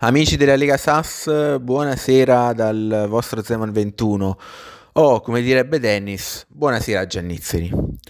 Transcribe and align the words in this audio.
Amici 0.00 0.36
della 0.36 0.54
Lega 0.54 0.76
SAS, 0.76 1.58
buonasera 1.58 2.52
dal 2.52 3.06
vostro 3.08 3.42
Zeman 3.42 3.72
21 3.72 4.38
o 4.92 5.20
come 5.20 5.42
direbbe 5.42 5.80
Dennis, 5.80 6.44
buonasera 6.46 7.04
Giannizzeri. 7.04 7.68
Ci 7.68 8.06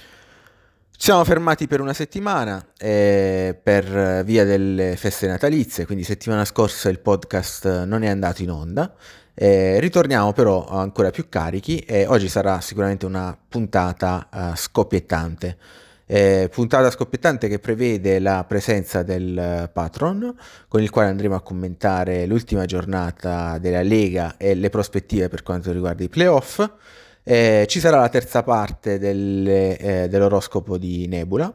siamo 0.99 1.25
fermati 1.25 1.67
per 1.67 1.81
una 1.81 1.95
settimana 1.95 2.63
eh, 2.77 3.59
per 3.63 4.23
via 4.23 4.45
delle 4.45 4.97
feste 4.97 5.29
natalizie, 5.29 5.87
quindi 5.87 6.05
settimana 6.05 6.45
scorsa 6.45 6.91
il 6.91 6.99
podcast 6.99 7.85
non 7.85 8.03
è 8.03 8.09
andato 8.09 8.43
in 8.43 8.51
onda. 8.51 8.95
Eh, 9.33 9.81
ritorniamo 9.81 10.35
però 10.35 10.67
ancora 10.67 11.09
più 11.09 11.31
carichi 11.31 11.79
e 11.79 12.05
oggi 12.07 12.29
sarà 12.29 12.61
sicuramente 12.61 13.07
una 13.07 13.35
puntata 13.49 14.29
uh, 14.31 14.55
scoppiettante 14.55 15.57
eh, 16.11 16.49
puntata 16.51 16.91
scoppiettante 16.91 17.49
che 17.49 17.59
prevede 17.59 18.19
la 18.19 18.43
presenza 18.49 19.03
del 19.03 19.69
patron 19.71 20.35
con 20.67 20.81
il 20.81 20.89
quale 20.89 21.11
andremo 21.11 21.35
a 21.35 21.43
commentare 21.43 22.25
l'ultima 22.25 22.65
giornata 22.65 23.59
della 23.59 23.83
Lega 23.83 24.37
e 24.39 24.55
le 24.55 24.71
prospettive 24.71 25.29
per 25.29 25.43
quanto 25.43 25.71
riguarda 25.71 26.03
i 26.03 26.09
playoff. 26.09 26.67
Eh, 27.23 27.67
ci 27.69 27.79
sarà 27.79 28.01
la 28.01 28.09
terza 28.09 28.43
parte 28.43 28.99
delle, 28.99 29.77
eh, 29.77 30.09
dell'oroscopo 30.09 30.79
di 30.79 31.07
Nebula. 31.09 31.55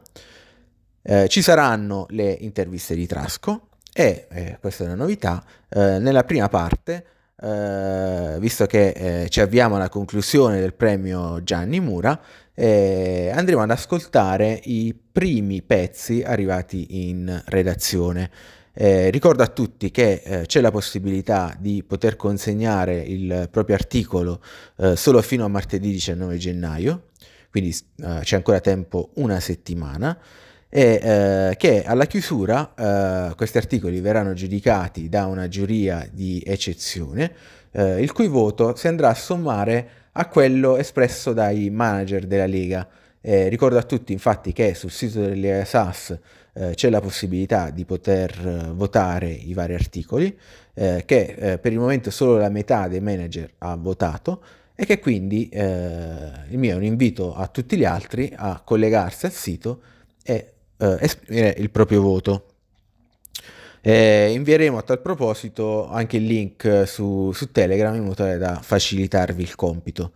Eh, 1.02 1.26
ci 1.28 1.42
saranno 1.42 2.06
le 2.10 2.30
interviste 2.30 2.94
di 2.94 3.06
Trasco 3.08 3.70
e, 3.92 4.28
eh, 4.30 4.58
questa 4.60 4.84
è 4.84 4.86
una 4.86 4.94
novità, 4.94 5.44
eh, 5.68 5.98
nella 5.98 6.22
prima 6.22 6.48
parte 6.48 7.06
Uh, 7.36 8.38
visto 8.38 8.64
che 8.64 9.24
uh, 9.24 9.28
ci 9.28 9.40
avviamo 9.40 9.74
alla 9.74 9.88
conclusione 9.88 10.60
del 10.60 10.72
premio 10.72 11.42
Gianni 11.42 11.80
Mura, 11.80 12.18
eh, 12.54 13.30
andremo 13.34 13.62
ad 13.62 13.70
ascoltare 13.70 14.60
i 14.64 14.94
primi 14.94 15.62
pezzi 15.62 16.22
arrivati 16.22 17.08
in 17.08 17.42
redazione. 17.46 18.30
Eh, 18.76 19.10
ricordo 19.10 19.42
a 19.42 19.46
tutti 19.46 19.90
che 19.90 20.22
eh, 20.24 20.46
c'è 20.46 20.60
la 20.60 20.72
possibilità 20.72 21.54
di 21.58 21.84
poter 21.86 22.16
consegnare 22.16 22.96
il 22.96 23.48
proprio 23.50 23.76
articolo 23.76 24.42
eh, 24.78 24.96
solo 24.96 25.22
fino 25.22 25.44
a 25.44 25.48
martedì 25.48 25.90
19 25.90 26.36
gennaio, 26.38 27.10
quindi 27.50 27.70
eh, 27.70 28.20
c'è 28.22 28.36
ancora 28.36 28.60
tempo 28.60 29.10
una 29.14 29.38
settimana, 29.38 30.18
e 30.68 31.00
eh, 31.00 31.56
che 31.56 31.84
alla 31.84 32.06
chiusura 32.06 33.32
questi 33.36 33.58
articoli 33.58 34.00
verranno 34.00 34.32
giudicati 34.32 35.08
da 35.08 35.26
una 35.26 35.46
giuria 35.46 36.08
di 36.10 36.42
eccezione, 36.44 37.32
il 37.70 38.10
cui 38.12 38.26
voto 38.26 38.74
si 38.74 38.88
andrà 38.88 39.10
a 39.10 39.14
sommare 39.14 40.03
a 40.16 40.28
quello 40.28 40.76
espresso 40.76 41.32
dai 41.32 41.70
manager 41.70 42.26
della 42.26 42.46
Lega. 42.46 42.86
Eh, 43.20 43.48
ricordo 43.48 43.78
a 43.78 43.82
tutti 43.82 44.12
infatti 44.12 44.52
che 44.52 44.74
sul 44.74 44.90
sito 44.90 45.20
della 45.20 45.64
SAS 45.64 46.18
eh, 46.52 46.74
c'è 46.74 46.90
la 46.90 47.00
possibilità 47.00 47.70
di 47.70 47.84
poter 47.84 48.30
eh, 48.46 48.72
votare 48.72 49.30
i 49.30 49.54
vari 49.54 49.74
articoli, 49.74 50.36
eh, 50.74 51.02
che 51.06 51.34
eh, 51.38 51.58
per 51.58 51.72
il 51.72 51.78
momento 51.78 52.10
solo 52.10 52.36
la 52.36 52.50
metà 52.50 52.86
dei 52.86 53.00
manager 53.00 53.50
ha 53.58 53.74
votato 53.76 54.42
e 54.74 54.84
che 54.86 54.98
quindi 54.98 55.48
eh, 55.48 56.30
il 56.48 56.58
mio 56.58 56.72
è 56.72 56.76
un 56.76 56.84
invito 56.84 57.34
a 57.34 57.46
tutti 57.48 57.76
gli 57.76 57.84
altri 57.84 58.32
a 58.36 58.60
collegarsi 58.64 59.26
al 59.26 59.32
sito 59.32 59.80
e 60.22 60.50
esprimere 60.76 61.54
il 61.58 61.70
proprio 61.70 62.02
voto. 62.02 62.53
Eh, 63.86 64.32
invieremo 64.32 64.78
a 64.78 64.82
tal 64.82 65.02
proposito 65.02 65.90
anche 65.90 66.16
il 66.16 66.24
link 66.24 66.84
su, 66.86 67.32
su 67.32 67.52
Telegram 67.52 67.94
in 67.94 68.04
modo 68.04 68.14
tale 68.14 68.38
da 68.38 68.58
facilitarvi 68.62 69.42
il 69.42 69.54
compito. 69.56 70.12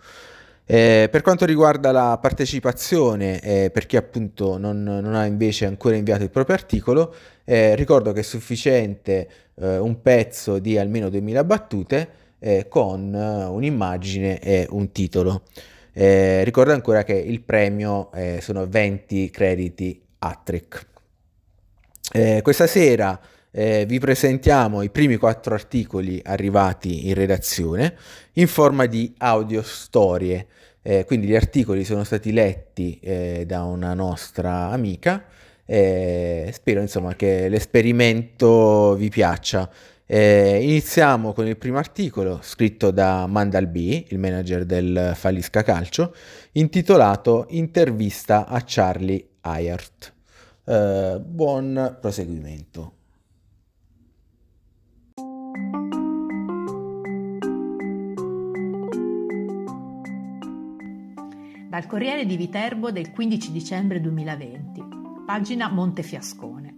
Eh, 0.65 1.11
per 1.11 1.21
quanto 1.21 1.45
riguarda 1.45 1.93
la 1.93 2.19
partecipazione, 2.19 3.41
eh, 3.41 3.71
per 3.71 3.85
chi 3.85 3.99
appunto 3.99 4.57
non, 4.57 4.83
non, 4.83 5.15
ha 5.15 5.27
invece 5.27 5.67
ancora 5.67 5.97
inviato 5.97 6.23
il 6.23 6.31
proprio 6.31 6.57
articolo, 6.57 7.15
eh, 7.45 7.75
ricordo 7.75 8.13
che 8.13 8.21
è 8.21 8.23
sufficiente 8.23 9.29
eh, 9.57 9.77
un 9.77 10.01
pezzo 10.01 10.59
di 10.59 10.79
almeno 10.79 11.11
2000 11.11 11.45
battute 11.45 12.09
eh, 12.39 12.69
con 12.69 13.13
un'immagine 13.13 14.41
e 14.41 14.67
un 14.71 14.91
titolo. 14.93 15.43
ricordo 15.93 16.73
ancora 16.73 17.05
che 17.05 17.13
il 17.13 17.43
premio 17.43 18.09
sono 18.41 18.67
20 18.67 19.29
crediti 19.29 20.01
Attrick. 20.21 20.87
questa 22.41 22.67
sera 22.67 23.21
eh, 23.51 23.85
vi 23.87 23.99
presentiamo 23.99 24.83
i 24.83 24.91
primi 24.91 25.17
quattro 25.17 25.55
articoli 25.55 26.21
arrivati 26.25 27.09
in 27.09 27.15
redazione 27.15 27.97
in 28.35 28.47
forma 28.47 28.87
di 28.87 29.13
audio 29.19 29.63
storie. 29.63 30.47
Eh, 30.83 31.05
quindi 31.05 31.27
gli 31.27 31.35
articoli 31.35 31.85
sono 31.85 32.05
stati 32.05 32.33
letti 32.33 32.99
eh, 33.01 33.45
da 33.47 33.65
una 33.65 33.95
nostra 33.95 34.71
amica. 34.71 35.25
spero 35.65 36.81
insomma 36.81 37.15
che 37.15 37.49
l'esperimento 37.49 38.95
vi 38.95 39.09
piaccia. 39.09 39.71
Eh, 40.11 40.61
iniziamo 40.63 41.35
con 41.35 41.47
il 41.47 41.59
primo 41.59 41.77
articolo 41.77 42.41
scritto 42.41 42.91
da 42.91 43.27
Mandal 43.27 43.67
B, 43.67 44.07
il 44.09 44.19
manager 44.19 44.65
del 44.65 45.13
Falisca 45.15 45.63
Calcio, 45.63 46.15
intitolato 46.53 47.45
Intervista 47.51 48.47
a 48.47 48.63
Charlie 48.65 49.23
Ayert. 49.43 50.15
Eh, 50.65 51.21
buon 51.23 51.99
proseguimento. 52.01 52.98
Dal 61.79 61.87
Corriere 61.87 62.27
di 62.27 62.37
Viterbo 62.37 62.91
del 62.91 63.13
15 63.13 63.53
dicembre 63.53 64.01
2020, 64.01 64.83
pagina 65.25 65.69
Montefiascone. 65.69 66.75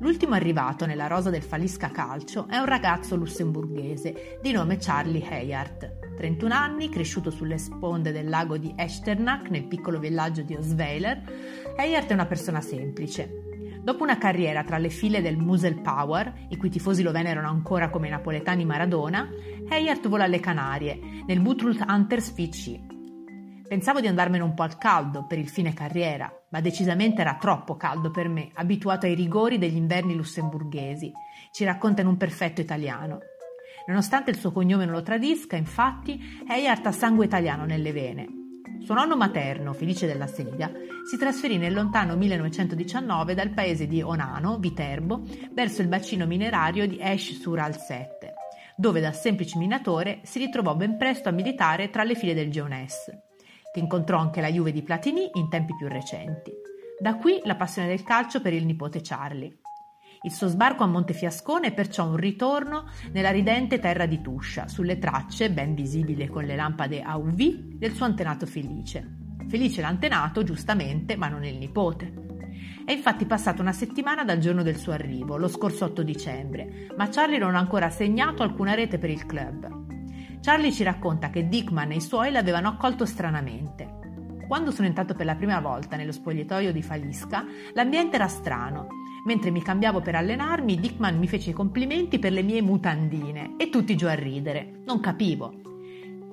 L'ultimo 0.00 0.34
arrivato 0.34 0.84
nella 0.84 1.06
rosa 1.06 1.30
del 1.30 1.44
Falisca 1.44 1.92
Calcio 1.92 2.48
è 2.48 2.56
un 2.56 2.64
ragazzo 2.64 3.14
lussemburghese 3.14 4.40
di 4.42 4.50
nome 4.50 4.78
Charlie 4.80 5.24
Heyart, 5.24 6.16
31 6.16 6.52
anni, 6.52 6.88
cresciuto 6.88 7.30
sulle 7.30 7.56
sponde 7.56 8.10
del 8.10 8.28
lago 8.28 8.56
di 8.56 8.72
Echternach 8.74 9.48
nel 9.48 9.68
piccolo 9.68 10.00
villaggio 10.00 10.42
di 10.42 10.56
Osweiler. 10.56 11.22
Heyart 11.76 12.10
è 12.10 12.14
una 12.14 12.26
persona 12.26 12.60
semplice, 12.60 13.44
Dopo 13.80 14.02
una 14.02 14.18
carriera 14.18 14.64
tra 14.64 14.78
le 14.78 14.88
file 14.88 15.22
del 15.22 15.36
Musel 15.36 15.80
Power, 15.80 16.48
i 16.48 16.56
cui 16.56 16.68
tifosi 16.68 17.04
lo 17.04 17.12
venerano 17.12 17.46
ancora 17.46 17.90
come 17.90 18.08
napoletani 18.08 18.64
Maradona, 18.64 19.30
Heyart 19.68 20.08
vola 20.08 20.24
alle 20.24 20.40
Canarie, 20.40 20.98
nel 21.24 21.38
Butrut 21.38 21.84
Hunters 21.86 22.32
FC, 22.32 22.94
Pensavo 23.68 24.00
di 24.00 24.06
andarmene 24.06 24.44
un 24.44 24.54
po' 24.54 24.62
al 24.62 24.78
caldo 24.78 25.26
per 25.26 25.38
il 25.38 25.48
fine 25.48 25.74
carriera, 25.74 26.32
ma 26.50 26.60
decisamente 26.60 27.22
era 27.22 27.34
troppo 27.34 27.76
caldo 27.76 28.12
per 28.12 28.28
me, 28.28 28.50
abituato 28.54 29.06
ai 29.06 29.14
rigori 29.14 29.58
degli 29.58 29.74
inverni 29.74 30.14
lussemburghesi, 30.14 31.10
ci 31.50 31.64
racconta 31.64 32.00
in 32.00 32.06
un 32.06 32.16
perfetto 32.16 32.60
italiano. 32.60 33.18
Nonostante 33.88 34.30
il 34.30 34.38
suo 34.38 34.52
cognome 34.52 34.84
non 34.84 34.94
lo 34.94 35.02
tradisca, 35.02 35.56
infatti, 35.56 36.44
Eyart 36.48 36.86
ha 36.86 36.92
sangue 36.92 37.24
italiano 37.24 37.64
nelle 37.64 37.90
vene. 37.90 38.28
Suo 38.84 38.94
nonno 38.94 39.16
materno, 39.16 39.72
felice 39.72 40.06
della 40.06 40.28
sega, 40.28 40.70
si 41.04 41.16
trasferì 41.18 41.58
nel 41.58 41.74
lontano 41.74 42.14
1919 42.14 43.34
dal 43.34 43.50
paese 43.50 43.88
di 43.88 44.00
Onano, 44.00 44.58
Viterbo, 44.58 45.22
verso 45.52 45.82
il 45.82 45.88
bacino 45.88 46.24
minerario 46.24 46.86
di 46.86 46.98
Esch 47.00 47.32
sur 47.40 47.58
Alzette, 47.58 48.34
dove 48.76 49.00
da 49.00 49.10
semplice 49.10 49.58
minatore 49.58 50.20
si 50.22 50.38
ritrovò 50.38 50.76
ben 50.76 50.96
presto 50.96 51.28
a 51.28 51.32
militare 51.32 51.90
tra 51.90 52.04
le 52.04 52.14
file 52.14 52.34
del 52.34 52.50
Geonesse 52.50 53.22
che 53.76 53.80
incontrò 53.80 54.18
anche 54.18 54.40
la 54.40 54.48
Juve 54.48 54.72
di 54.72 54.82
Platini 54.82 55.28
in 55.34 55.50
tempi 55.50 55.74
più 55.76 55.86
recenti. 55.86 56.50
Da 56.98 57.16
qui 57.16 57.42
la 57.44 57.56
passione 57.56 57.88
del 57.88 58.02
calcio 58.02 58.40
per 58.40 58.54
il 58.54 58.64
nipote 58.64 59.02
Charlie. 59.02 59.58
Il 60.22 60.32
suo 60.32 60.48
sbarco 60.48 60.82
a 60.82 60.86
Montefiascone 60.86 61.66
è 61.66 61.74
perciò 61.74 62.08
un 62.08 62.16
ritorno 62.16 62.86
nella 63.12 63.30
ridente 63.30 63.78
terra 63.78 64.06
di 64.06 64.22
Tuscia, 64.22 64.66
sulle 64.66 64.98
tracce, 64.98 65.50
ben 65.50 65.74
visibili 65.74 66.26
con 66.26 66.44
le 66.44 66.56
lampade 66.56 67.02
AUV, 67.02 67.76
del 67.76 67.92
suo 67.92 68.06
antenato 68.06 68.46
felice. 68.46 69.34
Felice 69.46 69.82
l'antenato, 69.82 70.42
giustamente, 70.42 71.14
ma 71.16 71.28
non 71.28 71.44
il 71.44 71.58
nipote. 71.58 72.24
È 72.82 72.92
infatti 72.92 73.26
passata 73.26 73.60
una 73.60 73.72
settimana 73.72 74.24
dal 74.24 74.38
giorno 74.38 74.62
del 74.62 74.76
suo 74.76 74.92
arrivo, 74.92 75.36
lo 75.36 75.48
scorso 75.48 75.84
8 75.84 76.02
dicembre, 76.02 76.88
ma 76.96 77.10
Charlie 77.10 77.36
non 77.36 77.54
ha 77.54 77.58
ancora 77.58 77.90
segnato 77.90 78.42
alcuna 78.42 78.72
rete 78.72 78.96
per 78.96 79.10
il 79.10 79.26
club. 79.26 79.95
Charlie 80.46 80.70
ci 80.70 80.84
racconta 80.84 81.28
che 81.28 81.48
Dickman 81.48 81.90
e 81.90 81.96
i 81.96 82.00
suoi 82.00 82.30
l'avevano 82.30 82.68
accolto 82.68 83.04
stranamente. 83.04 83.98
Quando 84.46 84.70
sono 84.70 84.86
entrato 84.86 85.12
per 85.12 85.26
la 85.26 85.34
prima 85.34 85.58
volta 85.58 85.96
nello 85.96 86.12
spogliatoio 86.12 86.72
di 86.72 86.82
Falisca, 86.82 87.44
l'ambiente 87.72 88.14
era 88.14 88.28
strano. 88.28 88.86
Mentre 89.24 89.50
mi 89.50 89.60
cambiavo 89.60 90.00
per 90.00 90.14
allenarmi, 90.14 90.78
Dickman 90.78 91.18
mi 91.18 91.26
fece 91.26 91.50
i 91.50 91.52
complimenti 91.52 92.20
per 92.20 92.30
le 92.30 92.42
mie 92.42 92.62
mutandine 92.62 93.54
e 93.56 93.70
tutti 93.70 93.96
giù 93.96 94.06
a 94.06 94.14
ridere. 94.14 94.82
Non 94.84 95.00
capivo. 95.00 95.65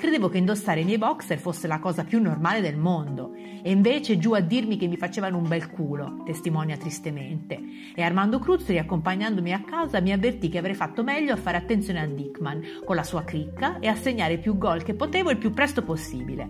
Credevo 0.03 0.27
che 0.27 0.37
indossare 0.37 0.81
i 0.81 0.83
miei 0.83 0.97
boxer 0.97 1.39
fosse 1.39 1.65
la 1.65 1.79
cosa 1.79 2.03
più 2.03 2.21
normale 2.21 2.59
del 2.59 2.75
mondo 2.75 3.33
e 3.35 3.71
invece 3.71 4.17
giù 4.17 4.33
a 4.33 4.41
dirmi 4.41 4.75
che 4.75 4.87
mi 4.87 4.97
facevano 4.97 5.37
un 5.37 5.47
bel 5.47 5.69
culo, 5.69 6.23
testimonia 6.25 6.75
tristemente. 6.75 7.57
E 7.95 8.01
Armando 8.01 8.37
Cruz, 8.37 8.67
riaccompagnandomi 8.67 9.53
a 9.53 9.63
casa, 9.63 10.01
mi 10.01 10.11
avvertì 10.11 10.49
che 10.49 10.57
avrei 10.57 10.73
fatto 10.73 11.03
meglio 11.03 11.31
a 11.31 11.37
fare 11.37 11.55
attenzione 11.55 12.01
a 12.01 12.05
Dickman 12.05 12.81
con 12.83 12.97
la 12.97 13.03
sua 13.03 13.23
cricca 13.23 13.79
e 13.79 13.87
a 13.87 13.95
segnare 13.95 14.39
più 14.39 14.57
gol 14.57 14.83
che 14.83 14.93
potevo 14.93 15.29
il 15.29 15.37
più 15.37 15.53
presto 15.53 15.83
possibile. 15.83 16.49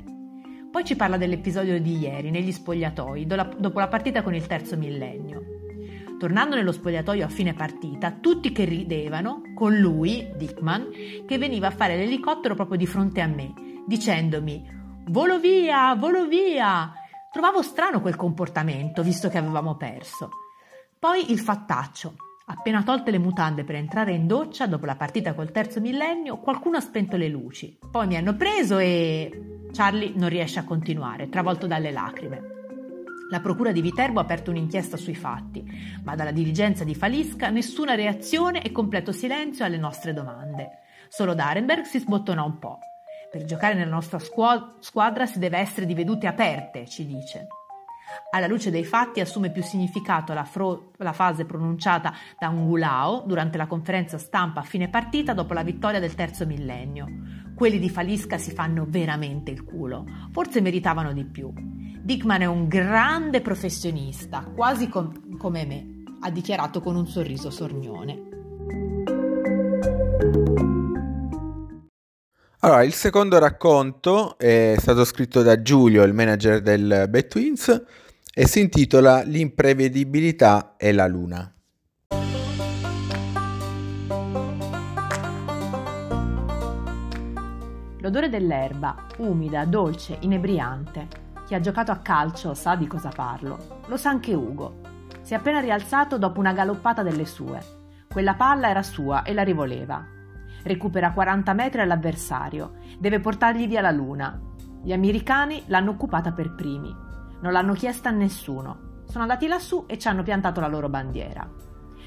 Poi 0.71 0.83
ci 0.83 0.95
parla 0.95 1.17
dell'episodio 1.17 1.79
di 1.79 1.99
ieri 1.99 2.31
negli 2.31 2.51
spogliatoi, 2.51 3.27
dopo 3.27 3.77
la 3.79 3.87
partita 3.87 4.23
con 4.23 4.33
il 4.33 4.47
terzo 4.47 4.75
millennio. 4.77 5.52
Tornando 6.23 6.55
nello 6.55 6.71
spogliatoio 6.71 7.25
a 7.25 7.27
fine 7.27 7.53
partita, 7.53 8.11
tutti 8.13 8.53
che 8.53 8.63
ridevano, 8.63 9.41
con 9.53 9.75
lui, 9.75 10.31
Dickman, 10.37 10.87
che 11.27 11.37
veniva 11.37 11.67
a 11.67 11.71
fare 11.71 11.97
l'elicottero 11.97 12.55
proprio 12.55 12.77
di 12.77 12.87
fronte 12.87 13.19
a 13.19 13.27
me, 13.27 13.53
dicendomi 13.85 15.01
Volo 15.07 15.37
via, 15.37 15.93
volo 15.95 16.25
via! 16.25 16.93
Trovavo 17.29 17.61
strano 17.61 17.99
quel 17.99 18.15
comportamento, 18.15 19.03
visto 19.03 19.27
che 19.27 19.37
avevamo 19.37 19.75
perso. 19.75 20.29
Poi 20.97 21.29
il 21.29 21.39
fattaccio. 21.39 22.15
Appena 22.45 22.83
tolte 22.83 23.11
le 23.11 23.19
mutande 23.19 23.65
per 23.65 23.75
entrare 23.75 24.13
in 24.13 24.25
doccia, 24.25 24.65
dopo 24.65 24.85
la 24.85 24.95
partita 24.95 25.33
col 25.33 25.51
terzo 25.51 25.81
millennio, 25.81 26.37
qualcuno 26.37 26.77
ha 26.77 26.81
spento 26.81 27.17
le 27.17 27.27
luci. 27.27 27.77
Poi 27.91 28.07
mi 28.07 28.15
hanno 28.15 28.37
preso 28.37 28.77
e... 28.77 29.67
Charlie 29.73 30.13
non 30.15 30.29
riesce 30.29 30.59
a 30.59 30.63
continuare, 30.63 31.27
travolto 31.27 31.67
dalle 31.67 31.91
lacrime. 31.91 32.62
La 33.33 33.39
procura 33.39 33.71
di 33.71 33.81
Viterbo 33.81 34.19
ha 34.19 34.21
aperto 34.21 34.51
un'inchiesta 34.51 34.95
sui 34.95 35.15
fatti, 35.15 35.65
ma 36.03 36.13
dalla 36.13 36.31
dirigenza 36.31 36.83
di 36.83 36.93
Falisca 36.93 37.49
nessuna 37.49 37.95
reazione 37.95 38.61
e 38.61 38.71
completo 38.71 39.11
silenzio 39.11 39.65
alle 39.65 39.77
nostre 39.77 40.13
domande. 40.13 40.81
Solo 41.09 41.33
Darenberg 41.33 41.83
si 41.83 41.97
sbottonò 41.97 42.45
un 42.45 42.59
po'. 42.59 42.77
Per 43.31 43.43
giocare 43.45 43.73
nella 43.73 43.89
nostra 43.89 44.19
squadra 44.19 45.25
si 45.25 45.39
deve 45.39 45.57
essere 45.57 45.87
di 45.87 45.95
vedute 45.95 46.27
aperte, 46.27 46.87
ci 46.87 47.07
dice. 47.07 47.47
Alla 48.31 48.47
luce 48.47 48.71
dei 48.71 48.83
fatti 48.83 49.19
assume 49.19 49.51
più 49.51 49.63
significato 49.63 50.33
la, 50.33 50.43
fro- 50.43 50.91
la, 50.97 51.13
fase 51.13 51.45
pronunciata 51.45 52.13
da 52.39 52.47
Angulao 52.47 53.23
durante 53.25 53.57
la 53.57 53.67
conferenza 53.67 54.17
stampa 54.17 54.61
a 54.61 54.63
fine 54.63 54.89
partita 54.89 55.33
dopo 55.33 55.53
la 55.53 55.63
vittoria 55.63 55.99
del 55.99 56.15
terzo 56.15 56.45
millennio. 56.45 57.07
Quelli 57.55 57.79
di 57.79 57.89
Falisca 57.89 58.37
si 58.37 58.51
fanno 58.51 58.85
veramente 58.87 59.51
il 59.51 59.63
culo, 59.63 60.05
forse 60.31 60.61
meritavano 60.61 61.13
di 61.13 61.25
più. 61.25 61.51
Dickman 61.53 62.41
è 62.41 62.45
un 62.45 62.67
grande 62.67 63.41
professionista, 63.41 64.41
quasi 64.53 64.89
com- 64.89 65.37
come 65.37 65.65
me, 65.65 66.03
ha 66.21 66.29
dichiarato 66.29 66.81
con 66.81 66.95
un 66.95 67.07
sorriso 67.07 67.49
sornione. 67.49 68.31
Allora, 72.63 72.83
il 72.83 72.93
secondo 72.93 73.39
racconto 73.39 74.37
è 74.37 74.75
stato 74.77 75.03
scritto 75.03 75.41
da 75.41 75.61
Giulio, 75.61 76.03
il 76.03 76.13
manager 76.13 76.61
del 76.61 77.07
Bad 77.09 77.27
Twins, 77.27 77.83
e 78.33 78.47
si 78.47 78.61
intitola 78.61 79.21
L'imprevedibilità 79.21 80.75
e 80.77 80.91
la 80.91 81.07
luna. 81.07 81.53
L'odore 87.99 88.29
dell'erba, 88.29 89.05
umida, 89.17 89.65
dolce, 89.65 90.17
inebriante. 90.21 91.07
Chi 91.45 91.53
ha 91.53 91.59
giocato 91.59 91.91
a 91.91 91.97
calcio 91.97 92.53
sa 92.53 92.75
di 92.75 92.87
cosa 92.87 93.09
parlo. 93.09 93.81
Lo 93.87 93.97
sa 93.97 94.09
anche 94.09 94.33
Ugo. 94.33 94.81
Si 95.21 95.33
è 95.33 95.37
appena 95.37 95.59
rialzato 95.59 96.17
dopo 96.17 96.39
una 96.39 96.53
galoppata 96.53 97.03
delle 97.03 97.25
sue. 97.25 97.59
Quella 98.09 98.33
palla 98.33 98.69
era 98.69 98.83
sua 98.83 99.23
e 99.23 99.33
la 99.33 99.43
rivoleva 99.43 100.13
recupera 100.63 101.11
40 101.11 101.53
metri 101.53 101.81
all'avversario, 101.81 102.75
deve 102.97 103.19
portargli 103.19 103.67
via 103.67 103.81
la 103.81 103.91
luna. 103.91 104.39
Gli 104.81 104.91
americani 104.91 105.63
l'hanno 105.67 105.91
occupata 105.91 106.31
per 106.31 106.55
primi, 106.55 106.93
non 107.43 107.51
l'hanno 107.51 107.73
chiesta 107.73 108.07
a 108.07 108.13
nessuno. 108.13 109.01
Sono 109.03 109.23
andati 109.23 109.47
lassù 109.47 109.83
e 109.85 109.99
ci 109.99 110.07
hanno 110.07 110.23
piantato 110.23 110.61
la 110.61 110.67
loro 110.67 110.87
bandiera. 110.87 111.45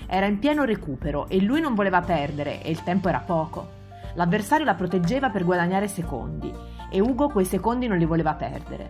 Era 0.07 0.25
in 0.25 0.39
pieno 0.39 0.65
recupero 0.65 1.29
e 1.29 1.43
lui 1.43 1.61
non 1.61 1.75
voleva 1.75 2.01
perdere 2.01 2.63
e 2.63 2.71
il 2.71 2.83
tempo 2.83 3.09
era 3.09 3.21
poco. 3.21 3.75
L'avversario 4.15 4.65
la 4.65 4.75
proteggeva 4.75 5.29
per 5.29 5.45
guadagnare 5.45 5.89
secondi 5.89 6.51
e 6.91 7.01
Ugo 7.01 7.29
quei 7.29 7.45
secondi 7.45 7.87
non 7.87 7.99
li 7.99 8.07
voleva 8.07 8.33
perdere. 8.33 8.89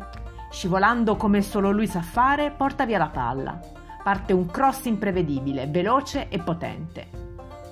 Scivolando 0.48 1.16
come 1.16 1.42
solo 1.42 1.72
lui 1.72 1.88
sa 1.88 2.00
fare, 2.00 2.52
porta 2.52 2.86
via 2.86 2.98
la 2.98 3.08
palla. 3.08 3.58
Parte 4.04 4.32
un 4.32 4.46
cross 4.46 4.84
imprevedibile, 4.84 5.66
veloce 5.66 6.28
e 6.28 6.38
potente. 6.38 7.08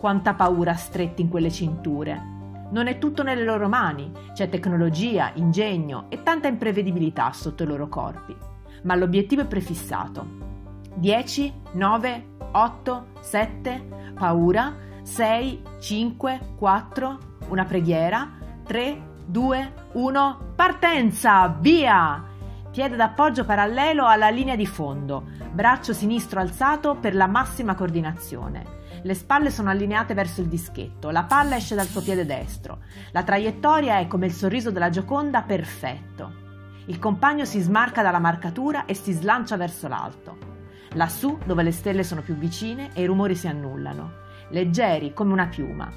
Quanta 0.00 0.34
paura 0.34 0.74
stretti 0.74 1.22
in 1.22 1.28
quelle 1.28 1.52
cinture. 1.52 2.32
Non 2.70 2.88
è 2.88 2.98
tutto 2.98 3.22
nelle 3.22 3.44
loro 3.44 3.68
mani, 3.68 4.10
c'è 4.32 4.48
tecnologia, 4.48 5.30
ingegno 5.34 6.06
e 6.08 6.24
tanta 6.24 6.48
imprevedibilità 6.48 7.32
sotto 7.32 7.62
i 7.62 7.66
loro 7.66 7.88
corpi. 7.88 8.52
Ma 8.84 8.94
l'obiettivo 8.94 9.42
è 9.42 9.46
prefissato. 9.46 10.26
10, 10.94 11.52
9, 11.72 12.26
8, 12.52 13.06
7, 13.20 14.12
paura, 14.14 14.74
6, 15.02 15.62
5, 15.80 16.40
4, 16.56 17.18
una 17.48 17.64
preghiera, 17.64 18.30
3, 18.64 19.02
2, 19.26 19.72
1, 19.92 20.38
partenza! 20.54 21.48
Via! 21.60 22.32
Piede 22.70 22.96
d'appoggio 22.96 23.44
parallelo 23.44 24.06
alla 24.06 24.30
linea 24.30 24.56
di 24.56 24.66
fondo, 24.66 25.24
braccio 25.52 25.92
sinistro 25.92 26.40
alzato 26.40 26.96
per 26.96 27.14
la 27.14 27.26
massima 27.26 27.74
coordinazione. 27.74 28.82
Le 29.02 29.14
spalle 29.14 29.50
sono 29.50 29.70
allineate 29.70 30.14
verso 30.14 30.40
il 30.40 30.48
dischetto, 30.48 31.10
la 31.10 31.24
palla 31.24 31.56
esce 31.56 31.74
dal 31.74 31.86
suo 31.86 32.02
piede 32.02 32.24
destro. 32.24 32.78
La 33.12 33.22
traiettoria 33.22 33.98
è 33.98 34.06
come 34.06 34.26
il 34.26 34.32
sorriso 34.32 34.70
della 34.70 34.88
Gioconda 34.90 35.42
perfetto. 35.42 36.43
Il 36.86 36.98
compagno 36.98 37.44
si 37.44 37.60
smarca 37.60 38.02
dalla 38.02 38.18
marcatura 38.18 38.84
e 38.84 38.94
si 38.94 39.12
slancia 39.12 39.56
verso 39.56 39.88
l'alto. 39.88 40.36
Lassù, 40.92 41.38
dove 41.44 41.62
le 41.62 41.72
stelle 41.72 42.04
sono 42.04 42.20
più 42.20 42.34
vicine 42.34 42.90
e 42.92 43.02
i 43.02 43.06
rumori 43.06 43.34
si 43.34 43.48
annullano, 43.48 44.12
leggeri 44.50 45.14
come 45.14 45.32
una 45.32 45.46
piuma. 45.46 45.90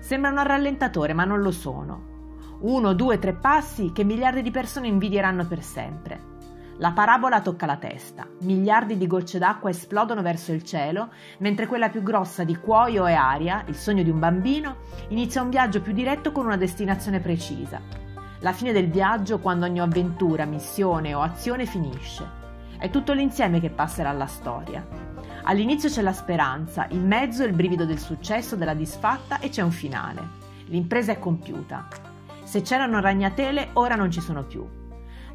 Sembrano 0.00 0.40
a 0.40 0.42
rallentatore, 0.42 1.12
ma 1.12 1.24
non 1.24 1.40
lo 1.40 1.50
sono. 1.52 2.12
Uno, 2.60 2.94
due, 2.94 3.18
tre 3.18 3.34
passi 3.34 3.92
che 3.92 4.04
miliardi 4.04 4.42
di 4.42 4.50
persone 4.50 4.88
invidieranno 4.88 5.46
per 5.46 5.62
sempre. 5.62 6.32
La 6.78 6.90
parabola 6.90 7.40
tocca 7.40 7.66
la 7.66 7.76
testa. 7.76 8.26
Miliardi 8.40 8.96
di 8.96 9.06
gocce 9.06 9.38
d'acqua 9.38 9.70
esplodono 9.70 10.22
verso 10.22 10.52
il 10.52 10.64
cielo, 10.64 11.10
mentre 11.38 11.68
quella 11.68 11.88
più 11.88 12.02
grossa 12.02 12.42
di 12.42 12.56
cuoio 12.56 13.06
e 13.06 13.12
aria, 13.12 13.64
il 13.68 13.76
sogno 13.76 14.02
di 14.02 14.10
un 14.10 14.18
bambino, 14.18 14.78
inizia 15.08 15.42
un 15.42 15.50
viaggio 15.50 15.80
più 15.80 15.92
diretto 15.92 16.32
con 16.32 16.46
una 16.46 16.56
destinazione 16.56 17.20
precisa. 17.20 17.80
La 18.44 18.52
fine 18.52 18.72
del 18.72 18.90
viaggio 18.90 19.38
quando 19.38 19.64
ogni 19.64 19.80
avventura, 19.80 20.44
missione 20.44 21.14
o 21.14 21.22
azione 21.22 21.64
finisce. 21.64 22.28
È 22.78 22.90
tutto 22.90 23.14
l'insieme 23.14 23.58
che 23.58 23.70
passerà 23.70 24.10
alla 24.10 24.26
storia. 24.26 24.86
All'inizio 25.44 25.88
c'è 25.88 26.02
la 26.02 26.12
speranza, 26.12 26.84
in 26.90 27.06
mezzo 27.06 27.42
il 27.42 27.54
brivido 27.54 27.86
del 27.86 27.98
successo, 27.98 28.54
della 28.54 28.74
disfatta 28.74 29.38
e 29.38 29.48
c'è 29.48 29.62
un 29.62 29.70
finale. 29.70 30.28
L'impresa 30.66 31.12
è 31.12 31.18
compiuta. 31.18 31.88
Se 32.42 32.60
c'erano 32.60 33.00
ragnatele, 33.00 33.70
ora 33.72 33.94
non 33.94 34.10
ci 34.10 34.20
sono 34.20 34.44
più. 34.44 34.62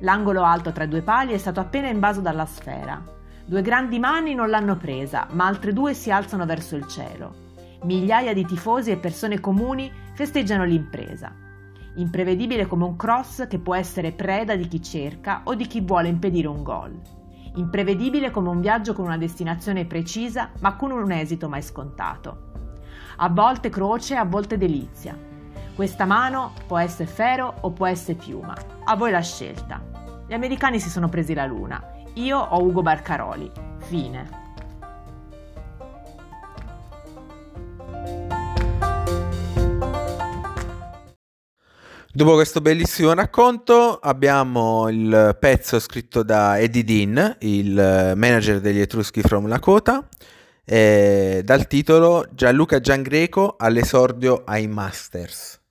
L'angolo 0.02 0.44
alto 0.44 0.72
tra 0.72 0.84
i 0.84 0.88
due 0.88 1.02
pali 1.02 1.34
è 1.34 1.38
stato 1.40 1.60
appena 1.60 1.88
invaso 1.88 2.22
dalla 2.22 2.46
sfera. 2.46 3.04
Due 3.44 3.62
grandi 3.64 3.98
mani 3.98 4.36
non 4.36 4.52
l'hanno 4.52 4.78
presa, 4.78 5.26
ma 5.32 5.48
altre 5.48 5.74
due 5.74 5.96
si 5.96 6.12
alzano 6.12 6.46
verso 6.46 6.76
il 6.76 6.86
cielo. 6.86 7.48
Migliaia 7.86 8.36
di 8.36 8.46
tifosi 8.46 8.92
e 8.92 8.98
persone 8.98 9.40
comuni 9.40 9.92
festeggiano 10.14 10.64
l'impresa. 10.64 11.48
Imprevedibile 11.96 12.68
come 12.68 12.86
un 12.86 12.96
cross 12.96 13.48
che 13.48 13.60
può 13.60 13.76
essere 13.76 14.12
preda 14.12 14.56
di 14.56 14.68
chi 14.68 14.82
cerca 14.82 15.42
o 15.44 15.56
di 15.56 15.68
chi 15.68 15.82
vuole 15.82 16.08
impedire 16.08 16.48
un 16.48 16.64
gol. 16.64 17.00
Imprevedibile 17.56 18.32
come 18.32 18.50
un 18.50 18.62
viaggio 18.62 18.94
con 18.94 19.06
una 19.06 19.18
destinazione 19.18 19.86
precisa, 19.86 20.52
ma 20.62 20.76
con 20.76 20.92
un 20.92 21.12
esito 21.12 21.50
mai 21.50 21.62
scontato. 21.62 22.48
A 23.18 23.30
volte 23.30 23.70
croce, 23.70 24.16
a 24.16 24.24
volte 24.24 24.58
delizia. 24.58 25.18
Questa 25.76 26.06
mano 26.06 26.54
può 26.68 26.78
essere 26.78 27.10
ferro 27.10 27.56
o 27.62 27.72
può 27.72 27.86
essere 27.86 28.18
piuma. 28.18 28.56
A 28.84 28.96
voi 28.96 29.12
la 29.12 29.22
scelta. 29.22 29.82
Gli 30.28 30.34
americani 30.34 30.80
si 30.80 30.90
sono 30.90 31.10
presi 31.10 31.34
la 31.34 31.46
luna. 31.46 31.84
Io 32.14 32.38
ho 32.38 32.64
Ugo 32.64 32.82
Barcaroli. 32.82 33.52
Fine. 33.80 34.39
Dopo 42.20 42.34
questo 42.34 42.60
bellissimo 42.60 43.14
racconto 43.14 43.98
abbiamo 43.98 44.90
il 44.90 45.38
pezzo 45.40 45.80
scritto 45.80 46.22
da 46.22 46.60
Eddie 46.60 46.84
Dean, 46.84 47.38
il 47.40 48.14
manager 48.18 48.60
degli 48.60 48.82
Etruschi 48.82 49.22
from 49.22 49.48
Lakota, 49.48 50.06
eh, 50.66 51.40
dal 51.46 51.66
titolo 51.68 52.28
Gianluca 52.32 52.82
Giangreco 52.82 53.56
all'esordio 53.58 54.44
ai 54.46 54.68
Masters. 54.68 55.62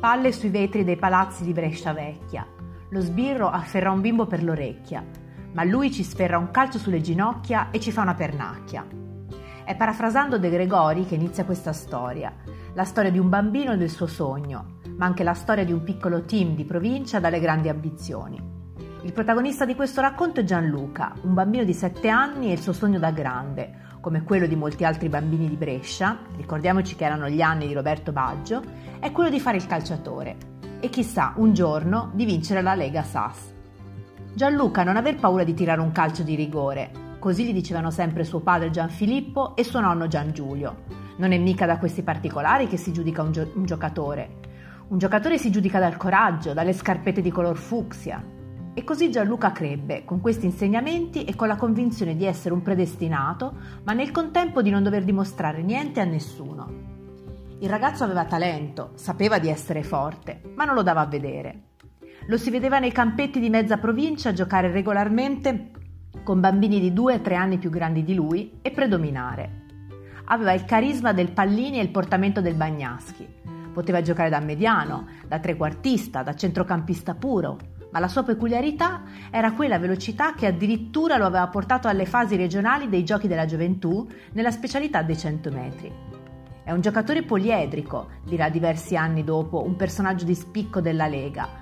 Palle 0.00 0.32
sui 0.32 0.48
vetri 0.48 0.84
dei 0.84 0.96
palazzi 0.96 1.44
di 1.44 1.52
Brescia 1.52 1.92
Vecchia. 1.92 2.46
Lo 2.92 3.00
sbirro 3.02 3.50
afferra 3.50 3.90
un 3.90 4.00
bimbo 4.00 4.24
per 4.24 4.42
l'orecchia, 4.42 5.04
ma 5.52 5.64
lui 5.64 5.90
ci 5.92 6.02
sferra 6.02 6.38
un 6.38 6.50
calcio 6.50 6.78
sulle 6.78 7.00
ginocchia 7.00 7.70
e 7.70 7.80
ci 7.80 7.92
fa 7.92 8.02
una 8.02 8.14
pernacchia. 8.14 8.86
È 9.64 9.76
parafrasando 9.76 10.38
De 10.38 10.50
Gregori 10.50 11.06
che 11.06 11.14
inizia 11.14 11.44
questa 11.44 11.72
storia, 11.72 12.34
la 12.74 12.84
storia 12.84 13.10
di 13.10 13.18
un 13.18 13.28
bambino 13.28 13.72
e 13.72 13.76
del 13.76 13.90
suo 13.90 14.06
sogno, 14.06 14.78
ma 14.96 15.06
anche 15.06 15.22
la 15.22 15.34
storia 15.34 15.64
di 15.64 15.72
un 15.72 15.82
piccolo 15.82 16.22
team 16.22 16.54
di 16.54 16.64
provincia 16.64 17.20
dalle 17.20 17.40
grandi 17.40 17.68
ambizioni. 17.68 18.40
Il 19.02 19.12
protagonista 19.12 19.64
di 19.64 19.74
questo 19.74 20.00
racconto 20.00 20.40
è 20.40 20.44
Gianluca, 20.44 21.14
un 21.22 21.34
bambino 21.34 21.64
di 21.64 21.72
7 21.72 22.08
anni 22.08 22.50
e 22.50 22.52
il 22.52 22.60
suo 22.60 22.72
sogno 22.72 22.98
da 22.98 23.10
grande, 23.10 23.88
come 24.00 24.24
quello 24.24 24.46
di 24.46 24.56
molti 24.56 24.84
altri 24.84 25.08
bambini 25.08 25.48
di 25.48 25.56
Brescia, 25.56 26.18
ricordiamoci 26.36 26.96
che 26.96 27.04
erano 27.04 27.28
gli 27.28 27.40
anni 27.40 27.66
di 27.66 27.74
Roberto 27.74 28.12
Baggio, 28.12 28.62
è 28.98 29.10
quello 29.12 29.30
di 29.30 29.40
fare 29.40 29.56
il 29.56 29.66
calciatore. 29.66 30.36
e 30.80 30.88
chissà 30.88 31.34
un 31.36 31.52
giorno 31.52 32.10
di 32.14 32.24
vincere 32.24 32.62
la 32.62 32.74
Lega 32.74 33.02
SAS. 33.02 33.59
Gianluca 34.32 34.84
non 34.84 34.96
aver 34.96 35.16
paura 35.16 35.42
di 35.42 35.54
tirare 35.54 35.80
un 35.80 35.90
calcio 35.90 36.22
di 36.22 36.36
rigore, 36.36 37.16
così 37.18 37.44
gli 37.44 37.52
dicevano 37.52 37.90
sempre 37.90 38.24
suo 38.24 38.40
padre 38.40 38.70
Gianfilippo 38.70 39.56
e 39.56 39.64
suo 39.64 39.80
nonno 39.80 40.06
Gian 40.06 40.32
Giulio. 40.32 40.84
Non 41.16 41.32
è 41.32 41.38
mica 41.38 41.66
da 41.66 41.78
questi 41.78 42.02
particolari 42.02 42.68
che 42.68 42.76
si 42.76 42.92
giudica 42.92 43.22
un, 43.22 43.32
gio- 43.32 43.50
un 43.54 43.64
giocatore. 43.64 44.38
Un 44.88 44.98
giocatore 44.98 45.36
si 45.36 45.50
giudica 45.50 45.80
dal 45.80 45.96
coraggio, 45.96 46.54
dalle 46.54 46.72
scarpette 46.72 47.20
di 47.20 47.30
color 47.30 47.56
fucsia. 47.56 48.24
E 48.72 48.84
così 48.84 49.10
Gianluca 49.10 49.50
crebbe, 49.50 50.04
con 50.04 50.20
questi 50.20 50.46
insegnamenti 50.46 51.24
e 51.24 51.34
con 51.34 51.48
la 51.48 51.56
convinzione 51.56 52.14
di 52.14 52.24
essere 52.24 52.54
un 52.54 52.62
predestinato, 52.62 53.52
ma 53.82 53.92
nel 53.92 54.12
contempo 54.12 54.62
di 54.62 54.70
non 54.70 54.84
dover 54.84 55.02
dimostrare 55.02 55.62
niente 55.62 56.00
a 56.00 56.04
nessuno. 56.04 56.68
Il 57.58 57.68
ragazzo 57.68 58.04
aveva 58.04 58.24
talento, 58.24 58.92
sapeva 58.94 59.40
di 59.40 59.48
essere 59.48 59.82
forte, 59.82 60.40
ma 60.54 60.64
non 60.64 60.76
lo 60.76 60.82
dava 60.82 61.00
a 61.00 61.06
vedere. 61.06 61.69
Lo 62.26 62.36
si 62.36 62.50
vedeva 62.50 62.78
nei 62.78 62.92
campetti 62.92 63.40
di 63.40 63.50
mezza 63.50 63.78
provincia 63.78 64.32
giocare 64.32 64.70
regolarmente 64.70 65.70
con 66.22 66.40
bambini 66.40 66.78
di 66.80 66.92
due 66.92 67.14
o 67.14 67.20
tre 67.20 67.34
anni 67.34 67.58
più 67.58 67.70
grandi 67.70 68.04
di 68.04 68.14
lui 68.14 68.58
e 68.62 68.70
predominare. 68.70 69.58
Aveva 70.26 70.52
il 70.52 70.64
carisma 70.64 71.12
del 71.12 71.32
Pallini 71.32 71.78
e 71.78 71.82
il 71.82 71.90
portamento 71.90 72.40
del 72.40 72.54
Bagnaschi. 72.54 73.26
Poteva 73.72 74.02
giocare 74.02 74.28
da 74.28 74.40
mediano, 74.40 75.06
da 75.26 75.38
trequartista, 75.38 76.22
da 76.22 76.34
centrocampista 76.34 77.14
puro, 77.14 77.58
ma 77.90 77.98
la 77.98 78.08
sua 78.08 78.22
peculiarità 78.22 79.02
era 79.30 79.52
quella 79.52 79.78
velocità 79.78 80.34
che 80.34 80.46
addirittura 80.46 81.16
lo 81.16 81.26
aveva 81.26 81.48
portato 81.48 81.88
alle 81.88 82.06
fasi 82.06 82.36
regionali 82.36 82.88
dei 82.88 83.04
Giochi 83.04 83.28
della 83.28 83.46
Gioventù 83.46 84.08
nella 84.32 84.50
specialità 84.50 85.02
dei 85.02 85.16
100 85.16 85.50
metri. 85.50 85.92
È 86.62 86.70
un 86.70 86.80
giocatore 86.80 87.24
poliedrico, 87.24 88.10
dirà 88.24 88.48
diversi 88.48 88.94
anni 88.94 89.24
dopo 89.24 89.64
un 89.64 89.74
personaggio 89.74 90.24
di 90.24 90.34
spicco 90.34 90.80
della 90.80 91.08
Lega. 91.08 91.59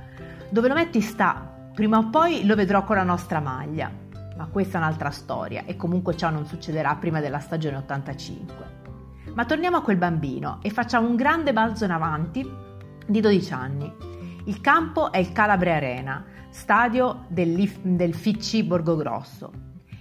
Dove 0.50 0.68
lo 0.68 0.74
metti 0.74 1.02
sta, 1.02 1.70
prima 1.74 1.98
o 1.98 2.08
poi 2.08 2.46
lo 2.46 2.54
vedrò 2.54 2.82
con 2.82 2.96
la 2.96 3.02
nostra 3.02 3.38
maglia. 3.38 3.90
Ma 4.36 4.46
questa 4.46 4.78
è 4.78 4.80
un'altra 4.80 5.10
storia 5.10 5.64
e 5.66 5.76
comunque 5.76 6.16
ciò 6.16 6.30
non 6.30 6.46
succederà 6.46 6.96
prima 6.96 7.20
della 7.20 7.38
stagione 7.38 7.76
85. 7.76 8.76
Ma 9.34 9.44
torniamo 9.44 9.76
a 9.76 9.82
quel 9.82 9.98
bambino 9.98 10.58
e 10.62 10.70
facciamo 10.70 11.06
un 11.06 11.16
grande 11.16 11.52
balzo 11.52 11.84
in 11.84 11.90
avanti 11.90 12.50
di 13.06 13.20
12 13.20 13.52
anni. 13.52 13.92
Il 14.44 14.62
campo 14.62 15.12
è 15.12 15.18
il 15.18 15.32
Calabre 15.32 15.74
Arena, 15.74 16.24
stadio 16.48 17.26
del, 17.28 17.70
del 17.82 18.14
Ficci 18.14 18.62
Borgogrosso. 18.62 19.52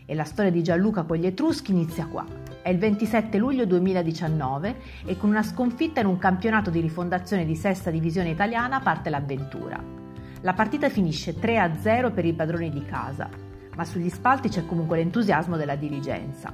E 0.05 0.15
la 0.15 0.23
storia 0.23 0.51
di 0.51 0.63
Gianluca 0.63 1.03
con 1.03 1.17
gli 1.17 1.25
Etruschi 1.25 1.71
inizia 1.71 2.07
qua, 2.07 2.25
è 2.61 2.69
il 2.69 2.77
27 2.77 3.37
luglio 3.37 3.65
2019 3.65 4.75
e 5.03 5.17
con 5.17 5.29
una 5.29 5.43
sconfitta 5.43 5.99
in 5.99 6.05
un 6.05 6.17
campionato 6.17 6.69
di 6.69 6.79
rifondazione 6.79 7.43
di 7.43 7.55
sesta 7.55 7.91
divisione 7.91 8.29
italiana 8.29 8.79
parte 8.79 9.09
l'avventura. 9.09 10.06
La 10.41 10.53
partita 10.53 10.87
finisce 10.89 11.33
3-0 11.33 12.13
per 12.13 12.23
i 12.23 12.33
padroni 12.33 12.69
di 12.69 12.85
casa, 12.85 13.27
ma 13.75 13.83
sugli 13.83 14.09
spalti 14.09 14.49
c'è 14.49 14.67
comunque 14.67 14.97
l'entusiasmo 14.97 15.57
della 15.57 15.75
dirigenza. 15.75 16.53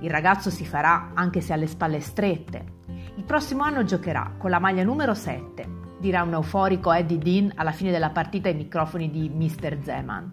Il 0.00 0.08
ragazzo 0.08 0.48
si 0.48 0.64
farà 0.64 1.10
anche 1.12 1.42
se 1.42 1.52
ha 1.52 1.56
le 1.56 1.66
spalle 1.66 2.00
strette. 2.00 2.64
Il 3.16 3.24
prossimo 3.24 3.62
anno 3.62 3.84
giocherà 3.84 4.32
con 4.38 4.48
la 4.48 4.58
maglia 4.58 4.82
numero 4.84 5.12
7, 5.12 5.68
dirà 5.98 6.22
un 6.22 6.32
euforico 6.32 6.92
Eddie 6.92 7.18
Dean 7.18 7.52
alla 7.56 7.72
fine 7.72 7.90
della 7.90 8.08
partita 8.08 8.48
ai 8.48 8.54
microfoni 8.54 9.10
di 9.10 9.28
Mr. 9.28 9.78
Zeman. 9.82 10.32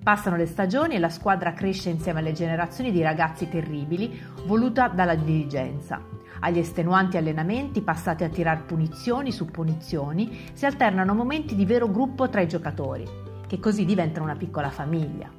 Passano 0.00 0.36
le 0.36 0.46
stagioni 0.46 0.94
e 0.94 1.00
la 1.00 1.08
squadra 1.08 1.54
cresce 1.54 1.90
insieme 1.90 2.20
alle 2.20 2.32
generazioni 2.32 2.92
di 2.92 3.02
ragazzi 3.02 3.48
terribili 3.48 4.22
voluta 4.46 4.86
dalla 4.86 5.16
dirigenza. 5.16 6.15
Agli 6.40 6.58
estenuanti 6.58 7.16
allenamenti 7.16 7.80
passati 7.80 8.24
a 8.24 8.28
tirar 8.28 8.64
punizioni 8.64 9.32
su 9.32 9.46
punizioni 9.46 10.50
si 10.52 10.66
alternano 10.66 11.14
momenti 11.14 11.54
di 11.54 11.64
vero 11.64 11.90
gruppo 11.90 12.28
tra 12.28 12.40
i 12.40 12.48
giocatori, 12.48 13.04
che 13.46 13.58
così 13.58 13.84
diventano 13.84 14.24
una 14.24 14.36
piccola 14.36 14.70
famiglia. 14.70 15.30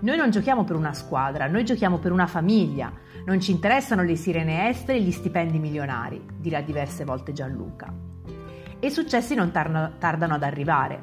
Noi 0.00 0.16
non 0.16 0.30
giochiamo 0.30 0.64
per 0.64 0.76
una 0.76 0.92
squadra, 0.92 1.46
noi 1.46 1.64
giochiamo 1.64 1.98
per 1.98 2.10
una 2.10 2.26
famiglia. 2.26 2.92
Non 3.24 3.40
ci 3.40 3.52
interessano 3.52 4.02
le 4.02 4.16
sirene 4.16 4.68
estere 4.68 4.98
e 4.98 5.02
gli 5.02 5.12
stipendi 5.12 5.60
milionari, 5.60 6.20
dirà 6.38 6.60
diverse 6.60 7.04
volte 7.04 7.32
Gianluca. 7.32 7.92
E 8.80 8.86
i 8.86 8.90
successi 8.90 9.36
non 9.36 9.52
tardano 9.52 10.34
ad 10.34 10.42
arrivare. 10.42 10.98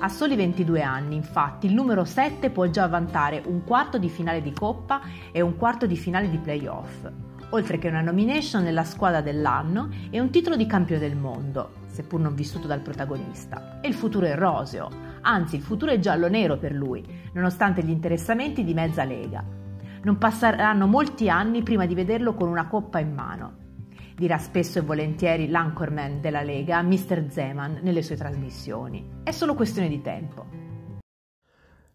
A 0.00 0.08
soli 0.08 0.34
22 0.34 0.82
anni, 0.82 1.14
infatti, 1.14 1.66
il 1.66 1.74
numero 1.74 2.04
7 2.04 2.50
può 2.50 2.66
già 2.66 2.88
vantare 2.88 3.42
un 3.46 3.62
quarto 3.62 3.98
di 3.98 4.08
finale 4.08 4.42
di 4.42 4.52
Coppa 4.52 5.00
e 5.30 5.40
un 5.40 5.56
quarto 5.56 5.86
di 5.86 5.96
finale 5.96 6.28
di 6.28 6.38
playoff, 6.38 7.08
oltre 7.50 7.78
che 7.78 7.88
una 7.88 8.00
nomination 8.00 8.62
nella 8.62 8.84
squadra 8.84 9.20
dell'anno 9.20 9.88
e 10.10 10.20
un 10.20 10.30
titolo 10.30 10.56
di 10.56 10.66
campione 10.66 11.00
del 11.00 11.16
mondo, 11.16 11.72
seppur 11.86 12.20
non 12.20 12.34
vissuto 12.34 12.66
dal 12.66 12.80
protagonista. 12.80 13.80
E 13.80 13.88
il 13.88 13.94
futuro 13.94 14.26
è 14.26 14.34
roseo, 14.34 14.90
anzi 15.22 15.56
il 15.56 15.62
futuro 15.62 15.92
è 15.92 15.98
giallo-nero 15.98 16.58
per 16.58 16.72
lui, 16.72 17.04
nonostante 17.32 17.82
gli 17.82 17.90
interessamenti 17.90 18.64
di 18.64 18.74
mezza 18.74 19.04
lega. 19.04 19.44
Non 20.02 20.18
passeranno 20.18 20.86
molti 20.86 21.28
anni 21.28 21.62
prima 21.62 21.86
di 21.86 21.94
vederlo 21.94 22.34
con 22.34 22.48
una 22.48 22.66
coppa 22.66 22.98
in 22.98 23.12
mano 23.12 23.60
dirà 24.20 24.36
spesso 24.36 24.78
e 24.78 24.82
volentieri 24.82 25.48
l'anchorman 25.48 26.20
della 26.20 26.42
Lega, 26.42 26.82
Mr. 26.82 27.30
Zeman, 27.30 27.78
nelle 27.80 28.02
sue 28.02 28.16
trasmissioni. 28.16 29.22
È 29.22 29.30
solo 29.30 29.54
questione 29.54 29.88
di 29.88 30.02
tempo. 30.02 30.69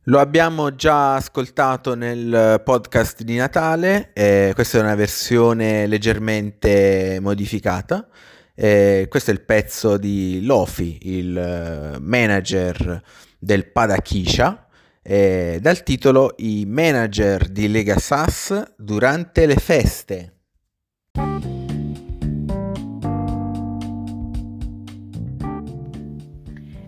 Lo 0.07 0.19
abbiamo 0.19 0.75
già 0.75 1.15
ascoltato 1.15 1.95
nel 1.95 2.61
podcast 2.63 3.23
di 3.23 3.37
Natale, 3.37 4.11
eh, 4.13 4.51
questa 4.53 4.77
è 4.77 4.81
una 4.81 4.93
versione 4.93 5.87
leggermente 5.87 7.17
modificata. 7.19 8.07
Eh, 8.53 9.07
questo 9.09 9.31
è 9.31 9.33
il 9.33 9.41
pezzo 9.41 9.97
di 9.97 10.45
Lofi, 10.45 10.99
il 11.01 11.35
eh, 11.35 11.97
manager 11.99 13.01
del 13.39 13.71
Padakisha, 13.71 14.67
eh, 15.01 15.57
dal 15.59 15.81
titolo 15.81 16.35
I 16.37 16.65
manager 16.67 17.49
di 17.49 17.67
Lega 17.67 17.97
Sass 17.97 18.75
durante 18.77 19.47
le 19.47 19.55
feste. 19.55 20.33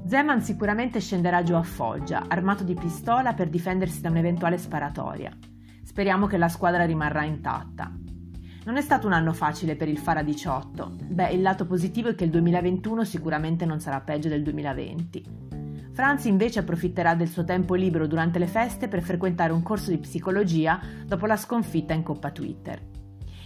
Zeman 0.08 0.42
sicuramente 0.42 1.02
scenderà 1.02 1.44
giù 1.44 1.54
a 1.56 1.64
Foggia, 1.64 2.28
armato 2.30 2.64
di 2.64 2.76
pistola 2.76 3.34
per 3.34 3.50
difendersi 3.50 4.00
da 4.00 4.10
un'eventuale 4.10 4.58
sparatoria. 4.58 5.30
Speriamo 5.84 6.28
che 6.28 6.38
la 6.38 6.48
squadra 6.48 6.86
rimarrà 6.86 7.26
intatta. 7.26 7.92
Non 8.64 8.78
è 8.78 8.82
stato 8.82 9.06
un 9.06 9.12
anno 9.12 9.34
facile 9.34 9.76
per 9.76 9.90
il 9.90 9.98
Fara 9.98 10.24
18. 10.24 10.96
Beh, 11.10 11.32
il 11.32 11.42
lato 11.42 11.66
positivo 11.66 12.08
è 12.08 12.16
che 12.16 12.24
il 12.24 12.30
2021 12.30 13.04
sicuramente 13.04 13.66
non 13.66 13.82
sarà 13.82 14.00
peggio 14.00 14.30
del 14.30 14.44
2020. 14.44 15.26
Franz 15.92 16.24
invece 16.24 16.60
approfitterà 16.60 17.14
del 17.14 17.28
suo 17.28 17.44
tempo 17.44 17.76
libero 17.76 18.08
durante 18.08 18.40
le 18.40 18.48
feste 18.48 18.88
per 18.88 19.02
frequentare 19.02 19.52
un 19.52 19.62
corso 19.62 19.90
di 19.90 19.98
psicologia 19.98 20.80
dopo 21.06 21.26
la 21.26 21.36
sconfitta 21.36 21.94
in 21.94 22.04
Coppa 22.04 22.32
Twitter. 22.32 22.82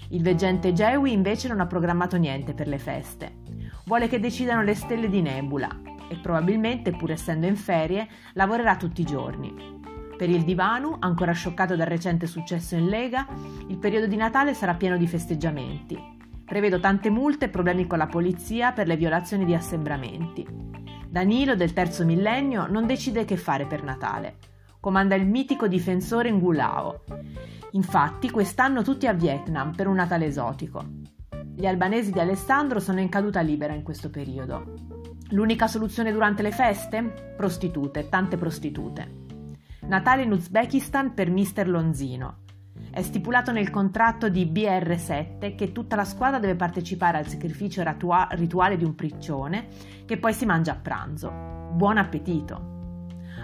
Il 0.10 0.22
veggente 0.22 0.74
Jewi 0.74 1.12
invece 1.12 1.48
non 1.48 1.60
ha 1.60 1.66
programmato 1.66 2.18
niente 2.18 2.54
per 2.54 2.68
le 2.68 2.78
feste. 2.78 3.40
Vuole 3.86 4.08
che 4.08 4.20
decidano 4.20 4.62
le 4.62 4.76
stelle 4.76 5.10
di 5.10 5.22
Nebula 5.24 5.91
e 6.12 6.18
probabilmente, 6.18 6.92
pur 6.92 7.12
essendo 7.12 7.48
in 7.48 7.56
ferie, 7.56 8.06
lavorerà 8.34 8.76
tutti 8.76 9.00
i 9.00 9.06
giorni. 9.06 9.80
Per 10.18 10.30
il 10.30 10.44
Divanu, 10.44 10.98
ancora 11.00 11.32
scioccato 11.32 11.78
dal 11.78 11.88
recente 11.88 12.28
successo 12.28 12.76
in 12.76 12.88
Lega, 12.88 13.26
il 13.70 13.78
periodo 13.78 14.08
di 14.08 14.18
Natale 14.18 14.54
sarà 14.54 14.76
pieno 14.76 14.98
di 14.98 15.08
festeggiamenti. 15.08 15.98
Prevedo 16.46 16.82
tante 16.82 17.10
multe 17.10 17.46
e 17.46 17.50
problemi 17.50 17.88
con 17.88 17.98
la 17.98 18.08
polizia 18.08 18.74
per 18.74 18.88
le 18.88 18.98
violazioni 18.98 19.46
di 19.46 19.56
assembramenti. 19.56 20.46
Danilo, 21.08 21.56
del 21.56 21.72
terzo 21.72 22.04
millennio, 22.04 22.68
non 22.68 22.86
decide 22.86 23.24
che 23.24 23.38
fare 23.38 23.66
per 23.66 23.84
Natale. 23.84 24.36
Comanda 24.82 25.16
il 25.16 25.26
mitico 25.26 25.68
difensore 25.68 26.30
Ngulao. 26.30 27.04
Infatti, 27.72 28.30
quest'anno 28.30 28.84
tutti 28.84 29.08
a 29.08 29.14
Vietnam 29.14 29.74
per 29.74 29.88
un 29.88 29.96
Natale 29.96 30.26
esotico. 30.26 30.84
Gli 31.56 31.66
albanesi 31.66 32.12
di 32.12 32.20
Alessandro 32.20 32.80
sono 32.80 33.00
in 33.00 33.10
caduta 33.10 33.40
libera 33.42 33.74
in 33.74 33.84
questo 33.84 34.10
periodo. 34.10 35.01
L'unica 35.32 35.68
soluzione 35.68 36.12
durante 36.12 36.42
le 36.42 36.52
feste? 36.52 37.34
Prostitute, 37.38 38.10
tante 38.10 38.36
prostitute. 38.36 39.20
Natale 39.84 40.24
in 40.24 40.32
Uzbekistan 40.34 41.14
per 41.14 41.32
Mr. 41.32 41.70
Lonzino. 41.70 42.40
È 42.92 43.02
stipulato 43.02 43.54
nel 43.54 43.70
contratto 43.70 44.28
di 44.28 44.46
BR7 44.46 45.56
che 45.56 45.72
tutta 45.72 45.96
la 45.96 46.04
squadra 46.04 46.40
deve 46.40 46.56
partecipare 46.56 47.18
al 47.18 47.28
sacrificio 47.28 47.82
ratua- 47.82 48.28
rituale 48.32 48.76
di 48.76 48.84
un 48.84 48.94
priccione 48.94 49.68
che 50.06 50.18
poi 50.18 50.34
si 50.34 50.46
mangia 50.46 50.74
a 50.74 50.80
pranzo. 50.82 51.32
Buon 51.72 51.98
appetito! 51.98 52.70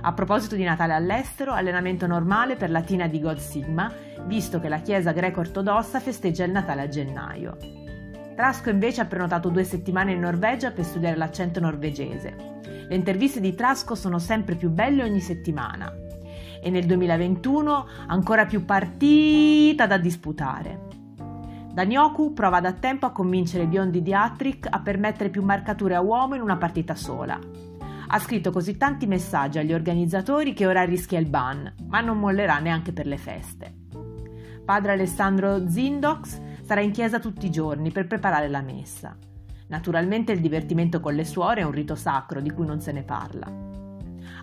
A 0.01 0.11
proposito 0.11 0.55
di 0.55 0.63
Natale 0.63 0.93
all'estero, 0.93 1.53
allenamento 1.53 2.05
normale 2.05 2.57
per 2.57 2.69
la 2.69 2.81
Tina 2.81 3.07
di 3.07 3.21
God 3.21 3.37
Sigma, 3.37 3.89
visto 4.25 4.59
che 4.59 4.67
la 4.67 4.81
Chiesa 4.81 5.13
greco-ortodossa 5.13 6.01
festeggia 6.01 6.43
il 6.43 6.51
Natale 6.51 6.81
a 6.81 6.87
gennaio. 6.89 7.86
Trasco 8.37 8.69
invece 8.69 9.01
ha 9.01 9.05
prenotato 9.05 9.49
due 9.49 9.63
settimane 9.63 10.11
in 10.11 10.19
Norvegia 10.19 10.69
per 10.69 10.85
studiare 10.85 11.15
l'accento 11.15 11.59
norvegese. 11.59 12.59
Le 12.87 12.93
interviste 12.93 13.39
di 13.39 13.55
Trasco 13.55 13.95
sono 13.95 14.19
sempre 14.19 14.53
più 14.53 14.69
belle 14.69 15.01
ogni 15.01 15.21
settimana 15.21 15.91
e 16.61 16.69
nel 16.69 16.85
2021 16.85 17.87
ancora 18.05 18.45
più 18.45 18.63
partita 18.63 19.87
da 19.87 19.97
disputare. 19.97 20.81
Danioku 21.73 22.33
prova 22.33 22.61
da 22.61 22.73
tempo 22.73 23.07
a 23.07 23.11
convincere 23.11 23.63
i 23.63 23.67
biondi 23.67 24.03
di 24.03 24.13
Attrick 24.13 24.67
a 24.69 24.81
permettere 24.81 25.29
più 25.29 25.41
marcature 25.41 25.95
a 25.95 26.01
uomo 26.01 26.35
in 26.35 26.41
una 26.41 26.57
partita 26.57 26.93
sola. 26.93 27.39
Ha 28.09 28.19
scritto 28.19 28.51
così 28.51 28.77
tanti 28.77 29.07
messaggi 29.07 29.57
agli 29.57 29.73
organizzatori 29.73 30.53
che 30.53 30.67
ora 30.67 30.83
rischia 30.83 31.17
il 31.17 31.27
ban, 31.27 31.73
ma 31.87 32.01
non 32.01 32.19
mollerà 32.19 32.59
neanche 32.59 32.93
per 32.93 33.07
le 33.07 33.17
feste. 33.17 33.73
Padre 34.63 34.91
Alessandro 34.91 35.67
Zindox 35.67 36.45
sarà 36.67 36.81
in 36.81 36.91
chiesa 36.91 37.19
tutti 37.19 37.45
i 37.45 37.49
giorni 37.49 37.91
per 37.91 38.07
preparare 38.07 38.49
la 38.49 38.61
messa. 38.61 39.15
Naturalmente 39.67 40.33
il 40.33 40.41
divertimento 40.41 40.99
con 40.99 41.13
le 41.15 41.23
suore 41.23 41.61
è 41.61 41.63
un 41.63 41.71
rito 41.71 41.95
sacro 41.95 42.41
di 42.41 42.51
cui 42.51 42.65
non 42.65 42.81
se 42.81 42.91
ne 42.91 43.03
parla. 43.03 43.49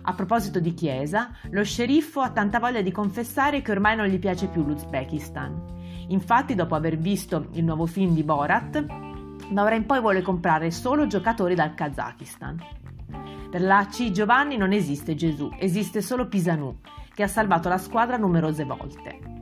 A 0.07 0.13
proposito 0.13 0.59
di 0.59 0.73
chiesa, 0.73 1.29
lo 1.51 1.63
sceriffo 1.63 2.21
ha 2.21 2.31
tanta 2.31 2.57
voglia 2.57 2.81
di 2.81 2.91
confessare 2.91 3.61
che 3.61 3.71
ormai 3.71 3.95
non 3.95 4.07
gli 4.07 4.17
piace 4.17 4.47
più 4.47 4.63
l'Uzbekistan. 4.63 5.73
Infatti, 6.07 6.55
dopo 6.55 6.73
aver 6.73 6.97
visto 6.97 7.49
il 7.51 7.63
nuovo 7.63 7.85
film 7.85 8.15
di 8.15 8.23
Borat, 8.23 8.83
da 9.51 9.61
ora 9.61 9.75
in 9.75 9.85
poi 9.85 10.01
vuole 10.01 10.23
comprare 10.23 10.71
solo 10.71 11.05
giocatori 11.05 11.53
dal 11.53 11.75
Kazakistan. 11.75 12.59
Per 13.51 13.61
la 13.61 13.85
C. 13.87 14.09
Giovanni 14.09 14.57
non 14.57 14.71
esiste 14.71 15.13
Gesù, 15.13 15.51
esiste 15.59 16.01
solo 16.01 16.27
Pisanu, 16.27 16.79
che 17.13 17.21
ha 17.21 17.27
salvato 17.27 17.69
la 17.69 17.77
squadra 17.77 18.17
numerose 18.17 18.63
volte. 18.63 19.34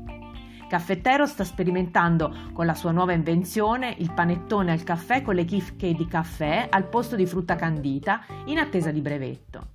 Caffettero 0.68 1.26
sta 1.26 1.44
sperimentando 1.44 2.34
con 2.54 2.66
la 2.66 2.74
sua 2.74 2.92
nuova 2.92 3.14
invenzione 3.14 3.96
il 4.00 4.12
panettone 4.12 4.72
al 4.72 4.84
caffè 4.84 5.22
con 5.22 5.36
le 5.36 5.46
chicche 5.46 5.94
di 5.94 6.08
caffè 6.08 6.68
al 6.70 6.88
posto 6.88 7.16
di 7.16 7.26
frutta 7.26 7.56
candita 7.56 8.22
in 8.46 8.58
attesa 8.58 8.92
di 8.92 9.02
brevetto. 9.02 9.68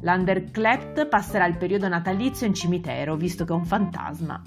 L'Underclept 0.00 1.06
passerà 1.06 1.46
il 1.46 1.56
periodo 1.56 1.88
natalizio 1.88 2.46
in 2.46 2.54
cimitero 2.54 3.16
visto 3.16 3.44
che 3.44 3.52
è 3.52 3.56
un 3.56 3.64
fantasma. 3.64 4.42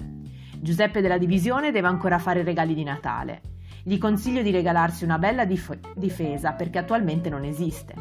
Giuseppe 0.60 1.00
della 1.00 1.18
Divisione 1.18 1.70
deve 1.70 1.88
ancora 1.88 2.18
fare 2.18 2.42
regali 2.42 2.74
di 2.74 2.84
Natale. 2.84 3.40
Gli 3.82 3.96
consiglio 3.96 4.42
di 4.42 4.50
regalarsi 4.50 5.04
una 5.04 5.18
bella 5.18 5.46
dif- 5.46 5.96
difesa 5.96 6.52
perché 6.52 6.78
attualmente 6.78 7.30
non 7.30 7.44
esiste. 7.44 7.94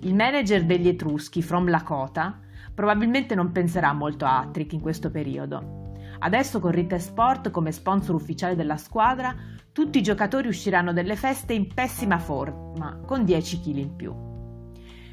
Il 0.00 0.14
manager 0.14 0.64
degli 0.64 0.88
Etruschi, 0.88 1.42
From 1.42 1.68
Lakota, 1.68 2.38
probabilmente 2.74 3.34
non 3.34 3.52
penserà 3.52 3.92
molto 3.92 4.24
a 4.24 4.38
Attrick 4.38 4.72
in 4.72 4.80
questo 4.80 5.10
periodo. 5.10 5.89
Adesso 6.22 6.60
con 6.60 6.70
Rite 6.70 6.98
Sport 6.98 7.50
come 7.50 7.72
sponsor 7.72 8.14
ufficiale 8.14 8.54
della 8.54 8.76
squadra, 8.76 9.34
tutti 9.72 9.98
i 9.98 10.02
giocatori 10.02 10.48
usciranno 10.48 10.92
dalle 10.92 11.16
feste 11.16 11.54
in 11.54 11.72
pessima 11.72 12.18
forma, 12.18 13.00
con 13.06 13.24
10 13.24 13.60
kg 13.60 13.76
in 13.76 13.96
più. 13.96 14.14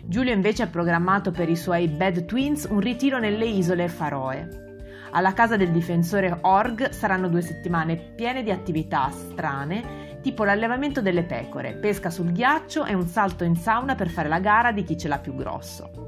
Giulio 0.03 0.33
invece 0.33 0.63
ha 0.63 0.67
programmato 0.67 1.31
per 1.31 1.47
i 1.47 1.55
suoi 1.55 1.87
Bad 1.87 2.25
Twins 2.25 2.67
un 2.69 2.81
ritiro 2.81 3.19
nelle 3.19 3.45
isole 3.45 3.87
Faroe. 3.87 4.65
Alla 5.11 5.33
casa 5.33 5.55
del 5.55 5.71
difensore 5.71 6.39
Org 6.41 6.89
saranno 6.89 7.29
due 7.29 7.41
settimane 7.41 7.95
piene 7.95 8.43
di 8.43 8.51
attività 8.51 9.09
strane, 9.09 10.19
tipo 10.21 10.43
l'allevamento 10.43 11.01
delle 11.01 11.23
pecore, 11.23 11.75
pesca 11.75 12.09
sul 12.09 12.33
ghiaccio 12.33 12.83
e 12.83 12.93
un 12.93 13.07
salto 13.07 13.45
in 13.45 13.55
sauna 13.55 13.95
per 13.95 14.09
fare 14.09 14.27
la 14.27 14.39
gara 14.39 14.73
di 14.73 14.83
chi 14.83 14.97
ce 14.97 15.07
l'ha 15.07 15.19
più 15.19 15.35
grosso. 15.35 16.06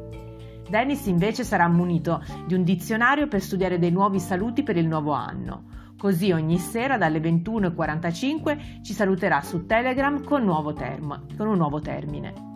Dennis 0.69 1.07
invece 1.07 1.43
sarà 1.43 1.67
munito 1.67 2.23
di 2.45 2.53
un 2.53 2.63
dizionario 2.63 3.27
per 3.27 3.41
studiare 3.41 3.79
dei 3.79 3.91
nuovi 3.91 4.19
saluti 4.19 4.63
per 4.63 4.77
il 4.77 4.87
nuovo 4.87 5.11
anno. 5.11 5.63
Così 5.97 6.31
ogni 6.31 6.57
sera 6.57 6.97
dalle 6.97 7.19
21.45 7.19 8.83
ci 8.83 8.93
saluterà 8.93 9.41
su 9.41 9.65
Telegram 9.65 10.23
con, 10.23 10.73
term- 10.75 11.35
con 11.35 11.47
un 11.47 11.57
nuovo 11.57 11.81
termine. 11.81 12.47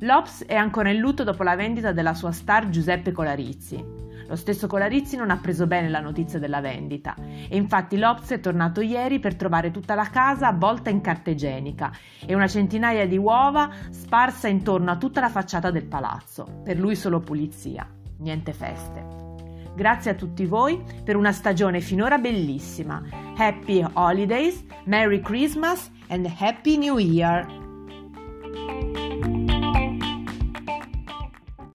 L'Ops 0.00 0.44
è 0.44 0.54
ancora 0.54 0.90
in 0.90 0.98
lutto 0.98 1.24
dopo 1.24 1.42
la 1.42 1.56
vendita 1.56 1.92
della 1.92 2.12
sua 2.12 2.32
star 2.32 2.68
Giuseppe 2.68 3.12
Colarizzi. 3.12 3.82
Lo 4.34 4.40
stesso 4.40 4.66
Colarizzi 4.66 5.14
non 5.14 5.30
ha 5.30 5.36
preso 5.36 5.68
bene 5.68 5.88
la 5.88 6.00
notizia 6.00 6.40
della 6.40 6.60
vendita 6.60 7.14
e 7.16 7.56
infatti 7.56 7.96
l'Ops 7.96 8.30
è 8.30 8.40
tornato 8.40 8.80
ieri 8.80 9.20
per 9.20 9.36
trovare 9.36 9.70
tutta 9.70 9.94
la 9.94 10.10
casa 10.10 10.48
avvolta 10.48 10.90
in 10.90 11.00
carta 11.00 11.30
igienica 11.30 11.92
e 12.26 12.34
una 12.34 12.48
centinaia 12.48 13.06
di 13.06 13.16
uova 13.16 13.70
sparsa 13.90 14.48
intorno 14.48 14.90
a 14.90 14.96
tutta 14.96 15.20
la 15.20 15.28
facciata 15.28 15.70
del 15.70 15.86
palazzo. 15.86 16.62
Per 16.64 16.80
lui 16.80 16.96
solo 16.96 17.20
pulizia, 17.20 17.88
niente 18.18 18.52
feste. 18.52 19.06
Grazie 19.76 20.10
a 20.10 20.14
tutti 20.14 20.44
voi 20.46 20.82
per 21.04 21.14
una 21.14 21.30
stagione 21.30 21.80
finora 21.80 22.18
bellissima. 22.18 23.00
Happy 23.36 23.86
Holidays, 23.92 24.64
Merry 24.86 25.20
Christmas 25.20 25.92
and 26.08 26.28
Happy 26.40 26.76
New 26.76 26.98
Year! 26.98 27.46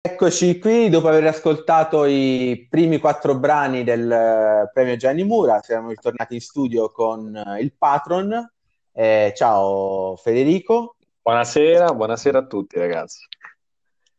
Eccoci 0.01 0.59
qui 0.59 0.87
dopo 0.87 1.09
aver 1.09 1.27
ascoltato 1.27 2.05
i 2.05 2.67
primi 2.69 2.99
quattro 2.99 3.37
brani 3.37 3.83
del 3.83 4.09
eh, 4.09 4.69
premio 4.71 4.95
Gianni 4.95 5.25
Mura, 5.25 5.59
siamo 5.61 5.89
ritornati 5.89 6.35
in 6.35 6.39
studio 6.39 6.89
con 6.89 7.35
eh, 7.35 7.59
il 7.59 7.73
patron. 7.77 8.49
Eh, 8.93 9.33
ciao 9.35 10.15
Federico. 10.15 10.95
Buonasera, 11.21 11.93
buonasera 11.93 12.37
a 12.37 12.45
tutti 12.45 12.79
ragazzi. 12.79 13.27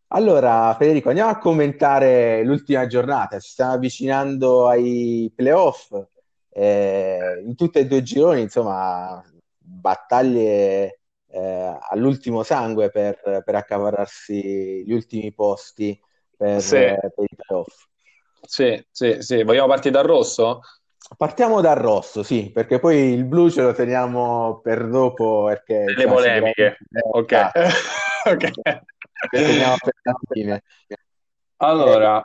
Allora 0.09 0.77
Federico, 0.79 1.09
andiamo 1.09 1.31
a 1.31 1.39
commentare 1.39 2.45
l'ultima 2.45 2.87
giornata, 2.87 3.39
ci 3.39 3.49
stiamo 3.49 3.73
avvicinando 3.73 4.69
ai 4.69 5.33
playoff, 5.35 5.99
eh, 6.51 7.43
in 7.43 7.55
tutti 7.57 7.79
e 7.79 7.87
due 7.87 7.99
i 8.01 8.05
gironi, 8.05 8.43
insomma, 8.43 9.25
battaglie 9.57 11.00
eh, 11.33 11.79
all'ultimo 11.91 12.43
sangue 12.43 12.91
per, 12.91 13.43
per, 13.45 13.55
accavarrarsi 13.55 14.85
gli 14.85 14.93
ultimi 14.93 15.33
posti 15.33 15.99
per, 16.37 16.61
sì. 16.61 16.77
eh, 16.77 16.99
per 16.99 17.25
i 17.25 17.37
playoff. 17.37 17.87
Sì, 18.43 18.85
sì, 18.91 19.17
sì. 19.21 19.43
Vogliamo 19.43 19.69
partire 19.69 19.95
dal 19.95 20.05
rosso? 20.05 20.61
Partiamo 21.17 21.61
dal 21.61 21.77
rosso, 21.77 22.23
sì, 22.23 22.51
perché 22.53 22.79
poi 22.79 23.13
il 23.13 23.25
blu 23.25 23.51
ce 23.51 23.63
lo 23.63 23.73
teniamo 23.73 24.61
per 24.63 24.89
dopo. 24.89 25.45
Perché, 25.47 25.85
Le 25.85 25.93
insomma, 25.93 26.15
polemiche. 26.15 26.79
Ok. 27.13 27.51
ok. 28.27 28.51
la 29.53 29.77
fine. 30.31 30.63
Allora, 31.57 32.23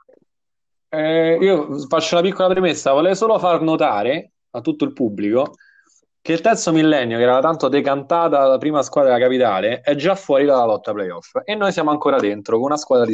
eh, 0.89 1.37
io 1.41 1.87
faccio 1.87 2.15
una 2.15 2.23
piccola 2.23 2.49
premessa. 2.49 2.91
Volevo 2.91 3.15
solo 3.15 3.39
far 3.39 3.61
notare 3.61 4.31
a 4.51 4.61
tutto 4.61 4.85
il 4.85 4.93
pubblico 4.93 5.55
che 6.25 6.33
il 6.33 6.41
terzo 6.41 6.71
millennio, 6.71 7.17
che 7.17 7.23
era 7.23 7.39
tanto 7.39 7.67
decantata 7.67 8.47
la 8.47 8.57
prima 8.57 8.81
squadra 8.81 9.13
della 9.13 9.23
capitale, 9.23 9.81
è 9.81 9.93
già 9.93 10.15
fuori 10.15 10.43
dalla 10.43 10.65
lotta 10.65 10.91
playoff. 10.91 11.39
E 11.43 11.53
noi 11.53 11.71
siamo 11.71 11.91
ancora 11.91 12.17
dentro 12.17 12.55
con 12.55 12.65
una 12.65 12.77
squadra 12.77 13.05
di 13.05 13.13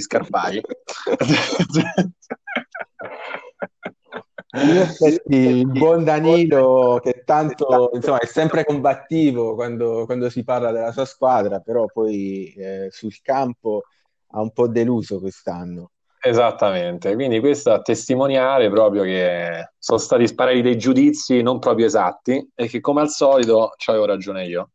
effetti, 4.78 5.36
il 5.36 5.68
buon 5.68 6.06
Danilo, 6.06 7.02
che 7.04 7.24
tanto 7.26 7.90
insomma, 7.94 8.20
è 8.20 8.26
sempre 8.28 8.64
combattivo 8.64 9.56
quando, 9.56 10.06
quando, 10.06 10.30
si 10.30 10.46
parla 10.46 10.72
della 10.72 10.94
sua 10.94 11.04
squadra, 11.04 11.60
però 11.60 11.88
poi 11.88 12.54
eh, 12.54 12.88
sul 12.92 13.20
campo 13.22 13.82
ha 14.28 14.40
un 14.40 14.54
po' 14.54 14.70
deluso 14.70 15.20
quest'anno. 15.20 15.92
Esattamente, 16.24 17.16
quindi 17.16 17.40
questo 17.40 17.72
a 17.72 17.82
testimoniare 17.82 18.70
proprio 18.70 19.02
che 19.02 19.72
sono 19.80 19.98
stati 19.98 20.28
sparati 20.28 20.62
dei 20.62 20.78
giudizi 20.78 21.42
non 21.42 21.58
proprio 21.58 21.88
esatti 21.88 22.48
e 22.54 22.68
che 22.68 22.80
come 22.80 23.02
al 23.02 23.10
solito 23.10 23.74
ci 23.78 23.90
avevo 23.90 24.06
ragione 24.06 24.46
io. 24.46 24.70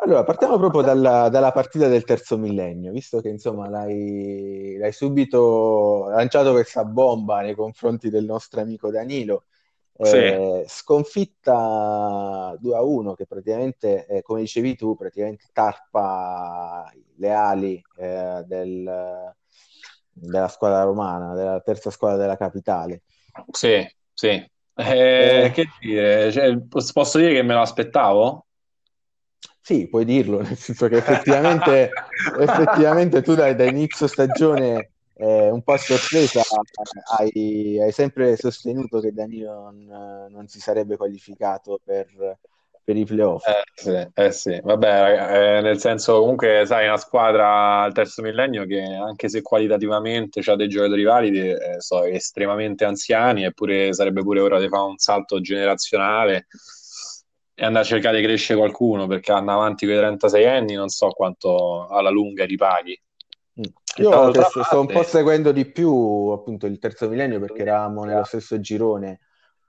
Allora, 0.00 0.24
partiamo 0.24 0.58
proprio 0.58 0.80
dalla, 0.80 1.28
dalla, 1.28 1.52
partita 1.52 1.88
del 1.88 2.04
terzo 2.04 2.38
millennio, 2.38 2.92
visto 2.92 3.20
che 3.20 3.28
insomma 3.28 3.68
l'hai, 3.68 4.76
l'hai, 4.78 4.92
subito 4.92 6.06
lanciato 6.08 6.52
questa 6.52 6.84
bomba 6.84 7.40
nei 7.42 7.54
confronti 7.54 8.08
del 8.08 8.24
nostro 8.24 8.60
amico 8.60 8.90
Danilo. 8.90 9.44
Eh, 10.00 10.64
sì. 10.64 10.72
Sconfitta 10.72 12.56
2 12.60 12.76
a 12.76 12.82
1, 12.82 13.14
che 13.14 13.26
praticamente, 13.26 14.06
eh, 14.06 14.22
come 14.22 14.40
dicevi 14.40 14.76
tu, 14.76 14.96
praticamente 14.96 15.46
tarpa 15.52 16.88
le 17.16 17.32
ali 17.32 17.82
eh, 17.96 18.44
del, 18.46 19.34
della 20.12 20.48
squadra 20.48 20.84
romana, 20.84 21.34
della 21.34 21.60
terza 21.60 21.90
squadra 21.90 22.18
della 22.18 22.36
capitale. 22.36 23.02
Sì, 23.50 23.84
sì. 24.12 24.28
Eh, 24.28 25.44
eh, 25.44 25.50
che 25.50 25.66
dire? 25.80 26.30
Cioè, 26.30 26.56
posso 26.68 27.18
dire 27.18 27.32
che 27.32 27.42
me 27.42 27.54
lo 27.54 27.60
aspettavo? 27.60 28.46
Sì, 29.60 29.88
puoi 29.88 30.04
dirlo, 30.04 30.40
nel 30.40 30.56
senso 30.56 30.86
che 30.86 30.98
effettivamente, 30.98 31.90
effettivamente 32.38 33.20
tu 33.20 33.34
da, 33.34 33.52
da 33.52 33.64
inizio 33.64 34.06
stagione 34.06 34.92
eh, 35.18 35.50
un 35.50 35.62
po' 35.62 35.72
a 35.72 35.78
sorpresa 35.78 36.42
hai, 37.18 37.80
hai, 37.80 37.90
sempre 37.92 38.36
sostenuto 38.36 39.00
che 39.00 39.12
Danilo 39.12 39.70
non, 39.70 40.26
non 40.30 40.46
si 40.46 40.60
sarebbe 40.60 40.96
qualificato 40.96 41.80
per, 41.82 42.38
per 42.84 42.96
i 42.96 43.04
playoff. 43.04 43.44
Eh 43.46 43.64
sì, 43.74 44.08
eh 44.14 44.30
sì. 44.30 44.60
vabbè, 44.62 45.56
eh, 45.58 45.60
nel 45.60 45.78
senso 45.78 46.20
comunque 46.20 46.62
sai, 46.66 46.86
una 46.86 46.96
squadra 46.96 47.82
al 47.82 47.92
terzo 47.92 48.22
millennio 48.22 48.64
che 48.64 48.80
anche 48.80 49.28
se 49.28 49.42
qualitativamente 49.42 50.40
ha 50.48 50.54
dei 50.54 50.68
giocatori 50.68 51.02
validi, 51.02 51.50
eh, 51.50 51.80
so, 51.80 52.04
estremamente 52.04 52.84
anziani, 52.84 53.44
eppure 53.44 53.92
sarebbe 53.92 54.22
pure 54.22 54.40
ora 54.40 54.60
di 54.60 54.68
fare 54.68 54.84
un 54.84 54.98
salto 54.98 55.40
generazionale 55.40 56.46
e 57.54 57.64
andare 57.64 57.84
a 57.84 57.88
cercare 57.88 58.18
di 58.18 58.22
crescere 58.24 58.56
qualcuno 58.56 59.08
perché 59.08 59.32
hanno 59.32 59.52
avanti 59.52 59.84
quei 59.84 59.98
36 59.98 60.46
anni, 60.46 60.74
non 60.74 60.88
so 60.88 61.08
quanto 61.08 61.88
alla 61.88 62.10
lunga 62.10 62.44
ripaghi. 62.44 62.96
Io 63.96 64.32
sto, 64.32 64.62
sto 64.62 64.80
un 64.80 64.86
po' 64.86 65.02
seguendo 65.02 65.50
di 65.50 65.64
più 65.64 65.92
appunto 66.28 66.66
il 66.66 66.78
terzo 66.78 67.08
millennio 67.08 67.40
perché 67.40 67.62
eravamo 67.62 68.04
nello 68.04 68.24
stesso 68.24 68.60
girone 68.60 69.20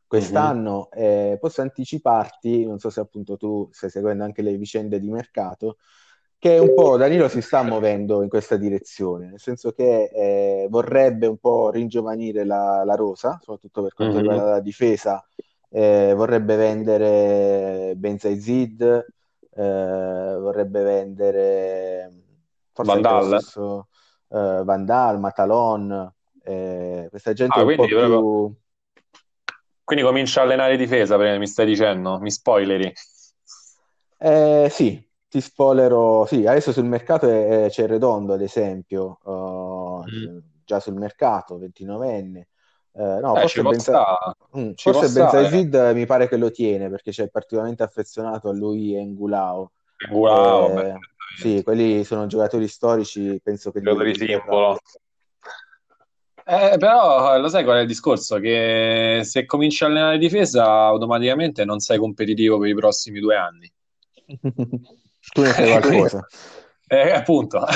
quest'anno 0.10 0.89
mm-hmm. 0.95 1.32
eh, 1.34 1.38
posso 1.39 1.62
anticiparti, 1.62 2.65
non 2.65 2.80
so 2.80 2.89
se 2.89 2.99
appunto 2.99 3.38
tu 3.38 3.69
stai 3.71 3.91
seguendo 3.91 4.23
anche 4.23 4.41
le 4.41 4.58
vicende 4.58 4.99
di 4.99 5.10
mercato, 5.10 5.78
che 6.39 6.58
un 6.58 6.73
po' 6.73 6.97
Danilo 6.97 7.28
si 7.28 7.41
sta 7.41 7.62
muovendo 7.62 8.23
in 8.23 8.30
questa 8.30 8.56
direzione, 8.56 9.28
nel 9.28 9.39
senso 9.39 9.71
che 9.71 10.10
eh, 10.12 10.67
vorrebbe 10.69 11.28
un 11.28 11.38
po' 11.38 11.69
ringiovanire 11.69 12.43
la, 12.43 12.84
la 12.84 12.95
rosa, 12.95 13.38
soprattutto 13.39 13.84
per 13.84 13.93
quanto 13.93 14.15
mm-hmm. 14.15 14.23
riguarda 14.23 14.49
la 14.52 14.60
difesa, 14.62 15.23
eh, 15.69 16.13
vorrebbe 16.15 16.56
vendere 16.56 17.93
Benzaizid, 17.95 18.82
eh, 19.54 20.38
vorrebbe 20.39 20.82
vendere 20.82 22.18
forse 22.83 23.01
Vandal, 23.01 23.39
stesso, 23.39 23.87
eh, 24.29 24.61
Vandal 24.63 25.19
Matalon, 25.19 26.13
eh, 26.43 27.07
questa 27.09 27.33
gente 27.33 27.59
ah, 27.59 27.63
un 27.63 27.75
po' 27.75 27.85
più... 27.85 27.97
Proprio... 27.97 28.53
Quindi 29.83 30.05
comincia 30.05 30.41
a 30.41 30.43
allenare 30.43 30.77
difesa, 30.77 31.17
mi 31.17 31.47
stai 31.47 31.65
dicendo? 31.65 32.19
Mi 32.19 32.29
spoileri? 32.29 32.93
Eh, 34.17 34.67
sì, 34.69 35.03
ti 35.27 35.41
spoilerò, 35.41 36.25
sì, 36.27 36.45
adesso 36.45 36.71
sul 36.71 36.85
mercato 36.85 37.27
è, 37.27 37.67
c'è 37.69 37.87
Redondo, 37.87 38.33
ad 38.33 38.41
esempio, 38.41 39.19
uh, 39.23 40.03
mm. 40.03 40.37
già 40.63 40.79
sul 40.79 40.93
mercato, 40.93 41.57
29enne. 41.57 42.43
Uh, 42.91 43.01
eh, 43.01 43.19
no, 43.19 43.35
eh, 43.35 43.41
forse 43.41 43.61
Benza... 43.61 44.35
mm, 44.57 44.71
forse 44.75 45.09
Benzazid 45.09 45.91
mi 45.93 46.05
pare 46.05 46.27
che 46.27 46.37
lo 46.37 46.51
tiene 46.51 46.89
perché 46.89 47.11
c'è 47.11 47.29
particolarmente 47.29 47.83
affezionato 47.83 48.49
a 48.49 48.53
lui 48.53 48.95
e 48.95 49.03
Ngulao. 49.05 49.71
Ngulao, 50.11 50.81
eh, 50.81 50.97
sì, 51.37 51.61
quelli 51.63 52.03
sono 52.03 52.27
giocatori 52.27 52.67
storici, 52.67 53.39
penso 53.43 53.71
che... 53.71 53.81
Giocatori 53.81 54.15
simbolo. 54.15 54.79
Eh, 56.45 56.77
però 56.79 57.37
lo 57.37 57.47
sai 57.47 57.63
qual 57.63 57.77
è 57.77 57.81
il 57.81 57.87
discorso? 57.87 58.39
Che 58.39 59.21
se 59.23 59.45
cominci 59.45 59.83
a 59.83 59.87
allenare 59.87 60.17
difesa 60.17 60.65
automaticamente 60.65 61.63
non 61.63 61.77
sei 61.79 61.99
competitivo 61.99 62.57
per 62.57 62.69
i 62.69 62.73
prossimi 62.73 63.19
due 63.19 63.35
anni. 63.35 63.71
tu 64.25 65.41
ne 65.41 65.51
sai 65.51 65.79
qualcosa. 65.79 66.25
Eh, 66.87 67.11
appunto. 67.11 67.63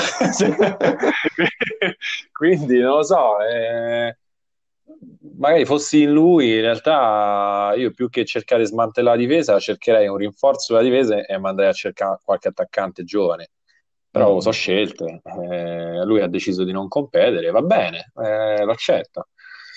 Quindi 2.32 2.80
non 2.80 2.96
lo 2.96 3.04
so. 3.04 3.38
Eh, 3.40 4.16
magari 5.36 5.64
fossi 5.64 6.02
in 6.02 6.12
lui, 6.12 6.54
in 6.54 6.60
realtà 6.60 7.72
io 7.76 7.92
più 7.92 8.08
che 8.08 8.24
cercare 8.24 8.62
di 8.62 8.68
smantellare 8.68 9.16
la 9.16 9.22
difesa, 9.22 9.58
cercherei 9.58 10.08
un 10.08 10.16
rinforzo 10.16 10.72
della 10.72 10.84
difesa 10.84 11.24
e 11.24 11.38
manderei 11.38 11.70
a 11.70 11.74
cercare 11.74 12.18
qualche 12.22 12.48
attaccante 12.48 13.04
giovane. 13.04 13.50
Però 14.10 14.36
mm. 14.36 14.38
so 14.38 14.50
scelte, 14.52 15.22
eh, 15.24 16.04
lui 16.04 16.20
ha 16.20 16.28
deciso 16.28 16.62
di 16.64 16.70
non 16.72 16.86
competere, 16.88 17.50
va 17.50 17.62
bene, 17.62 18.12
eh, 18.22 18.64
lo 18.64 18.72
accetto. 18.72 19.28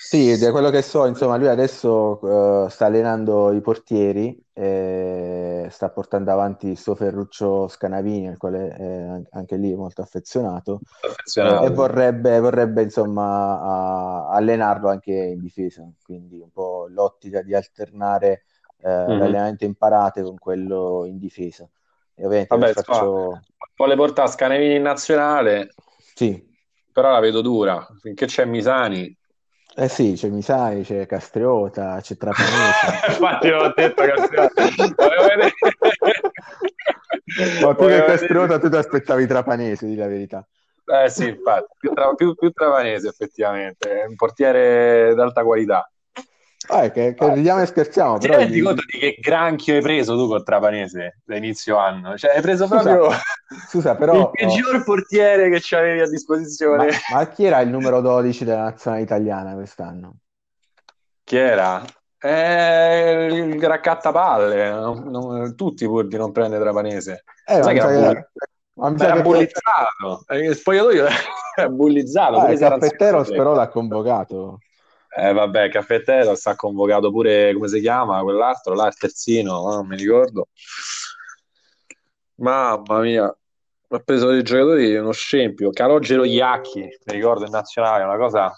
Sì, 0.08 0.38
da 0.38 0.50
quello 0.52 0.70
che 0.70 0.80
so, 0.80 1.04
insomma, 1.04 1.36
lui 1.36 1.48
adesso 1.48 2.18
uh, 2.22 2.66
sta 2.68 2.86
allenando 2.86 3.52
i 3.52 3.60
portieri, 3.60 4.42
eh, 4.54 5.68
sta 5.70 5.90
portando 5.90 6.30
avanti 6.30 6.76
sto 6.76 6.94
Ferruccio 6.94 7.68
Scanavini, 7.68 8.28
al 8.28 8.38
quale 8.38 8.68
è 8.70 9.22
anche 9.32 9.56
lì 9.56 9.74
molto 9.74 10.00
affezionato, 10.00 10.80
affezionato. 11.02 11.66
e 11.66 11.70
vorrebbe, 11.72 12.40
vorrebbe 12.40 12.84
insomma, 12.84 14.30
uh, 14.30 14.32
allenarlo 14.32 14.88
anche 14.88 15.12
in 15.12 15.40
difesa, 15.40 15.86
quindi 16.02 16.40
un 16.40 16.52
po' 16.52 16.86
l'ottica 16.88 17.42
di 17.42 17.54
alternare 17.54 18.44
uh, 18.78 18.88
mm-hmm. 18.88 19.18
l'allenamento 19.18 19.66
in 19.66 19.74
parate 19.74 20.22
con 20.22 20.38
quello 20.38 21.04
in 21.04 21.18
difesa. 21.18 21.68
E 22.14 22.24
ovviamente 22.24 22.56
Vabbè, 22.56 22.72
faccio... 22.72 23.42
vuole 23.76 23.94
portare 23.94 24.30
Scanavini 24.30 24.76
in 24.76 24.82
nazionale, 24.82 25.68
sì. 26.14 26.42
però 26.90 27.10
la 27.10 27.20
vedo 27.20 27.42
dura, 27.42 27.86
finché 28.00 28.24
c'è 28.24 28.46
Misani 28.46 29.17
eh 29.74 29.88
sì, 29.88 30.14
c'è 30.14 30.28
Misai, 30.28 30.82
c'è 30.82 31.06
Castriota, 31.06 31.98
c'è 32.00 32.16
Trapanese. 32.16 33.06
Infatti 33.08 33.48
l'ho 33.48 33.72
detto 33.74 34.02
Castriota. 34.02 34.62
Ma 37.62 37.74
più 37.74 37.86
che 37.86 38.04
Castriota 38.04 38.58
tu 38.58 38.68
ti 38.68 38.76
aspettavi 38.76 39.26
Trapanese, 39.26 39.86
di 39.86 39.94
la 39.94 40.06
verità. 40.06 40.46
Eh 40.84 41.10
sì, 41.10 41.28
infatti, 41.28 41.74
più, 41.78 41.92
tra, 41.92 42.14
più, 42.14 42.34
più 42.34 42.50
Trapanese 42.50 43.08
effettivamente, 43.08 44.00
è 44.00 44.06
un 44.06 44.14
portiere 44.14 45.14
d'alta 45.14 45.44
qualità. 45.44 45.88
Ah, 46.70 46.90
che, 46.90 47.14
che 47.14 47.34
ridiamo 47.34 47.62
e 47.62 47.66
scherziamo. 47.66 48.18
Ti 48.18 48.26
però 48.26 48.40
rendi 48.40 48.58
gli... 48.58 48.62
conto 48.62 48.82
di 48.86 48.98
che 48.98 49.16
granchio 49.20 49.74
hai 49.74 49.80
preso 49.80 50.16
tu 50.16 50.28
col 50.28 50.42
Trapanese 50.44 51.20
da 51.24 51.36
inizio 51.36 51.76
anno? 51.76 52.16
Cioè, 52.16 52.36
hai 52.36 52.42
preso 52.42 52.68
proprio 52.68 53.08
scusa, 53.68 53.96
però, 53.96 54.20
il 54.20 54.30
peggior 54.32 54.76
oh. 54.76 54.82
portiere 54.84 55.48
che 55.48 55.76
avevi 55.76 56.00
a 56.00 56.08
disposizione. 56.08 56.86
Ma, 56.86 57.18
ma, 57.18 57.28
chi 57.28 57.44
era 57.44 57.60
il 57.60 57.70
numero 57.70 58.00
12 58.00 58.44
della 58.44 58.64
nazionale 58.64 59.02
italiana 59.02 59.54
quest'anno? 59.54 60.16
Chi 61.24 61.36
era? 61.36 61.82
Eh, 62.20 63.26
il 63.30 63.62
raccattapalle, 63.62 64.70
non, 64.70 65.08
non, 65.08 65.54
tutti 65.54 65.86
pur 65.86 66.06
di 66.06 66.16
non 66.16 66.32
prendere 66.32 66.62
Trapanese. 66.62 67.24
Eh, 67.46 67.62
Sai 67.62 67.74
che 67.74 67.80
era, 67.80 68.12
che... 68.12 68.28
Ma 68.74 68.94
era 68.98 69.20
bullizzato, 69.22 70.24
che... 70.26 70.36
il 70.36 70.54
spogliatoio 70.54 71.06
era 71.56 71.68
bullizzato. 71.70 72.36
Ah, 72.38 72.50
il 72.50 72.58
Caffetteros 72.58 73.30
però 73.30 73.54
l'ha 73.54 73.68
convocato. 73.68 74.58
Eh, 75.18 75.32
vabbè, 75.32 75.68
Caffettero 75.68 76.34
sta 76.34 76.54
convocato 76.54 77.10
pure, 77.10 77.52
come 77.52 77.66
si 77.68 77.80
chiama, 77.80 78.22
quell'altro, 78.22 78.74
là, 78.74 78.86
il 78.86 78.96
terzino, 78.96 79.62
non 79.68 79.86
mi 79.86 79.96
ricordo. 79.96 80.48
Mamma 82.36 83.00
mia, 83.00 83.24
ha 83.24 83.98
preso 83.98 84.30
dei 84.30 84.42
giocatori 84.42 84.94
uno 84.96 85.12
scempio. 85.12 85.70
Calogero 85.70 86.24
Iacchi, 86.24 86.80
mi 86.80 87.12
ricordo 87.12 87.44
in 87.44 87.50
nazionale, 87.50 88.04
una 88.04 88.16
cosa... 88.16 88.54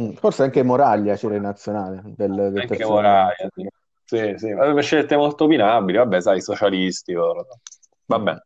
Mm, 0.00 0.12
forse 0.12 0.44
anche 0.44 0.62
Moraglia 0.62 1.16
c'era 1.16 1.34
in 1.34 1.42
nazionale. 1.42 2.00
Del, 2.04 2.50
del 2.52 2.60
anche 2.60 2.84
Moraglia, 2.84 3.48
sì. 3.54 3.68
sì, 4.04 4.34
sì. 4.36 4.50
Aveva 4.50 4.80
scelte 4.80 5.16
molto 5.16 5.44
opinabili, 5.44 5.98
vabbè, 5.98 6.20
sai, 6.20 6.40
socialisti. 6.40 7.14
Vabbè. 8.06 8.36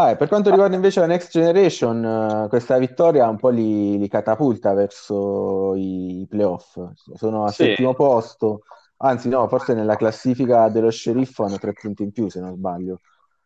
Ah, 0.00 0.14
per 0.14 0.28
quanto 0.28 0.50
riguarda 0.50 0.76
invece 0.76 1.00
la 1.00 1.06
Next 1.06 1.32
Generation, 1.32 2.04
uh, 2.44 2.48
questa 2.48 2.78
vittoria 2.78 3.26
un 3.26 3.36
po' 3.36 3.48
li, 3.48 3.98
li 3.98 4.06
catapulta 4.06 4.72
verso 4.72 5.74
i, 5.74 6.24
playoff. 6.30 6.78
Sono 7.14 7.42
al 7.42 7.52
sì. 7.52 7.64
settimo 7.64 7.94
posto, 7.94 8.60
anzi 8.98 9.28
no, 9.28 9.48
forse 9.48 9.74
nella 9.74 9.96
classifica 9.96 10.68
dello 10.68 10.92
sceriffo 10.92 11.42
hanno 11.42 11.58
tre 11.58 11.72
punti 11.72 12.04
in 12.04 12.12
più 12.12 12.28
se 12.28 12.38
non 12.38 12.54
sbaglio. 12.54 13.00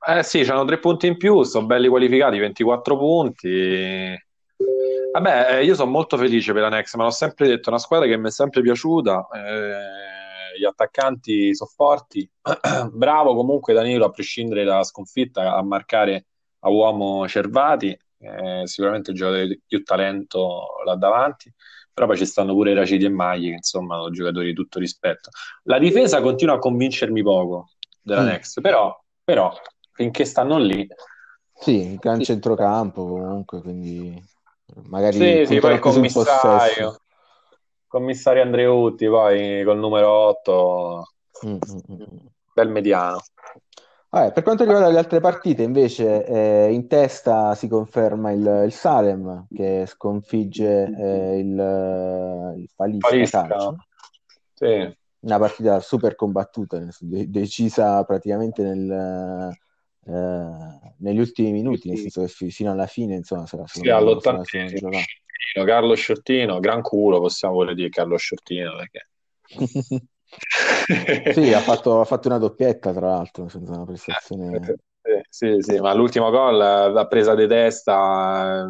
Eh 0.06 0.22
sì, 0.22 0.40
hanno 0.40 0.66
tre 0.66 0.78
punti 0.78 1.06
in 1.06 1.16
più, 1.16 1.42
sono 1.42 1.64
belli 1.64 1.88
qualificati, 1.88 2.38
24 2.38 2.98
punti. 2.98 4.14
Vabbè, 5.12 5.56
eh, 5.56 5.64
io 5.64 5.74
sono 5.74 5.90
molto 5.90 6.18
felice 6.18 6.52
per 6.52 6.60
la 6.60 6.68
Next, 6.68 6.96
ma 6.96 7.04
l'ho 7.04 7.10
sempre 7.10 7.48
detto, 7.48 7.68
è 7.68 7.72
una 7.72 7.78
squadra 7.78 8.06
che 8.06 8.18
mi 8.18 8.28
è 8.28 8.30
sempre 8.30 8.60
piaciuta. 8.60 9.26
Eh, 9.32 10.58
gli 10.58 10.64
attaccanti 10.66 11.54
sono 11.54 11.70
forti. 11.74 12.30
Bravo 12.92 13.34
comunque 13.34 13.72
Danilo, 13.72 14.04
a 14.04 14.10
prescindere 14.10 14.64
dalla 14.64 14.84
sconfitta, 14.84 15.54
a 15.54 15.62
marcare 15.62 16.26
a 16.64 16.70
uomo 16.70 17.26
Cervati, 17.28 17.96
eh, 18.18 18.62
sicuramente 18.64 19.10
il 19.10 19.16
giocatore 19.16 19.46
di 19.48 19.60
più 19.66 19.82
talento 19.82 20.66
là 20.84 20.94
davanti, 20.94 21.52
però 21.92 22.06
poi 22.06 22.16
ci 22.16 22.26
stanno 22.26 22.54
pure 22.54 22.74
Raciti 22.74 23.04
e 23.04 23.10
Magli, 23.10 23.48
che 23.48 23.56
insomma 23.56 23.96
sono 23.96 24.10
giocatori 24.10 24.46
di 24.46 24.54
tutto 24.54 24.78
rispetto. 24.78 25.30
La 25.64 25.78
difesa 25.78 26.20
continua 26.20 26.54
a 26.54 26.58
convincermi 26.58 27.22
poco 27.22 27.70
della 28.00 28.22
mm. 28.22 28.26
Next, 28.26 28.60
però, 28.60 28.98
però 29.22 29.52
finché 29.92 30.24
stanno 30.24 30.58
lì... 30.58 30.86
Sì, 31.54 31.96
gran 32.00 32.18
sì. 32.18 32.24
centrocampo 32.24 33.06
comunque, 33.06 33.60
quindi 33.60 34.20
magari... 34.88 35.16
Sì, 35.16 35.46
sì, 35.46 35.60
poi 35.60 35.74
il 35.74 35.80
commissario, 35.80 36.96
commissario 37.86 38.42
Andreutti, 38.42 39.06
poi 39.06 39.62
col 39.64 39.78
numero 39.78 40.10
8, 40.10 41.12
mm, 41.46 41.50
mm, 41.50 41.92
mm. 41.92 42.26
bel 42.54 42.68
mediano. 42.68 43.20
Vabbè, 44.14 44.32
per 44.32 44.42
quanto 44.42 44.64
riguarda 44.64 44.90
le 44.90 44.98
altre 44.98 45.20
partite, 45.20 45.62
invece, 45.62 46.26
eh, 46.26 46.70
in 46.70 46.86
testa 46.86 47.54
si 47.54 47.66
conferma 47.66 48.30
il, 48.30 48.64
il 48.66 48.72
Salem 48.72 49.46
che 49.50 49.86
sconfigge 49.86 50.82
eh, 50.84 51.38
il, 51.38 52.54
il 52.58 52.68
Falisca, 52.68 53.74
Sì. 54.52 54.96
Una 55.20 55.38
partita 55.38 55.80
super 55.80 56.14
combattuta, 56.14 56.78
decisa 57.00 58.04
praticamente 58.04 58.62
nel, 58.62 59.56
eh, 60.04 60.94
negli 60.98 61.18
ultimi 61.18 61.52
minuti, 61.52 61.88
nel 61.88 61.96
senso 61.96 62.20
che 62.20 62.50
fino 62.50 62.70
alla 62.70 62.86
fine, 62.86 63.14
insomma, 63.14 63.46
sarà 63.46 63.64
sì, 63.66 63.88
all'ottantesimo. 63.88 64.90
Carlo 65.64 65.94
Sciottino, 65.94 66.60
gran 66.60 66.82
culo, 66.82 67.18
possiamo 67.18 67.54
voler 67.54 67.74
dire 67.74 67.88
Carlo 67.88 68.18
Sciottino, 68.18 68.76
perché... 68.76 69.08
sì, 71.32 71.52
ha 71.52 71.60
fatto, 71.60 72.00
ha 72.00 72.04
fatto, 72.04 72.28
una 72.28 72.38
doppietta, 72.38 72.92
tra 72.92 73.08
l'altro, 73.08 73.48
senza 73.48 73.72
una 73.72 73.84
prestazione. 73.84 74.76
Eh, 75.02 75.24
sì, 75.28 75.56
sì, 75.60 75.78
ma 75.78 75.92
l'ultimo 75.94 76.30
gol 76.30 76.56
l'ha 76.56 77.06
presa 77.06 77.34
di 77.34 77.46
testa, 77.46 78.66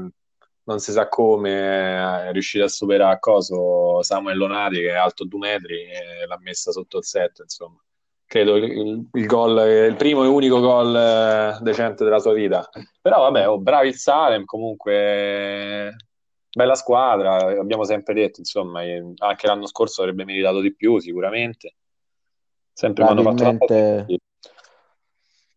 non 0.64 0.78
si 0.78 0.92
sa 0.92 1.08
come, 1.08 2.28
è 2.28 2.32
riuscito 2.32 2.64
a 2.64 2.68
superare 2.68 3.14
a 3.14 3.18
coso 3.18 4.02
Samuel 4.02 4.38
Lonati 4.38 4.76
che 4.76 4.90
è 4.90 4.96
alto 4.96 5.24
due 5.24 5.40
metri 5.40 5.82
e 5.82 6.26
l'ha 6.26 6.38
messa 6.40 6.70
sotto 6.70 6.98
il 6.98 7.04
set, 7.04 7.40
insomma. 7.40 7.80
Credo 8.24 8.56
il, 8.56 9.06
il, 9.12 9.26
gol, 9.26 9.58
il 9.90 9.96
primo 9.96 10.24
e 10.24 10.26
unico 10.26 10.58
gol 10.60 10.96
eh, 10.96 11.58
decente 11.60 12.02
della 12.02 12.18
sua 12.18 12.32
vita. 12.32 12.66
Però 13.02 13.20
vabbè, 13.20 13.46
oh, 13.46 13.58
bravi 13.58 13.88
il 13.88 13.96
Salem, 13.96 14.46
comunque 14.46 15.94
bella 16.52 16.74
squadra, 16.74 17.58
abbiamo 17.58 17.84
sempre 17.84 18.14
detto, 18.14 18.40
insomma, 18.40 18.82
anche 19.18 19.46
l'anno 19.46 19.66
scorso 19.66 20.02
avrebbe 20.02 20.24
meritato 20.24 20.60
di 20.60 20.74
più, 20.74 20.98
sicuramente. 20.98 21.74
Sempre 22.72 23.04
quando 23.04 23.22
fatto 23.22 23.44
una 23.44 24.06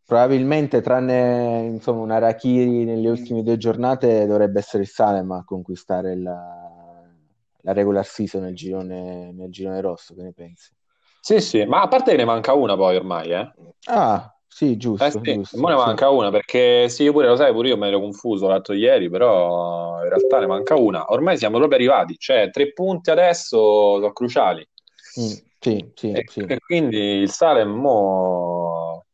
probabilmente 0.06 0.82
tranne 0.82 1.64
insomma, 1.66 2.02
una 2.02 2.20
Rakiri 2.20 2.86
nelle 2.86 3.10
ultime 3.10 3.42
due 3.42 3.58
giornate 3.58 4.28
dovrebbe 4.28 4.60
essere 4.60 4.84
il 4.84 4.90
Salem 4.90 5.32
a 5.32 5.44
conquistare 5.44 6.16
la, 6.16 7.04
la 7.62 7.74
regular 7.74 8.06
season 8.06 8.44
nel 8.44 8.56
girone, 8.56 9.32
nel 9.32 9.50
girone 9.50 9.82
rosso, 9.82 10.14
che 10.14 10.22
ne 10.22 10.32
pensi? 10.32 10.72
Sì, 11.20 11.42
sì, 11.42 11.66
ma 11.66 11.82
a 11.82 11.88
parte 11.88 12.12
che 12.12 12.18
ne 12.18 12.26
manca 12.26 12.54
una 12.54 12.76
poi 12.76 12.96
ormai, 12.96 13.32
eh? 13.32 13.52
Ah, 13.86 14.35
sì, 14.48 14.78
giusto, 14.78 15.06
Eh 15.06 15.12
sì, 15.12 15.34
giusto, 15.34 15.58
ne 15.58 15.76
sì. 15.76 15.76
manca 15.76 16.10
una 16.10 16.30
perché 16.32 16.88
sì, 16.90 17.04
io 17.04 17.12
pure 17.12 17.28
lo 17.28 17.36
sai, 17.36 17.52
pure 17.52 17.68
io 17.68 17.78
me 17.78 17.88
ero 17.88 18.00
confuso 18.00 18.48
l'altro 18.48 18.74
ieri, 18.74 19.10
però 19.10 20.02
in 20.02 20.10
realtà 20.10 20.40
ne 20.40 20.48
manca 20.48 20.76
una. 20.76 21.12
Ormai 21.12 21.38
siamo 21.38 21.58
proprio 21.58 21.78
arrivati, 21.78 22.16
cioè 22.18 22.50
tre 22.50 22.72
punti 22.72 23.10
adesso 23.10 23.58
sono 23.96 24.14
cruciali. 24.14 24.68
Mm, 25.20 25.32
sì, 25.60 25.92
sì, 25.96 26.12
E, 26.12 26.24
sì. 26.28 26.46
e 26.48 26.60
quindi 26.60 26.98
il 26.98 27.30
Salem 27.30 27.70
mo... 27.70 29.06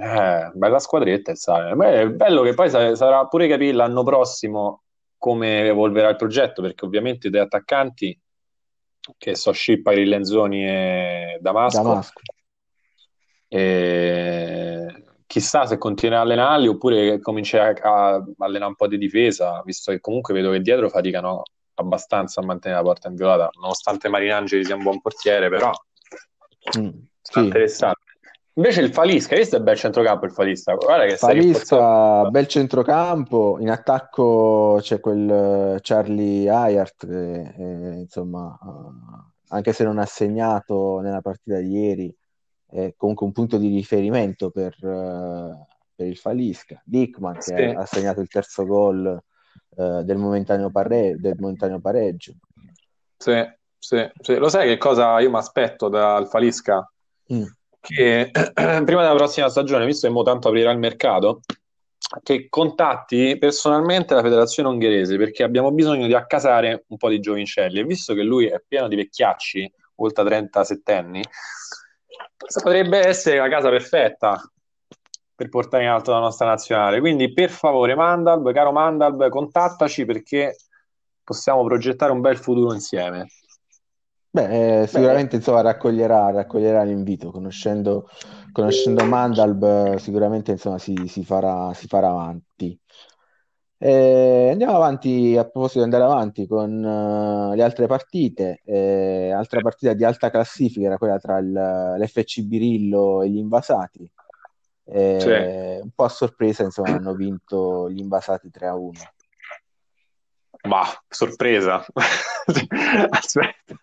Eh, 0.00 0.50
bella 0.54 0.78
squadretta 0.78 1.30
il 1.30 1.36
Salem. 1.36 1.76
Ma 1.76 1.92
È 1.92 2.08
bello 2.08 2.42
che 2.42 2.54
poi 2.54 2.70
sa- 2.70 2.94
sarà 2.96 3.26
pure 3.26 3.46
capire 3.48 3.72
l'anno 3.72 4.02
prossimo 4.02 4.82
come 5.18 5.66
evolverà 5.66 6.08
il 6.08 6.16
progetto, 6.16 6.62
perché 6.62 6.84
ovviamente 6.84 7.30
dei 7.30 7.40
attaccanti 7.40 8.18
che 9.18 9.34
so 9.34 9.52
Scippa, 9.52 9.92
Lenzoni 9.92 10.66
e 10.66 11.38
Damasco 11.40 11.82
Damasco. 11.82 12.20
E 13.56 15.04
chissà 15.26 15.64
se 15.64 15.78
continuerà 15.78 16.20
a 16.20 16.24
allenarli 16.24 16.66
oppure 16.66 17.20
comincerà 17.20 17.72
a 17.82 18.20
allenare 18.38 18.70
un 18.70 18.74
po' 18.74 18.88
di 18.88 18.98
difesa, 18.98 19.62
visto 19.64 19.92
che 19.92 20.00
comunque 20.00 20.34
vedo 20.34 20.50
che 20.50 20.60
dietro 20.60 20.88
faticano 20.88 21.42
abbastanza 21.74 22.40
a 22.40 22.44
mantenere 22.44 22.80
la 22.80 22.86
porta 22.86 23.08
inviolata, 23.08 23.50
nonostante 23.60 24.08
Marinangeli 24.08 24.64
sia 24.64 24.74
un 24.74 24.82
buon 24.82 25.00
portiere, 25.00 25.48
però 25.48 25.70
Mm, 26.78 26.88
sì. 27.20 27.40
interessante. 27.40 28.00
Invece 28.54 28.80
il 28.80 28.92
Falisca, 28.92 29.34
questo 29.34 29.56
è 29.56 29.60
bel 29.60 29.76
centrocampo 29.76 30.24
il 30.24 30.32
Falista, 30.32 30.74
guarda 30.74 31.04
che. 31.04 31.16
Falisca, 31.16 32.24
bel 32.30 32.46
centrocampo, 32.46 33.58
in 33.60 33.68
attacco 33.68 34.78
c'è 34.80 34.98
quel 34.98 35.28
eh, 35.76 35.78
Charlie 35.82 36.48
Ayart 36.48 37.06
che 37.06 37.54
eh, 37.56 37.98
insomma, 37.98 38.58
eh, 38.62 39.30
anche 39.48 39.72
se 39.72 39.84
non 39.84 39.98
ha 39.98 40.06
segnato 40.06 41.00
nella 41.00 41.20
partita 41.20 41.58
di 41.58 41.68
ieri, 41.68 42.16
comunque 42.96 43.26
un 43.26 43.32
punto 43.32 43.56
di 43.56 43.68
riferimento 43.68 44.50
per, 44.50 44.74
eh, 44.82 45.66
per 45.94 46.06
il 46.06 46.16
Falisca. 46.16 46.80
Dickman 46.84 47.34
che 47.34 47.40
Sì. 47.42 47.52
ha, 47.52 47.80
ha 47.80 47.86
segnato 47.86 48.20
il 48.20 48.28
terzo 48.28 48.64
gol 48.64 49.22
eh, 49.76 50.02
del 50.04 50.16
momentaneo, 50.16 50.70
parre- 50.70 51.16
del 51.18 51.36
momentaneo 51.38 51.80
pareggio. 51.80 52.34
Sì, 53.16 53.42
sì, 53.78 54.10
sì. 54.20 54.36
Lo 54.36 54.48
sai 54.48 54.68
che 54.68 54.76
cosa 54.76 55.18
io 55.20 55.30
mi 55.30 55.36
aspetto 55.36 55.88
dal 55.88 56.28
Falisca? 56.28 56.90
Mm. 57.32 57.44
Che 57.80 58.30
prima 58.84 59.02
della 59.02 59.14
prossima 59.14 59.48
stagione, 59.48 59.86
visto 59.86 60.06
che 60.06 60.12
mo 60.12 60.22
tanto 60.22 60.48
aprirà 60.48 60.70
il 60.70 60.78
mercato, 60.78 61.40
che 62.22 62.48
contatti 62.48 63.36
personalmente 63.38 64.14
la 64.14 64.22
federazione 64.22 64.68
ungherese 64.68 65.16
perché 65.16 65.42
abbiamo 65.42 65.72
bisogno 65.72 66.06
di 66.06 66.14
accasare 66.14 66.84
un 66.88 66.96
po' 66.96 67.08
di 67.08 67.18
giovincelli 67.18 67.80
e 67.80 67.84
visto 67.84 68.14
che 68.14 68.22
lui 68.22 68.46
è 68.46 68.62
pieno 68.66 68.88
di 68.88 68.96
vecchiacci, 68.96 69.72
oltre 69.96 70.24
37 70.24 70.92
anni, 70.92 71.22
potrebbe 72.62 73.06
essere 73.06 73.38
la 73.38 73.48
casa 73.48 73.68
perfetta 73.68 74.40
per 75.34 75.48
portare 75.48 75.84
in 75.84 75.88
alto 75.88 76.12
la 76.12 76.20
nostra 76.20 76.46
nazionale. 76.46 77.00
Quindi 77.00 77.32
per 77.32 77.50
favore, 77.50 77.94
Mandalb, 77.94 78.52
caro 78.52 78.72
Mandalb, 78.72 79.28
contattaci 79.28 80.04
perché 80.04 80.56
possiamo 81.22 81.64
progettare 81.64 82.12
un 82.12 82.20
bel 82.20 82.36
futuro 82.36 82.72
insieme. 82.72 83.26
Beh, 84.30 84.82
eh, 84.82 84.86
sicuramente 84.88 85.36
insomma, 85.36 85.60
raccoglierà, 85.60 86.32
raccoglierà 86.32 86.82
l'invito, 86.82 87.30
conoscendo, 87.30 88.08
conoscendo 88.50 89.04
Mandalb, 89.04 89.94
sicuramente 89.96 90.50
insomma, 90.50 90.78
si, 90.78 91.06
si 91.06 91.24
farà, 91.24 91.72
si 91.72 91.86
farà 91.86 92.08
avanti. 92.08 92.76
Eh, 93.84 94.48
andiamo 94.50 94.76
avanti, 94.76 95.36
a 95.36 95.42
proposito 95.44 95.80
di 95.80 95.84
andare 95.84 96.04
avanti 96.04 96.46
con 96.46 96.82
eh, 96.82 97.54
le 97.54 97.62
altre 97.62 97.86
partite, 97.86 98.62
eh, 98.64 99.30
altra 99.30 99.60
partita 99.60 99.92
di 99.92 100.04
alta 100.04 100.30
classifica 100.30 100.86
era 100.86 100.96
quella 100.96 101.18
tra 101.18 101.36
il- 101.36 101.96
l'FC 101.98 102.40
Birillo 102.44 103.20
e 103.20 103.28
gli 103.28 103.36
Invasati. 103.36 104.10
Eh, 104.86 105.18
Sì. 105.20 105.82
un 105.82 105.90
po' 105.94 106.04
a 106.04 106.08
sorpresa, 106.08 106.62
insomma, 106.62 106.94
hanno 106.94 107.12
vinto 107.12 107.90
gli 107.90 107.98
Invasati 107.98 108.50
3 108.50 108.68
a 108.68 108.74
1. 108.74 108.92
Ma 110.62 110.84
sorpresa, 111.06 111.84
aspetta, 113.10 113.74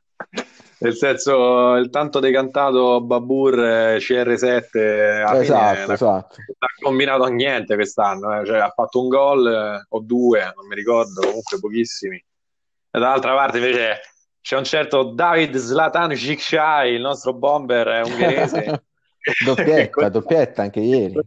nel 0.82 0.96
senso 0.96 1.76
il 1.76 1.90
tanto 1.90 2.20
decantato 2.20 3.02
Babur 3.02 3.60
eh, 3.60 3.98
CR7 3.98 5.24
alla 5.24 5.42
fine 5.42 5.44
Esatto, 5.44 5.80
non 5.80 5.90
ha 5.90 5.94
esatto. 5.94 6.36
non 6.38 6.56
ha 6.58 6.84
combinato 6.84 7.26
niente 7.26 7.76
quest'anno, 7.76 8.40
eh. 8.40 8.46
Cioè, 8.46 8.58
ha 8.60 8.70
fatto 8.70 9.02
un 9.02 9.08
gol 9.08 9.48
eh, 9.48 9.86
o 9.90 10.00
due, 10.00 10.54
non 10.56 10.68
mi 10.68 10.76
ricordo, 10.76 11.22
comunque 11.22 11.60
pochissimi. 11.60 12.16
E 12.18 13.00
dall'altra 13.00 13.36
parte 13.36 13.58
invece 13.58 14.00
c'è 14.42 14.58
un 14.58 14.64
certo 14.64 15.04
David 15.14 15.56
Zlatan 15.56 16.16
Shikshai, 16.16 16.94
il 16.94 17.02
nostro 17.02 17.34
bomber 17.34 17.88
eh, 17.88 18.02
ungherese, 18.02 18.84
Doppietta, 19.46 20.10
doppietta 20.10 20.64
anche 20.64 20.80
ieri. 20.80 21.20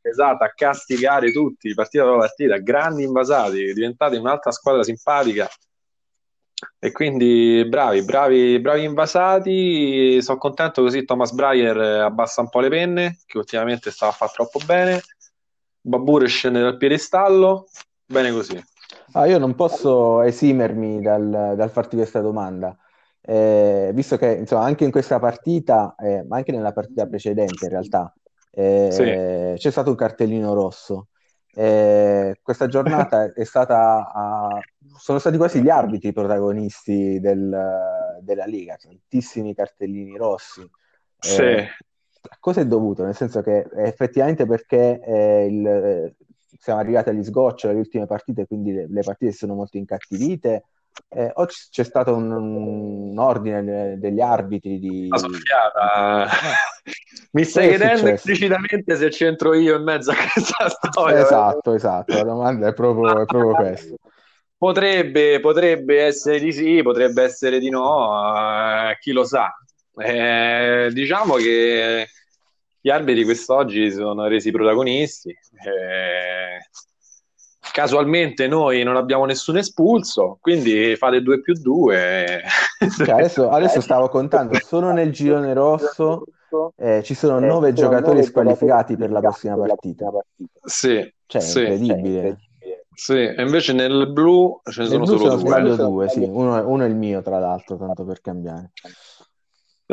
Esatto, 0.00 0.42
a 0.42 0.52
castigare 0.54 1.30
tutti, 1.30 1.72
partita 1.74 2.04
dopo 2.04 2.18
partita, 2.18 2.56
grandi 2.56 3.04
invasati, 3.04 3.72
diventati 3.72 4.16
un'altra 4.16 4.50
squadra 4.50 4.82
simpatica. 4.82 5.48
E 6.78 6.90
quindi 6.92 7.64
bravi, 7.68 8.02
bravi, 8.02 8.60
bravi 8.60 8.84
invasati. 8.84 10.20
Sono 10.20 10.38
contento 10.38 10.82
così 10.82 11.04
Thomas 11.04 11.32
Breyer 11.32 11.76
abbassa 12.02 12.40
un 12.40 12.48
po' 12.48 12.60
le 12.60 12.68
penne, 12.68 13.18
che 13.26 13.38
ultimamente 13.38 13.90
stava 13.90 14.12
a 14.12 14.14
fare 14.14 14.32
troppo 14.34 14.60
bene. 14.64 15.00
Babur 15.80 16.26
scende 16.28 16.60
dal 16.60 16.76
piedistallo, 16.76 17.66
bene 18.04 18.32
così. 18.32 18.60
Ah, 19.14 19.26
io 19.26 19.38
non 19.38 19.54
posso 19.54 20.22
esimermi 20.22 21.00
dal, 21.02 21.54
dal 21.56 21.70
farti 21.70 21.96
questa 21.96 22.20
domanda, 22.20 22.76
Eh, 23.24 23.92
visto 23.94 24.16
che 24.16 24.32
insomma, 24.32 24.64
anche 24.64 24.82
in 24.84 24.90
questa 24.90 25.20
partita, 25.20 25.94
eh, 25.96 26.24
ma 26.24 26.36
anche 26.36 26.50
nella 26.50 26.72
partita 26.72 27.06
precedente 27.06 27.64
in 27.66 27.70
realtà, 27.70 28.12
eh, 28.50 28.90
Sì. 28.90 29.60
c'è 29.60 29.70
stato 29.70 29.90
un 29.90 29.96
cartellino 29.96 30.54
rosso. 30.54 31.08
Eh, 31.54 32.36
questa 32.42 32.66
giornata 32.66 33.32
è 33.32 33.44
stata, 33.44 34.10
a- 34.12 34.60
sono 34.96 35.18
stati 35.18 35.36
quasi 35.36 35.60
gli 35.62 35.68
arbitri 35.68 36.08
i 36.08 36.12
protagonisti 36.12 37.20
del- 37.20 38.18
della 38.20 38.44
Liga, 38.44 38.76
tantissimi 38.76 39.54
cartellini 39.54 40.16
rossi. 40.16 40.68
Sì. 41.18 41.42
Eh, 41.42 41.68
a 42.30 42.36
cosa 42.38 42.60
è 42.60 42.66
dovuto? 42.66 43.04
Nel 43.04 43.14
senso 43.16 43.42
che 43.42 43.58
eh, 43.58 43.86
effettivamente 43.88 44.46
perché 44.46 45.00
eh, 45.00 45.46
il- 45.46 45.66
eh, 45.66 46.14
siamo 46.58 46.78
arrivati 46.80 47.08
agli 47.08 47.24
sgoccioli, 47.24 47.72
alle 47.72 47.82
ultime 47.82 48.06
partite, 48.06 48.46
quindi 48.46 48.72
le, 48.72 48.86
le 48.88 49.02
partite 49.02 49.32
sono 49.32 49.54
molto 49.54 49.76
incattivite, 49.78 50.64
eh, 51.08 51.30
o 51.34 51.46
c- 51.46 51.68
c'è 51.70 51.82
stato 51.82 52.14
un, 52.14 52.30
un 52.30 53.18
ordine 53.18 53.64
de- 53.64 53.98
degli 53.98 54.20
arbitri 54.20 54.78
di... 54.78 55.06
Una 55.08 55.18
soffiata. 55.18 56.28
Mi 57.32 57.44
stai 57.44 57.68
chiedendo 57.68 57.96
successo? 57.96 58.28
implicitamente 58.28 58.96
se 58.96 59.08
c'entro 59.08 59.54
io 59.54 59.76
in 59.76 59.82
mezzo 59.82 60.10
a 60.10 60.14
questa 60.14 60.68
storia. 60.68 61.20
Esatto, 61.20 61.74
esatto, 61.74 62.14
la 62.14 62.22
domanda 62.22 62.68
è 62.68 62.74
proprio, 62.74 63.22
è 63.22 63.24
proprio 63.24 63.54
questa. 63.54 63.94
Potrebbe, 64.62 65.40
potrebbe 65.40 66.04
essere 66.04 66.38
di 66.38 66.52
sì, 66.52 66.82
potrebbe 66.84 67.24
essere 67.24 67.58
di 67.58 67.68
no, 67.68 68.90
eh, 68.90 68.96
chi 69.00 69.10
lo 69.10 69.24
sa. 69.24 69.52
Eh, 69.96 70.88
diciamo 70.92 71.34
che 71.34 72.06
gli 72.80 72.88
arbitri 72.88 73.24
quest'oggi 73.24 73.90
si 73.90 73.96
sono 73.96 74.28
resi 74.28 74.52
protagonisti. 74.52 75.30
Eh, 75.30 76.60
casualmente 77.72 78.46
noi 78.46 78.84
non 78.84 78.94
abbiamo 78.94 79.24
nessun 79.24 79.56
espulso, 79.56 80.38
quindi 80.40 80.94
fate 80.94 81.22
2 81.22 81.40
più 81.40 81.54
2. 81.54 82.42
Cioè, 82.98 83.10
adesso, 83.10 83.48
adesso 83.48 83.80
stavo 83.80 84.08
contando, 84.08 84.56
solo 84.64 84.92
nel 84.92 85.10
girone 85.10 85.54
rosso 85.54 86.22
eh, 86.76 87.02
ci 87.02 87.14
sono 87.14 87.40
nove 87.40 87.72
giocatori 87.72 88.22
squalificati 88.22 88.96
per 88.96 89.10
la 89.10 89.18
prossima 89.18 89.56
partita. 89.56 90.08
Sì, 90.64 91.12
Cioè, 91.26 91.40
è 91.40 91.44
sì, 91.44 91.58
incredibile. 91.58 92.38
Sì. 92.94 93.14
E 93.14 93.42
invece 93.42 93.72
nel 93.72 94.12
blu 94.12 94.60
ce 94.64 94.82
ne 94.82 94.88
sono 94.88 95.04
blu, 95.04 95.18
solo 95.18 95.38
sbaglio, 95.38 95.76
due. 95.76 95.86
due, 95.86 96.08
sì. 96.08 96.22
Uno, 96.22 96.58
è- 96.58 96.62
uno 96.62 96.84
è 96.84 96.88
il 96.88 96.94
mio, 96.94 97.22
tra 97.22 97.38
l'altro, 97.38 97.76
tanto 97.76 98.04
per 98.04 98.20
cambiare. 98.20 98.72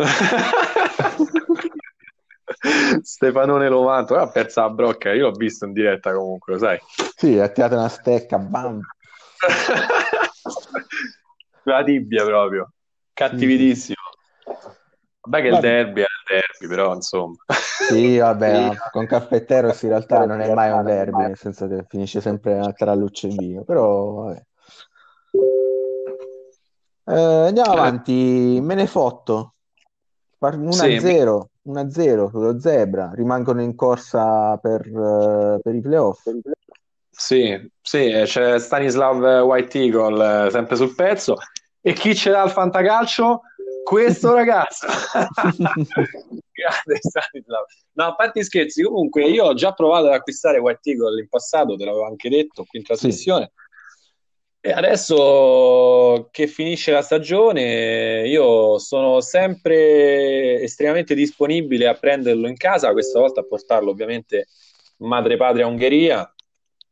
Stefanone 3.01 3.69
Lovanto, 3.69 4.15
ha 4.15 4.29
perso 4.29 4.62
la 4.62 4.69
brocca, 4.69 5.13
io 5.13 5.29
l'ho 5.29 5.31
visto 5.31 5.65
in 5.65 5.73
diretta 5.73 6.13
comunque, 6.13 6.53
lo 6.53 6.59
sai. 6.59 6.77
Sì, 7.15 7.39
ha 7.39 7.47
tirato 7.49 7.75
una 7.75 7.89
stecca, 7.89 8.38
bam. 8.38 8.79
La 11.63 11.83
tibia 11.83 12.25
proprio, 12.25 12.71
cattivitissimo. 13.13 13.98
Vabbè 15.21 15.41
che 15.41 15.47
il 15.49 15.60
derby 15.60 16.01
è 16.01 16.05
il 16.05 16.41
derby, 16.41 16.67
però 16.67 16.93
insomma. 16.93 17.36
Sì, 17.47 18.17
vabbè, 18.17 18.69
con 18.91 19.05
Caffetteros 19.05 19.82
in 19.82 19.89
realtà 19.89 20.25
non 20.25 20.41
è 20.41 20.53
mai 20.53 20.71
un 20.71 20.84
derby, 20.84 21.23
nel 21.23 21.38
senso 21.38 21.67
che 21.67 21.86
finisce 21.88 22.21
sempre 22.21 22.73
tra 22.75 22.93
Luccio 22.93 23.27
e 23.27 23.36
Vino, 23.38 23.63
però 23.63 24.12
vabbè. 24.12 24.41
Eh, 27.05 27.47
andiamo 27.47 27.71
avanti, 27.71 28.60
me 28.62 28.75
ne 28.75 28.88
fotto. 28.88 29.55
Par- 30.38 30.58
1-0, 30.58 31.45
1-0 31.63 32.29
sullo 32.29 32.60
Zebra, 32.60 33.12
rimangono 33.13 33.62
in 33.62 33.75
corsa 33.75 34.55
per, 34.58 34.88
uh, 34.88 35.60
per 35.62 35.75
i 35.75 35.82
playoff. 35.82 36.29
Sì, 37.10 37.69
sì, 37.82 38.21
c'è 38.23 38.58
Stanislav 38.60 39.43
White 39.43 39.77
Eagle 39.77 40.45
eh, 40.45 40.49
sempre 40.51 40.77
sul 40.77 40.95
pezzo. 40.95 41.36
E 41.82 41.91
chi 41.93 42.15
ce 42.15 42.29
l'ha 42.29 42.41
al 42.41 42.51
fantacalcio? 42.51 43.41
Questo 43.89 44.36
ragazzo. 44.38 44.86
Grande 45.65 46.99
Stanislav. 46.99 47.65
No, 47.93 48.06
a 48.06 48.15
parte 48.15 48.39
i 48.41 48.43
scherzi, 48.43 48.84
comunque 48.84 49.23
io 49.28 49.45
ho 49.45 49.54
già 49.56 49.71
provato 49.71 50.06
ad 50.06 50.13
acquistare 50.13 50.60
White 50.60 50.91
Eagle 50.91 51.21
in 51.21 51.28
passato, 51.28 51.75
te 51.75 51.86
l'avevo 51.86 52.06
anche 52.06 52.30
detto 52.30 52.65
qui 52.65 52.78
in 52.78 52.86
trasmissione. 52.86 53.52
Sì. 53.52 53.67
E 54.62 54.71
adesso 54.71 56.28
che 56.32 56.45
finisce 56.45 56.91
la 56.91 57.02
stagione, 57.02 58.28
io 58.28 58.78
sono 58.78 59.21
sempre 59.21 60.62
estremamente 60.62 61.15
disponibile 61.15 61.88
a 61.88 61.95
prenderlo 61.95 62.47
in 62.47 62.58
casa, 62.58 62.91
questa 62.91 63.19
volta 63.19 63.39
a 63.39 63.45
portarlo 63.45 63.89
ovviamente 63.89 64.45
madre 64.97 65.36
patria 65.36 65.65
Ungheria 65.65 66.32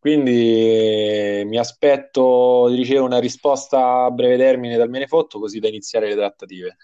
quindi 0.07 1.43
mi 1.45 1.57
aspetto 1.57 2.67
di 2.69 2.75
ricevere 2.75 3.03
una 3.03 3.19
risposta 3.19 4.05
a 4.05 4.09
breve 4.09 4.37
termine 4.37 4.77
dal 4.77 4.89
Menefotto 4.89 5.37
così 5.37 5.59
da 5.59 5.67
iniziare 5.67 6.07
le 6.07 6.15
trattative. 6.15 6.77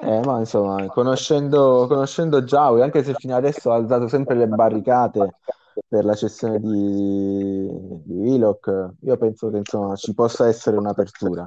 Eh, 0.00 0.20
ma 0.24 0.38
insomma, 0.38 0.86
conoscendo, 0.86 1.84
conoscendo 1.86 2.44
Giaui, 2.44 2.80
anche 2.80 3.04
se 3.04 3.12
fino 3.12 3.36
adesso 3.36 3.70
ha 3.70 3.74
alzato 3.74 4.08
sempre 4.08 4.36
le 4.36 4.46
barricate 4.46 5.36
per 5.86 6.06
la 6.06 6.14
cessione 6.14 6.58
di, 6.60 7.68
di 8.04 8.14
Willock, 8.14 8.92
io 9.02 9.16
penso 9.18 9.50
che 9.50 9.58
insomma 9.58 9.94
ci 9.96 10.14
possa 10.14 10.48
essere 10.48 10.78
un'apertura. 10.78 11.46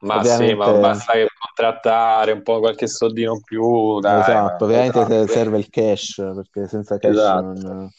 Ma 0.00 0.16
ovviamente... 0.16 0.48
sì, 0.48 0.54
ma 0.54 0.72
basta 0.72 1.12
che 1.12 1.28
contrattare 1.38 2.32
un 2.32 2.42
po' 2.42 2.58
qualche 2.58 2.88
soldino 2.88 3.34
in 3.34 3.42
più. 3.42 4.00
Dai, 4.00 4.20
esatto, 4.20 4.64
ovviamente 4.64 4.98
esatto. 4.98 5.26
serve 5.28 5.58
il 5.58 5.70
cash, 5.70 6.16
perché 6.16 6.66
senza 6.66 6.98
cash 6.98 7.12
esatto. 7.12 7.42
non 7.42 7.90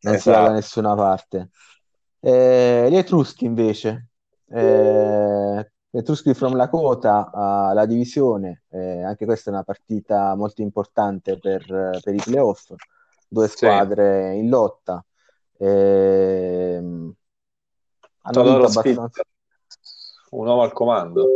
non 0.00 0.14
esatto. 0.14 0.20
si 0.20 0.30
va 0.30 0.48
da 0.48 0.54
nessuna 0.54 0.94
parte. 0.94 1.50
Eh, 2.20 2.88
gli 2.90 2.96
Etruschi 2.96 3.44
invece, 3.44 4.08
eh, 4.50 5.70
gli 5.88 5.98
Etruschi 5.98 6.34
from 6.34 6.54
Lakota 6.54 7.30
alla 7.32 7.86
divisione, 7.86 8.62
eh, 8.70 9.02
anche 9.02 9.24
questa 9.24 9.50
è 9.50 9.52
una 9.52 9.64
partita 9.64 10.34
molto 10.34 10.62
importante 10.62 11.38
per, 11.38 11.64
per 12.02 12.14
i 12.14 12.20
playoff, 12.22 12.72
due 13.28 13.48
squadre 13.48 14.32
sì. 14.32 14.38
in 14.38 14.48
lotta. 14.48 15.04
Eh, 15.56 16.76
hanno 18.22 18.42
vinto 18.42 18.66
abbastanza... 18.66 19.22
Un 20.30 20.46
uomo 20.46 20.62
al 20.62 20.72
comando. 20.72 21.26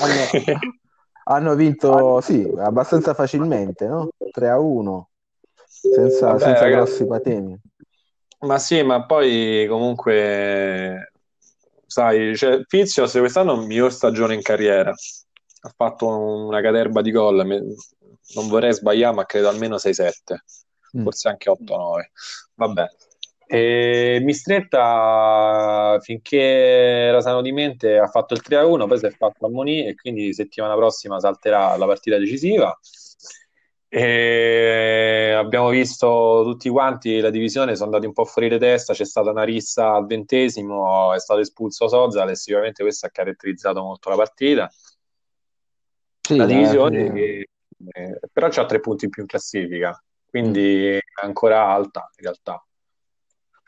Hanno, 0.00 0.44
hanno 1.24 1.54
vinto, 1.54 2.20
sì, 2.20 2.48
abbastanza 2.58 3.14
facilmente, 3.14 3.86
no? 3.86 4.10
3 4.30 4.48
a 4.48 4.58
1, 4.58 5.08
senza, 5.66 6.26
Vabbè, 6.26 6.38
senza 6.38 6.68
grossi 6.68 7.06
patemi. 7.06 7.60
Ma 8.40 8.58
sì, 8.58 8.82
ma 8.82 9.04
poi 9.04 9.66
comunque, 9.68 11.12
sai, 11.86 12.34
cioè, 12.36 12.62
Fizios 12.66 13.12
quest'anno 13.12 13.62
è 13.62 13.66
miglior 13.66 13.92
stagione 13.92 14.34
in 14.34 14.42
carriera. 14.42 14.90
Ha 14.90 15.72
fatto 15.76 16.08
una 16.08 16.62
caterba 16.62 17.02
di 17.02 17.10
gol. 17.10 17.44
Non 18.34 18.48
vorrei 18.48 18.72
sbagliare, 18.72 19.14
ma 19.14 19.26
credo 19.26 19.48
almeno 19.48 19.76
6-7, 19.76 20.10
mm. 20.96 21.02
forse 21.02 21.28
anche 21.28 21.50
8-9. 21.50 22.10
Vabbè. 22.54 22.86
E 23.46 24.20
Mistretta, 24.22 25.98
finché 26.00 26.38
era 26.38 27.20
sano 27.20 27.42
di 27.42 27.52
mente, 27.52 27.98
ha 27.98 28.06
fatto 28.06 28.32
il 28.34 28.42
3-1, 28.48 28.86
poi 28.86 28.98
si 28.98 29.06
è 29.06 29.10
fatto 29.10 29.46
ammonire 29.46 29.90
e 29.90 29.94
quindi 29.96 30.32
settimana 30.32 30.76
prossima 30.76 31.18
salterà 31.18 31.76
la 31.76 31.86
partita 31.86 32.16
decisiva. 32.16 32.78
E 33.92 35.32
abbiamo 35.36 35.68
visto 35.68 36.42
tutti 36.44 36.68
quanti 36.68 37.18
la 37.18 37.30
divisione 37.30 37.74
sono 37.74 37.86
andati 37.86 38.06
un 38.06 38.12
po' 38.12 38.24
fuori 38.24 38.48
di 38.48 38.56
testa, 38.56 38.92
c'è 38.92 39.04
stata 39.04 39.30
una 39.30 39.42
rissa 39.42 39.94
al 39.94 40.06
ventesimo, 40.06 41.12
è 41.12 41.18
stato 41.18 41.40
espulso 41.40 41.88
Sozal 41.88 42.30
e 42.30 42.36
sicuramente 42.36 42.84
questo 42.84 43.06
ha 43.06 43.10
caratterizzato 43.10 43.82
molto 43.82 44.08
la 44.08 44.14
partita. 44.14 44.70
Sì, 46.20 46.36
la 46.36 46.46
divisione 46.46 47.06
eh, 47.06 47.12
che, 47.12 47.48
eh, 47.92 48.20
però 48.32 48.48
c'ha 48.48 48.64
tre 48.64 48.78
punti 48.78 49.06
in 49.06 49.10
più 49.10 49.22
in 49.22 49.28
classifica, 49.28 50.00
quindi 50.24 50.60
mm. 50.60 50.96
è 50.96 51.00
ancora 51.24 51.66
alta 51.66 52.08
in 52.16 52.22
realtà. 52.22 52.64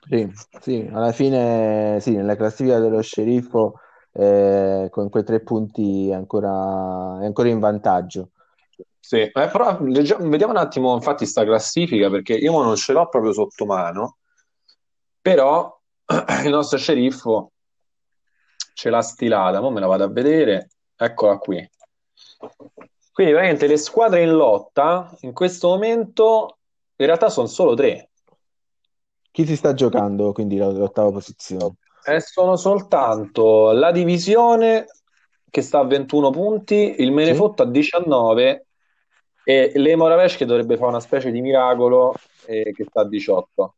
Sì, 0.08 0.30
sì, 0.60 0.88
alla 0.92 1.10
fine 1.10 1.98
sì, 2.00 2.14
nella 2.14 2.36
classifica 2.36 2.78
dello 2.78 3.00
sceriffo 3.00 3.80
eh, 4.12 4.86
con 4.88 5.08
quei 5.08 5.24
tre 5.24 5.40
punti 5.40 6.12
ancora, 6.12 7.20
è 7.20 7.24
ancora 7.24 7.48
in 7.48 7.58
vantaggio. 7.58 8.30
Sì, 9.04 9.18
eh, 9.18 9.30
però 9.30 9.82
leggiamo, 9.82 10.28
vediamo 10.28 10.52
un 10.52 10.58
attimo 10.58 10.94
infatti 10.94 11.26
sta 11.26 11.44
classifica 11.44 12.08
perché 12.08 12.34
io 12.34 12.62
non 12.62 12.76
ce 12.76 12.92
l'ho 12.92 13.08
proprio 13.08 13.32
sotto 13.32 13.66
mano, 13.66 14.18
però 15.20 15.76
il 16.44 16.50
nostro 16.50 16.78
sceriffo 16.78 17.50
ce 18.72 18.90
l'ha 18.90 19.02
stilata, 19.02 19.58
ora 19.58 19.70
me 19.70 19.80
la 19.80 19.88
vado 19.88 20.04
a 20.04 20.08
vedere, 20.08 20.70
eccola 20.94 21.36
qui. 21.38 21.68
Quindi 23.12 23.32
veramente 23.32 23.66
le 23.66 23.76
squadre 23.76 24.22
in 24.22 24.30
lotta 24.30 25.12
in 25.22 25.32
questo 25.32 25.66
momento 25.66 26.58
in 26.94 27.06
realtà 27.06 27.28
sono 27.28 27.48
solo 27.48 27.74
tre. 27.74 28.10
Chi 29.32 29.44
si 29.44 29.56
sta 29.56 29.74
giocando 29.74 30.30
quindi 30.30 30.58
l'ottava 30.58 31.10
posizione? 31.10 31.74
Eh, 32.04 32.20
sono 32.20 32.54
soltanto 32.54 33.72
la 33.72 33.90
divisione 33.90 34.86
che 35.50 35.60
sta 35.60 35.80
a 35.80 35.84
21 35.84 36.30
punti, 36.30 36.94
il 36.98 37.10
Menefotto 37.10 37.64
sì? 37.64 37.68
a 37.68 37.72
19 37.72 38.66
e 39.44 39.72
l'Emoravesh 39.74 40.36
che 40.36 40.44
dovrebbe 40.44 40.76
fare 40.76 40.90
una 40.90 41.00
specie 41.00 41.30
di 41.30 41.40
miracolo 41.40 42.14
eh, 42.46 42.72
che 42.72 42.84
sta 42.88 43.00
a 43.00 43.08
18. 43.08 43.74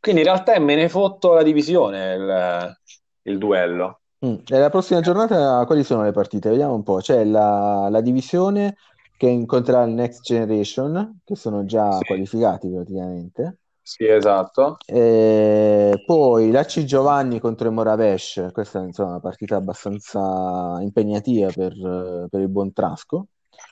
Quindi 0.00 0.20
in 0.20 0.26
realtà 0.26 0.58
me 0.58 0.74
ne 0.74 0.88
fotto 0.88 1.32
la 1.32 1.42
divisione 1.42 2.14
il, 2.14 2.76
il 3.22 3.38
duello. 3.38 4.00
Mm. 4.24 4.36
E 4.48 4.58
la 4.58 4.70
prossima 4.70 5.00
giornata 5.00 5.64
quali 5.66 5.84
sono 5.84 6.02
le 6.02 6.12
partite? 6.12 6.50
Vediamo 6.50 6.74
un 6.74 6.82
po'. 6.82 6.96
C'è 6.96 7.24
la, 7.24 7.88
la 7.90 8.00
divisione 8.00 8.76
che 9.16 9.26
incontrerà 9.26 9.82
il 9.82 9.92
Next 9.92 10.22
Generation, 10.22 11.20
che 11.24 11.34
sono 11.34 11.64
già 11.64 11.92
sì. 11.98 12.04
qualificati 12.04 12.68
praticamente. 12.70 13.58
Sì, 13.82 14.06
esatto. 14.06 14.76
E 14.86 16.02
poi 16.04 16.50
la 16.50 16.64
C 16.64 16.84
Giovanni 16.84 17.40
contro 17.40 17.68
il 17.68 17.74
Moravesh, 17.74 18.48
questa 18.52 18.80
è 18.80 18.84
insomma, 18.84 19.10
una 19.10 19.20
partita 19.20 19.56
abbastanza 19.56 20.76
impegnativa 20.80 21.50
per, 21.50 22.26
per 22.28 22.40
il 22.40 22.48
buon 22.48 22.72
Trasco. 22.72 23.28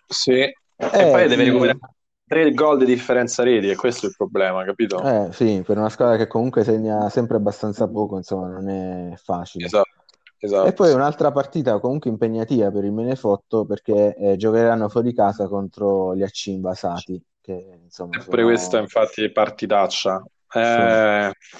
Sì, 0.09 0.51
e 0.77 1.11
poi 1.11 1.29
deve 1.29 1.45
recuperare 1.45 1.79
tre 2.27 2.53
gol 2.53 2.79
di 2.79 2.85
differenza 2.85 3.43
reti, 3.45 3.71
e 3.71 3.77
questo 3.77 4.07
è 4.07 4.09
il 4.09 4.15
problema, 4.17 4.65
capito? 4.65 5.01
Eh 5.03 5.33
sì, 5.33 5.63
per 5.65 5.79
una 5.79 5.89
squadra 5.89 6.17
che 6.17 6.27
comunque 6.27 6.65
segna 6.65 7.09
sempre 7.09 7.37
abbastanza 7.37 7.89
poco, 7.89 8.17
insomma, 8.17 8.49
non 8.49 8.69
è 8.69 9.17
facile. 9.17 9.67
Esatto. 9.67 9.91
Esatto. 10.39 10.69
E 10.69 10.73
poi 10.75 10.93
un'altra 10.93 11.33
partita 11.33 11.79
comunque 11.79 12.11
impegnativa 12.11 12.71
per 12.71 12.85
il 12.85 12.93
Menefotto 12.93 13.65
perché 13.65 14.15
eh, 14.17 14.37
giocheranno 14.37 14.89
fuori 14.89 15.15
casa 15.15 15.49
contro 15.49 16.15
gli 16.15 16.23
AC 16.23 16.47
invasati. 16.47 17.23
Che, 17.41 17.79
insomma, 17.85 18.21
sono... 18.21 18.45
questa 18.45 18.79
infatti 18.79 19.31
partitaccia. 19.31 20.23
Eh, 20.53 21.31
sì. 21.39 21.57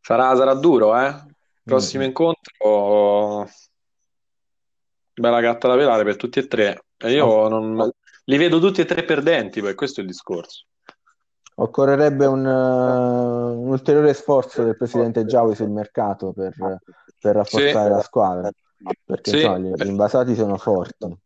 sarà, 0.00 0.36
sarà, 0.36 0.54
duro, 0.54 0.98
eh? 0.98 1.14
Prossimo 1.62 2.00
mm-hmm. 2.00 2.08
incontro, 2.08 3.48
bella 5.14 5.40
gatta 5.40 5.68
da 5.68 5.76
pelare 5.76 6.04
per 6.04 6.16
tutti 6.16 6.38
e 6.38 6.46
tre. 6.46 6.82
E 6.98 7.12
io 7.12 7.48
non... 7.48 7.90
li 8.24 8.36
vedo 8.36 8.58
tutti 8.58 8.80
e 8.80 8.84
tre 8.84 9.04
perdenti, 9.04 9.60
poi 9.60 9.74
questo 9.74 10.00
è 10.00 10.02
il 10.02 10.08
discorso. 10.08 10.64
Occorrerebbe 11.54 12.26
un, 12.26 12.44
uh, 12.44 13.60
un 13.60 13.68
ulteriore 13.68 14.14
sforzo 14.14 14.62
del 14.62 14.76
presidente 14.76 15.24
Giaui 15.24 15.54
sul 15.54 15.70
mercato 15.70 16.32
per, 16.32 16.54
per 17.18 17.34
rafforzare 17.34 17.88
sì. 17.88 17.94
la 17.94 18.02
squadra, 18.02 18.50
perché 19.04 19.30
sì. 19.30 19.36
insomma, 19.38 19.58
gli, 19.58 19.72
gli 19.72 19.86
invasati 19.86 20.34
sono 20.36 20.56
forti. 20.56 21.16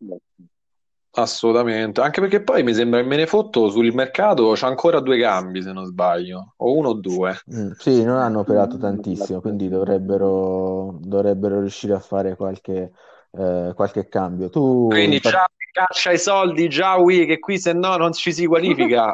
Assolutamente, 1.14 2.00
anche 2.00 2.22
perché 2.22 2.42
poi 2.42 2.62
mi 2.62 2.72
sembra 2.72 3.02
che 3.02 3.06
me 3.06 3.16
ne 3.16 3.26
fotto 3.26 3.68
sul 3.68 3.92
mercato 3.92 4.52
c'è 4.52 4.66
ancora 4.66 5.00
due 5.00 5.18
cambi 5.18 5.60
se 5.60 5.70
non 5.70 5.84
sbaglio, 5.84 6.54
o 6.56 6.74
uno 6.74 6.88
o 6.88 6.94
due. 6.94 7.38
Mm, 7.54 7.72
sì, 7.72 8.02
non 8.02 8.16
hanno 8.16 8.38
operato 8.38 8.78
tantissimo, 8.78 9.42
quindi 9.42 9.68
dovrebbero, 9.68 10.96
dovrebbero 10.98 11.60
riuscire 11.60 11.92
a 11.92 11.98
fare 11.98 12.34
qualche, 12.34 12.92
eh, 13.32 13.72
qualche 13.74 14.08
cambio. 14.08 14.48
Tu 14.48 14.86
quindi 14.88 15.18
già 15.18 15.46
caccia 15.72 16.12
i 16.12 16.18
soldi 16.18 16.68
già 16.68 16.96
Wii 16.96 17.26
che 17.26 17.38
qui 17.38 17.58
se 17.58 17.72
no 17.72 17.96
non 17.96 18.12
ci 18.12 18.32
si 18.32 18.46
qualifica. 18.46 19.12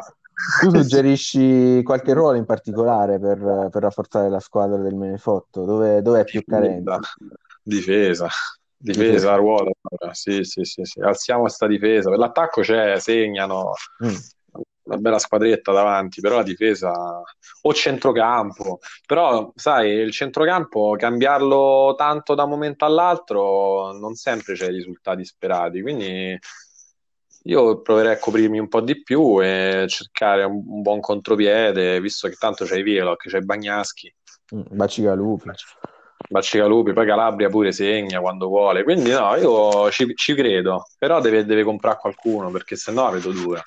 Tu 0.61 0.69
suggerisci 0.69 1.81
qualche 1.83 2.13
ruolo 2.13 2.37
in 2.37 2.45
particolare 2.45 3.19
per, 3.19 3.69
per 3.71 3.81
rafforzare 3.81 4.29
la 4.29 4.39
squadra 4.39 4.77
del 4.77 4.95
Menefotto? 4.95 5.65
Dove, 5.65 6.01
dove 6.01 6.21
è 6.21 6.23
più 6.23 6.43
carente? 6.45 6.99
Difesa. 7.63 8.27
Difesa 8.77 9.33
a 9.33 9.35
ruota, 9.35 9.71
sì, 10.11 10.43
sì, 10.43 10.63
sì, 10.63 10.85
sì. 10.85 11.01
Alziamo 11.01 11.41
questa 11.41 11.67
difesa. 11.67 12.09
Per 12.09 12.17
l'attacco 12.19 12.61
c'è, 12.61 12.97
segnano. 12.99 13.73
Mm 14.05 14.15
una 14.89 14.97
bella 14.97 15.19
squadretta 15.19 15.71
davanti, 15.71 16.21
però 16.21 16.37
la 16.37 16.43
difesa 16.43 16.91
o 17.61 17.73
centrocampo, 17.73 18.79
però 19.05 19.51
sai, 19.55 19.91
il 19.91 20.11
centrocampo 20.11 20.95
cambiarlo 20.97 21.93
tanto 21.97 22.35
da 22.35 22.43
un 22.43 22.49
momento 22.49 22.85
all'altro 22.85 23.91
non 23.93 24.15
sempre 24.15 24.55
c'è 24.55 24.67
i 24.67 24.73
risultati 24.73 25.23
sperati, 25.23 25.81
quindi 25.81 26.37
io 27.43 27.81
proverei 27.81 28.13
a 28.13 28.19
coprirmi 28.19 28.59
un 28.59 28.67
po' 28.67 28.81
di 28.81 29.01
più 29.01 29.41
e 29.41 29.85
cercare 29.87 30.43
un, 30.43 30.61
un 30.65 30.81
buon 30.81 30.99
contropiede, 30.99 32.01
visto 32.01 32.27
che 32.27 32.35
tanto 32.35 32.65
c'hai 32.65 32.83
Vieloc, 32.83 33.29
c'hai 33.29 33.43
Bagnaschi. 33.43 34.13
Mm, 34.55 34.61
Bacigalupi. 34.71 35.49
Bacigalupi, 36.29 36.93
poi 36.93 37.05
Calabria 37.05 37.49
pure 37.49 37.71
segna 37.71 38.19
quando 38.19 38.47
vuole, 38.47 38.83
quindi 38.83 39.09
no, 39.11 39.35
io 39.35 39.89
ci, 39.89 40.13
ci 40.15 40.35
credo, 40.35 40.85
però 40.97 41.21
deve, 41.21 41.45
deve 41.45 41.63
comprare 41.63 41.97
qualcuno 41.99 42.51
perché 42.51 42.75
sennò 42.75 43.09
vedo 43.11 43.31
dura. 43.31 43.63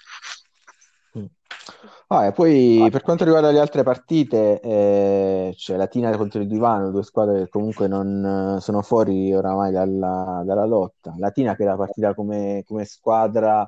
Ah, 2.09 2.27
e 2.27 2.33
poi 2.33 2.89
per 2.91 3.01
quanto 3.03 3.25
riguarda 3.25 3.51
le 3.51 3.59
altre 3.59 3.83
partite, 3.83 4.61
eh, 4.61 5.55
c'è 5.57 5.77
Latina 5.77 6.15
contro 6.17 6.41
il 6.41 6.47
Divano, 6.47 6.91
due 6.91 7.03
squadre 7.03 7.45
che 7.45 7.49
comunque 7.49 7.89
non 7.89 8.59
sono 8.61 8.83
fuori 8.83 9.35
oramai 9.35 9.73
dalla, 9.73 10.43
dalla 10.45 10.67
lotta. 10.67 11.15
Latina 11.17 11.57
che 11.57 11.63
era 11.63 11.77
partita 11.77 12.15
come, 12.15 12.65
come 12.67 12.85
squadra 12.85 13.63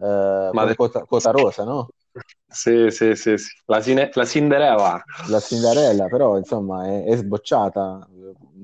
eh, 0.00 0.50
come 0.52 0.74
quota, 0.76 1.00
quota 1.00 1.30
rosa, 1.30 1.64
no? 1.64 1.88
Sì, 2.50 2.90
sì, 2.90 3.14
sì, 3.14 3.36
sì. 3.36 3.50
La, 3.66 3.82
cine- 3.82 4.10
la 4.12 4.24
Cinderella. 4.24 5.02
La 5.28 5.40
Cinderella, 5.40 6.06
però 6.06 6.38
insomma 6.38 6.86
è, 6.86 7.04
è 7.04 7.16
sbocciata 7.16 8.08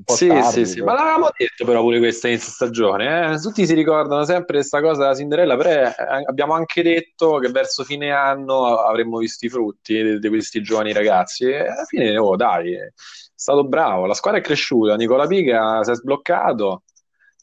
sì, 0.06 0.26
tardi, 0.26 0.50
sì, 0.50 0.66
sì, 0.66 0.82
ma 0.82 0.92
l'avevamo 0.92 1.28
detto 1.36 1.64
però 1.64 1.80
pure 1.80 1.98
questa 1.98 2.28
inizio 2.28 2.50
stagione, 2.50 3.32
eh? 3.32 3.38
tutti 3.38 3.66
si 3.66 3.74
ricordano 3.74 4.24
sempre 4.24 4.58
questa 4.58 4.80
cosa 4.80 5.02
della 5.02 5.14
Cinderella, 5.14 5.56
però 5.56 5.70
eh, 5.70 5.94
abbiamo 6.26 6.54
anche 6.54 6.82
detto 6.82 7.38
che 7.38 7.50
verso 7.50 7.84
fine 7.84 8.10
anno 8.10 8.78
avremmo 8.78 9.18
visto 9.18 9.46
i 9.46 9.48
frutti 9.48 10.02
di, 10.02 10.18
di 10.18 10.28
questi 10.28 10.62
giovani 10.62 10.92
ragazzi 10.92 11.44
e 11.44 11.60
alla 11.60 11.84
fine, 11.84 12.16
oh 12.16 12.36
dai, 12.36 12.74
è 12.74 12.92
stato 13.34 13.66
bravo, 13.66 14.06
la 14.06 14.14
squadra 14.14 14.40
è 14.40 14.42
cresciuta, 14.42 14.96
Nicola 14.96 15.26
Pica 15.26 15.82
si 15.82 15.90
è 15.90 15.94
sbloccato, 15.94 16.82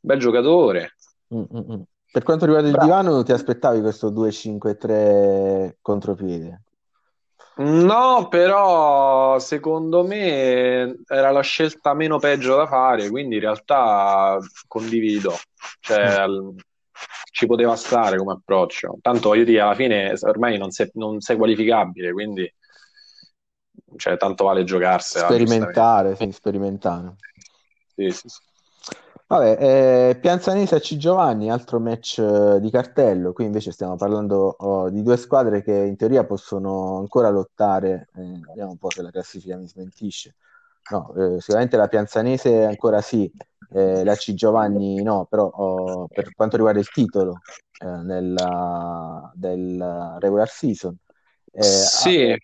bel 0.01 0.19
giocatore. 0.19 0.95
Mm-mm. 1.33 1.83
Per 2.11 2.23
quanto 2.23 2.45
riguarda 2.45 2.67
il 2.67 2.73
bravo. 2.73 2.87
divano, 2.87 3.23
ti 3.23 3.31
aspettavi 3.31 3.79
questo 3.79 4.11
2-5-3 4.11 5.75
contropiede? 5.81 6.63
No, 7.61 8.27
però 8.27 9.37
secondo 9.39 10.05
me 10.05 11.03
era 11.07 11.31
la 11.31 11.41
scelta 11.41 11.93
meno 11.93 12.17
peggio 12.19 12.55
da 12.55 12.67
fare, 12.67 13.09
quindi 13.09 13.35
in 13.35 13.41
realtà 13.41 14.37
condivido, 14.67 15.37
cioè, 15.79 16.27
mm. 16.27 16.49
ci 17.31 17.45
poteva 17.45 17.75
stare 17.75 18.17
come 18.17 18.33
approccio. 18.33 18.97
Tanto 19.01 19.33
io 19.33 19.63
alla 19.63 19.75
fine 19.75 20.13
ormai 20.21 20.57
non 20.57 20.71
sei, 20.71 20.89
non 20.93 21.19
sei 21.19 21.37
qualificabile, 21.37 22.11
quindi 22.11 22.51
cioè, 23.97 24.17
tanto 24.17 24.45
vale 24.45 24.63
giocarsela. 24.63 25.25
Sperimentare, 25.25 26.15
sì, 26.15 26.31
sperimentare. 26.31 27.15
Sì, 27.95 28.09
sì, 28.11 28.27
sì. 28.27 28.39
Vabbè, 29.31 30.09
eh, 30.09 30.19
Pianzanese 30.19 30.75
a 30.75 30.79
C 30.81 30.97
Giovanni, 30.97 31.49
altro 31.49 31.79
match 31.79 32.17
eh, 32.19 32.59
di 32.59 32.69
cartello. 32.69 33.31
Qui 33.31 33.45
invece 33.45 33.71
stiamo 33.71 33.95
parlando 33.95 34.53
oh, 34.59 34.89
di 34.89 35.01
due 35.03 35.15
squadre 35.15 35.63
che 35.63 35.71
in 35.71 35.95
teoria 35.95 36.25
possono 36.25 36.97
ancora 36.97 37.29
lottare. 37.29 38.09
Eh, 38.13 38.41
vediamo 38.45 38.71
un 38.71 38.77
po' 38.77 38.89
se 38.89 39.01
la 39.01 39.09
classifica 39.09 39.55
mi 39.55 39.69
smentisce. 39.69 40.35
No, 40.89 41.13
eh, 41.15 41.39
sicuramente 41.39 41.77
la 41.77 41.87
Pianzanese 41.87 42.65
ancora 42.65 42.99
sì, 42.99 43.31
eh, 43.71 44.03
la 44.03 44.15
C 44.15 44.33
Giovanni 44.33 45.01
no, 45.01 45.27
però 45.29 45.45
oh, 45.45 46.07
per 46.09 46.33
quanto 46.33 46.57
riguarda 46.57 46.81
il 46.81 46.91
titolo 46.91 47.39
eh, 47.79 47.87
nella, 47.87 49.31
del 49.33 50.17
regular 50.19 50.49
season. 50.49 50.93
sì. 51.53 52.31
Ha, 52.31 52.35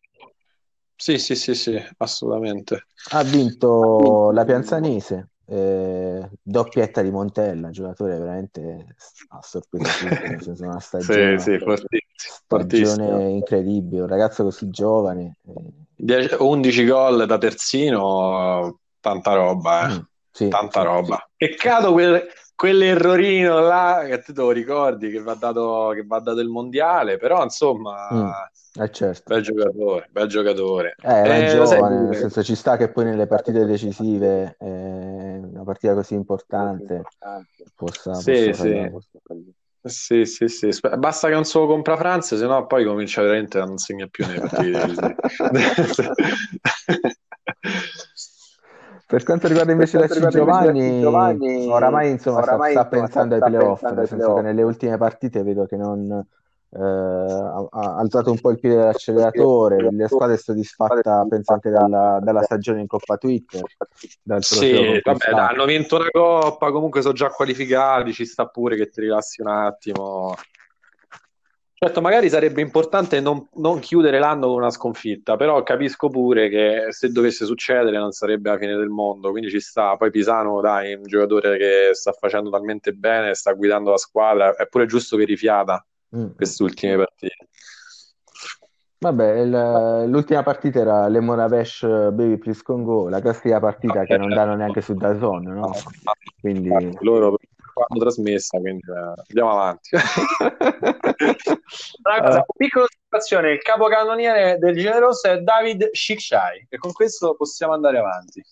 sì, 0.95 1.17
sì, 1.17 1.35
sì, 1.35 1.53
sì, 1.53 1.77
assolutamente. 1.97 2.85
Ha 3.11 3.23
vinto 3.23 4.31
la 4.31 4.45
Pianzanese 4.45 5.31
eh, 5.49 6.29
doppietta 6.41 7.01
di 7.01 7.09
Montella, 7.09 7.69
giocatore 7.69 8.17
veramente 8.17 8.95
a 9.29 9.39
sorpresa 9.41 9.91
tutti, 10.37 10.61
una 10.61 10.79
stagione, 10.79 11.39
sì, 11.39 11.51
sì, 11.51 11.57
fortissimo, 12.45 12.89
stagione 12.89 13.29
incredibile, 13.29 14.01
un 14.01 14.07
ragazzo 14.07 14.43
così 14.43 14.69
giovane. 14.69 15.37
Eh. 15.95 16.35
11 16.37 16.85
gol 16.85 17.25
da 17.25 17.37
terzino, 17.37 18.79
tanta 18.99 19.33
roba, 19.33 19.87
eh. 19.87 19.93
mm, 19.93 19.99
sì, 20.31 20.47
tanta 20.49 20.81
roba. 20.81 21.29
Peccato 21.35 21.93
quel, 21.93 22.27
quell'errorino 22.53 23.59
là 23.59 24.03
che 24.05 24.19
te 24.19 24.33
lo 24.35 24.51
ricordi 24.51 25.09
che 25.09 25.21
va 25.21 25.35
dato, 25.35 25.91
che 25.95 26.03
va 26.05 26.19
dato 26.19 26.41
il 26.41 26.49
mondiale, 26.49 27.17
però 27.17 27.41
insomma... 27.41 28.07
Mm 28.13 28.29
eh 28.79 28.91
certo. 28.91 29.33
Bel 29.33 29.41
giocatore, 29.41 30.07
bel 30.11 30.27
giocatore. 30.27 30.95
Eh, 31.01 31.45
eh, 31.45 31.49
giovane, 31.49 32.01
nel 32.01 32.15
senso 32.15 32.43
ci 32.43 32.53
sta 32.53 32.77
che 32.77 32.89
poi 32.89 33.05
nelle 33.05 33.25
partite 33.25 33.65
decisive, 33.65 34.55
eh, 34.59 35.26
partita 35.67 35.93
così 35.93 36.15
importante, 36.15 37.03
possa, 37.75 38.15
sì, 38.15 38.49
possa 38.49 38.53
sì. 38.53 38.91
Sì, 39.87 40.25
sì, 40.25 40.47
sì. 40.47 40.69
Basta 40.97 41.27
che 41.27 41.33
non 41.33 41.45
solo 41.45 41.67
compra 41.67 41.95
Franza, 41.95 42.35
se 42.35 42.45
no 42.45 42.65
poi 42.65 42.83
comincia 42.83 43.21
veramente 43.21 43.59
a 43.59 43.65
non 43.65 43.77
segna 43.77 44.07
più 44.07 44.25
nelle 44.25 44.41
partite. 44.41 45.15
per 49.07 49.23
quanto 49.23 49.47
riguarda 49.47 49.71
invece 49.71 49.97
la 49.97 50.07
Giovanni, 50.27 50.99
Giovanni, 50.99 51.65
oramai 51.67 52.09
insomma 52.09 52.39
oramai, 52.39 52.71
sta, 52.71 52.81
sta 52.81 52.89
pensando 52.89 53.35
ai 53.35 53.41
playoff, 53.41 53.81
nel 53.83 54.07
senso 54.07 54.33
che 54.35 54.41
nelle 54.41 54.63
ultime 54.63 54.97
partite 54.97 55.43
vedo 55.43 55.65
che 55.65 55.77
non 55.77 56.25
eh, 56.69 56.79
ha, 56.79 57.95
alzato 57.97 58.29
un 58.29 58.39
po' 58.39 58.51
il 58.51 58.59
piede 58.59 58.75
dell'acceleratore, 58.75 59.89
la 59.89 60.07
squadra 60.07 60.35
è 60.35 60.37
soddisfatta 60.37 61.25
penso 61.29 61.53
anche 61.53 61.69
dalla, 61.69 62.19
dalla 62.21 62.41
stagione 62.41 62.81
in 62.81 62.87
Coppa 62.87 63.17
Twitter. 63.17 63.61
sì, 64.39 65.01
vabbè, 65.03 65.31
dai, 65.31 65.39
hanno 65.39 65.65
vinto 65.65 65.97
la 65.97 66.09
Coppa, 66.09 66.71
comunque 66.71 67.01
sono 67.01 67.13
già 67.13 67.29
qualificati, 67.29 68.11
ci 68.11 68.25
sta 68.25 68.47
pure 68.47 68.75
che 68.75 68.89
ti 68.89 69.01
rilassi 69.01 69.41
un 69.41 69.47
attimo. 69.47 70.35
Certo, 71.79 72.01
magari 72.01 72.27
sarebbe 72.27 72.59
importante 72.59 73.19
non, 73.19 73.47
non, 73.57 73.77
chiudere 73.77 74.17
l'anno 74.17 74.47
con 74.47 74.57
una 74.57 74.71
sconfitta, 74.71 75.35
però 75.35 75.61
capisco 75.61 76.09
pure 76.09 76.49
che 76.49 76.87
se 76.89 77.09
dovesse 77.09 77.45
succedere 77.45 77.99
non 77.99 78.11
sarebbe 78.11 78.49
la 78.49 78.57
fine 78.57 78.75
del 78.75 78.89
mondo, 78.89 79.29
quindi 79.29 79.51
ci 79.51 79.59
sta. 79.59 79.95
Poi 79.95 80.09
Pisano, 80.09 80.59
dai, 80.59 80.95
un 80.95 81.03
giocatore 81.03 81.55
che 81.55 81.89
sta 81.93 82.13
facendo 82.13 82.49
talmente 82.49 82.93
bene, 82.93 83.35
sta 83.35 83.53
guidando 83.53 83.91
la 83.91 83.97
squadra, 83.97 84.55
è 84.55 84.67
pure 84.67 84.87
giusto 84.87 85.17
che 85.17 85.25
rifiata 85.25 85.85
mm. 86.15 86.35
queste 86.35 86.63
ultime 86.63 86.95
partite. 86.97 87.35
Vabbè, 88.99 89.39
il, 89.41 90.05
l'ultima 90.09 90.41
partita 90.41 90.79
era 90.79 91.07
Lemonavesh 91.07 91.81
Baby 92.11 92.37
Please 92.37 92.63
Congo, 92.63 93.09
la 93.09 93.21
classica 93.21 93.59
partita 93.59 94.03
che 94.03 94.17
non 94.17 94.29
danno 94.29 94.55
neanche 94.55 94.81
su 94.81 94.95
Dazon, 94.95 95.43
no? 95.43 95.71
Quindi... 96.41 96.97
Loro 97.01 97.37
hanno 97.87 97.99
trasmessa, 97.99 98.57
quindi 98.59 98.81
eh, 98.89 99.13
andiamo 99.27 99.51
avanti. 99.51 99.89
Una 102.03 102.21
cosa, 102.21 102.45
piccola 102.55 102.85
osservazione, 102.85 103.51
il 103.51 103.61
capocannoniere 103.61 104.57
del 104.57 104.75
Generoso 104.75 105.27
è 105.27 105.39
David 105.41 105.89
Shikshai 105.91 106.65
e 106.69 106.77
con 106.77 106.91
questo 106.91 107.35
possiamo 107.35 107.73
andare 107.73 107.99
avanti. 107.99 108.43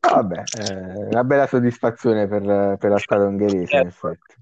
Vabbè, 0.00 0.42
eh, 0.70 1.04
una 1.10 1.24
bella 1.24 1.46
soddisfazione 1.46 2.26
per, 2.26 2.76
per 2.78 2.90
la 2.90 2.98
squadra 2.98 3.26
ungherese, 3.28 3.76
in 3.76 3.86
effetti 3.86 4.34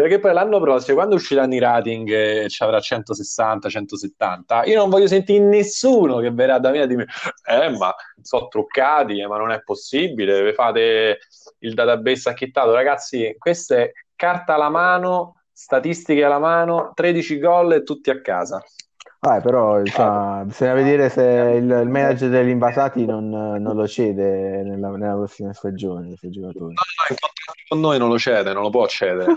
perché 0.00 0.18
poi 0.18 0.32
l'anno 0.32 0.58
prossimo, 0.60 0.96
quando 0.96 1.14
usciranno 1.14 1.54
i 1.54 1.60
rating 1.60 2.10
e 2.10 2.48
ci 2.48 2.64
avrà 2.64 2.80
160, 2.80 3.68
170, 3.68 4.64
io 4.64 4.76
non 4.76 4.90
voglio 4.90 5.06
sentire 5.06 5.44
nessuno 5.44 6.18
che 6.18 6.32
verrà 6.32 6.58
da 6.58 6.70
me 6.70 6.80
a 6.80 6.86
dire 6.86 7.06
eh, 7.46 7.68
ma 7.70 7.94
sono 8.20 8.48
truccati, 8.48 9.20
eh, 9.20 9.28
ma 9.28 9.38
non 9.38 9.52
è 9.52 9.62
possibile, 9.62 10.52
fate 10.52 11.18
il 11.60 11.74
database 11.74 12.28
acchittato. 12.28 12.72
Ragazzi, 12.72 13.36
questa 13.38 13.76
è 13.76 13.92
carta 14.16 14.54
alla 14.54 14.68
mano, 14.68 15.42
statistiche 15.52 16.24
alla 16.24 16.40
mano, 16.40 16.90
13 16.94 17.38
gol 17.38 17.74
e 17.74 17.82
tutti 17.84 18.10
a 18.10 18.20
casa. 18.20 18.60
Ah, 19.20 19.40
però 19.40 19.80
insomma, 19.80 20.44
bisogna 20.44 20.74
vedere 20.74 21.08
se 21.08 21.22
il, 21.22 21.64
il 21.64 21.88
manager 21.88 22.30
degli 22.30 22.50
invasati 22.50 23.04
non, 23.04 23.28
non 23.28 23.74
lo 23.74 23.88
cede 23.88 24.62
nella, 24.62 24.90
nella, 24.90 25.14
prossima 25.14 25.52
stagione. 25.52 26.14
No, 26.20 26.50
no, 26.52 26.76
con 27.68 27.80
noi 27.80 27.98
non 27.98 28.08
lo 28.10 28.18
cede, 28.18 28.52
non 28.52 28.62
lo 28.62 28.70
può 28.70 28.86
cedere. 28.86 29.34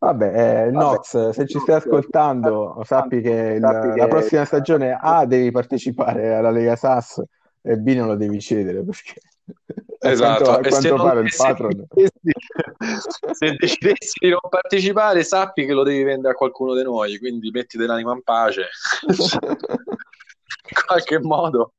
Vabbè, 0.00 0.66
eh, 0.66 0.70
Nox, 0.70 1.30
se 1.30 1.46
ci 1.46 1.58
stai 1.58 1.76
ascoltando, 1.76 2.80
sappi 2.84 3.20
che 3.20 3.56
il, 3.56 3.60
la 3.60 4.06
prossima 4.08 4.44
stagione 4.46 4.96
A 4.98 5.26
devi 5.26 5.50
partecipare 5.50 6.34
alla 6.34 6.50
Lega 6.50 6.76
SAS 6.76 7.22
e 7.60 7.76
B 7.76 7.94
non 7.94 8.06
lo 8.06 8.14
devi 8.14 8.40
cedere 8.40 8.82
perché 8.84 9.20
esatto. 10.00 10.44
a 10.44 10.58
quanto, 10.58 10.68
quanto 10.68 10.94
pare 10.96 11.20
il 11.20 11.34
patron. 11.36 11.86
Se 13.32 13.56
decidessi 13.56 14.18
di 14.20 14.30
non 14.30 14.40
partecipare, 14.48 15.22
sappi 15.24 15.66
che 15.66 15.72
lo 15.72 15.82
devi 15.82 16.02
vendere 16.02 16.34
a 16.34 16.36
qualcuno 16.36 16.74
di 16.74 16.82
noi, 16.82 17.18
quindi 17.18 17.50
mettiti 17.50 17.84
l'anima 17.84 18.12
in 18.12 18.22
pace. 18.22 18.68
in 20.68 20.82
qualche 20.86 21.20
modo. 21.20 21.72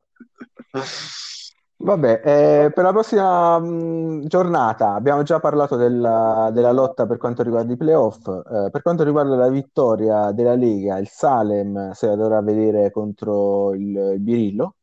Vabbè, 1.81 2.21
eh, 2.25 2.71
per 2.73 2.83
la 2.83 2.91
prossima 2.91 3.57
mh, 3.57 4.25
giornata 4.25 4.95
abbiamo 4.95 5.23
già 5.23 5.39
parlato 5.39 5.77
della, 5.77 6.49
della, 6.51 6.73
lotta 6.73 7.05
per 7.07 7.17
quanto 7.17 7.41
riguarda 7.41 7.71
i 7.71 7.77
playoff. 7.77 8.27
Eh, 8.27 8.69
per 8.69 8.81
quanto 8.81 9.03
riguarda 9.03 9.35
la 9.35 9.47
vittoria 9.47 10.31
della 10.31 10.55
Lega, 10.55 10.97
il 10.97 11.07
Salem 11.07 11.91
se 11.91 12.07
la 12.07 12.15
dovrà 12.15 12.41
vedere 12.41 12.91
contro 12.91 13.73
il, 13.73 13.95
il 13.95 14.19
Birillo. 14.19 14.75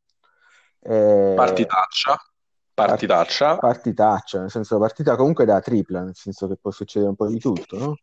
Eh, 0.80 1.34
Partitaccia. 1.36 2.18
Partitaccia. 2.76 3.56
Partitaccia, 3.56 4.40
nel 4.40 4.50
senso 4.50 4.78
partita 4.78 5.16
comunque 5.16 5.46
da 5.46 5.60
tripla, 5.60 6.02
nel 6.02 6.14
senso 6.14 6.46
che 6.46 6.56
può 6.60 6.70
succedere 6.70 7.10
un 7.10 7.16
po' 7.16 7.26
di 7.26 7.38
tutto, 7.38 7.78
no? 7.78 7.98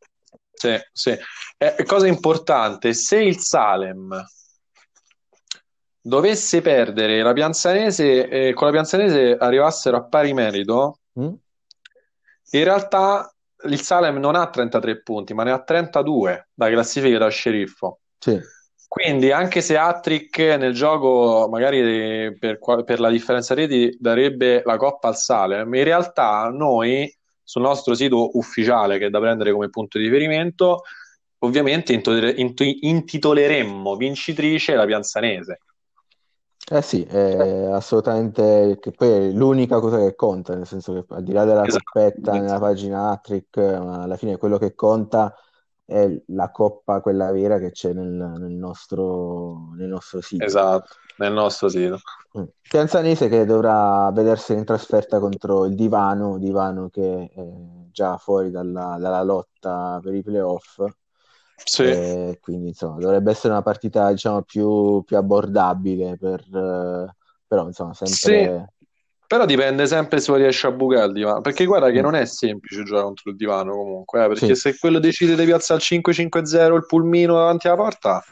Sì, 0.52 0.76
sì. 0.92 1.16
Eh, 1.58 1.84
cosa 1.86 2.08
importante, 2.08 2.94
se 2.94 3.22
il 3.22 3.38
Salem 3.38 4.24
dovesse 6.02 6.62
perdere 6.62 7.22
la 7.22 7.34
Pianzanese 7.34 8.28
e 8.28 8.48
eh, 8.48 8.54
con 8.54 8.68
la 8.68 8.74
Pianzanese 8.74 9.38
arrivassero 9.38 9.98
a 9.98 10.04
pari 10.06 10.34
merito, 10.34 11.00
mm? 11.20 11.34
in 12.52 12.64
realtà 12.64 13.32
il 13.66 13.80
Salem 13.80 14.18
non 14.18 14.36
ha 14.36 14.50
33 14.50 15.02
punti, 15.02 15.34
ma 15.34 15.44
ne 15.44 15.52
ha 15.52 15.62
32 15.62 16.50
da 16.54 16.70
classifica 16.70 17.18
da 17.20 17.30
sceriffo. 17.30 18.00
Sì. 18.18 18.40
Quindi 18.94 19.32
anche 19.32 19.62
se 19.62 19.76
Attrick 19.76 20.38
nel 20.38 20.76
gioco 20.76 21.48
magari 21.50 22.38
per, 22.38 22.60
per, 22.60 23.00
la 23.00 23.10
differenza 23.10 23.56
reti 23.56 23.98
darebbe 24.00 24.62
la 24.64 24.78
coppa 24.78 25.08
al 25.08 25.18
Salem, 25.18 25.74
in 25.74 25.84
realtà 25.84 26.48
noi 26.50 27.12
sul 27.42 27.64
nostro 27.64 27.96
sito 27.96 28.38
ufficiale 28.38 29.00
che 29.00 29.08
è 29.08 29.10
da 29.10 29.20
prendere 29.20 29.52
come 29.52 29.72
punto 29.72 29.98
di 29.98 30.04
riferimento 30.04 30.84
ovviamente 31.40 32.00
intitoleremmo 32.82 33.96
vincitrice 33.96 34.76
la 34.76 34.86
Pianzanese. 34.86 35.58
Eh 36.72 36.82
sì, 36.84 37.02
è 37.02 37.70
assolutamente 37.72 38.78
che 38.80 38.92
poi 38.92 39.10
è 39.10 39.32
l'unica 39.32 39.80
cosa 39.80 39.98
che 39.98 40.14
conta, 40.14 40.54
nel 40.54 40.68
senso 40.68 40.94
che 40.94 41.16
al 41.16 41.24
di 41.24 41.32
là 41.32 41.46
della 41.46 41.66
Esatto, 41.66 41.84
coppetta 41.84 42.34
nella 42.34 42.60
pagina 42.60 43.10
Attrick, 43.10 43.58
ma 43.58 44.04
alla 44.04 44.18
fine 44.18 44.38
quello 44.38 44.60
che 44.60 44.76
conta 44.76 45.34
è 45.34 45.53
la 46.28 46.50
coppa, 46.52 47.02
quella 47.02 47.32
vera 47.32 47.60
che 47.60 47.72
c'è 47.72 47.94
nel, 47.94 48.08
nel 48.08 48.52
nostro, 48.52 49.74
nel 49.76 49.88
nostro 49.88 50.22
sito. 50.22 50.44
esatto, 50.44 50.96
nel 51.18 51.34
nostro 51.34 51.70
sito. 51.70 52.00
Mm. 52.38 52.44
Pianzanese 52.68 53.30
che 53.30 53.46
dovrà 53.46 54.10
vedersi 54.12 54.54
in 54.54 54.66
trasferta 54.66 55.20
contro 55.20 55.66
il 55.66 55.76
Divano, 55.76 56.38
Divano 56.38 56.90
che 56.90 57.32
è 57.34 57.44
già 57.92 58.18
fuori 58.18 58.50
dalla, 58.50 58.98
dalla 59.00 59.24
lotta 59.24 60.00
per 60.02 60.14
i 60.14 60.24
playoff. 60.24 60.84
Sì. 61.56 61.84
E 61.84 62.40
quindi 62.42 62.70
insomma 62.70 63.00
dovrebbe 63.00 63.32
essere 63.32 63.54
una 63.54 63.62
partita 63.62 64.10
diciamo 64.12 64.42
più, 64.42 65.04
più 65.04 65.16
abbordabile 65.16 66.18
per, 66.18 66.42
eh, 66.42 67.16
però 67.48 67.68
insomma 67.68 67.94
sempre 67.94 68.68
Sì, 68.76 68.83
però 69.28 69.46
dipende 69.46 69.88
sempre 69.88 70.20
se 70.20 70.36
riesce 70.36 70.68
a 70.68 70.72
bucare 70.72 71.06
il 71.08 71.14
divano, 71.14 71.42
perché 71.42 71.66
guarda 71.66 71.90
che 71.90 72.00
mm. 72.00 72.04
non 72.04 72.16
è 72.16 72.26
semplice 72.26 72.84
giocare 72.84 73.06
contro 73.06 73.32
il 73.32 73.36
divano 73.36 73.72
comunque, 73.74 74.24
eh, 74.24 74.28
perché 74.28 74.48
Sì. 74.48 74.56
se 74.56 74.78
quello 74.78 75.00
decide 75.00 75.36
di 75.36 75.46
piazzare 75.46 75.80
il 75.80 75.86
5-5-0 75.86 76.76
il 76.76 76.86
pulmino 76.86 77.36
davanti 77.36 77.68
alla 77.68 77.78
porta, 77.78 78.24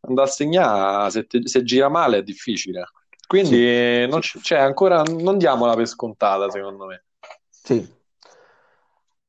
andare 0.00 0.28
a 0.28 0.30
segnare, 0.30 1.10
se, 1.10 1.26
te- 1.26 1.46
se 1.46 1.62
gira 1.62 1.88
male 1.88 2.18
è 2.18 2.22
difficile. 2.22 2.84
Quindi 3.26 4.06
non, 4.08 4.20
c- 4.20 4.38
cioè, 4.42 4.58
ancora 4.58 5.02
non 5.02 5.38
diamola 5.38 5.74
per 5.74 5.86
scontata, 5.86 6.50
secondo 6.50 6.86
me. 6.86 7.04
Sì. 7.48 8.02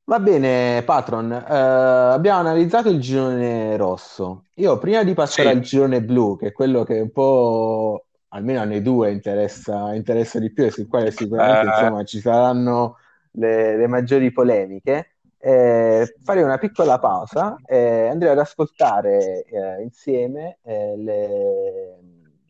Va 0.08 0.20
bene, 0.20 0.82
Patron, 0.84 1.32
eh, 1.32 1.44
abbiamo 1.48 2.38
analizzato 2.38 2.90
il 2.90 3.00
girone 3.00 3.76
rosso. 3.76 4.44
Io 4.56 4.78
prima 4.78 5.02
di 5.02 5.14
passare 5.14 5.48
Sì. 5.50 5.54
al 5.56 5.60
girone 5.62 6.02
blu, 6.02 6.36
che 6.38 6.48
è 6.48 6.52
quello 6.52 6.84
che 6.84 7.00
un 7.00 7.10
po', 7.10 8.05
almeno 8.36 8.60
a 8.60 8.64
noi 8.64 8.82
due, 8.82 9.10
interessa, 9.10 9.94
interessa 9.94 10.38
di 10.38 10.52
più 10.52 10.64
e 10.64 10.70
sul 10.70 10.88
quale 10.88 11.10
sicuramente 11.10 11.64
Eh. 11.64 11.68
insomma, 11.68 12.04
ci 12.04 12.20
saranno 12.20 12.98
le, 13.32 13.76
le 13.76 13.86
maggiori 13.86 14.30
polemiche, 14.30 15.16
eh, 15.38 16.16
farei 16.22 16.42
una 16.42 16.58
piccola 16.58 16.98
pausa 16.98 17.56
e 17.64 18.08
andrei 18.08 18.32
ad 18.32 18.38
ascoltare 18.38 19.44
eh, 19.44 19.82
insieme 19.82 20.58
eh, 20.62 20.96
le- 20.96 21.98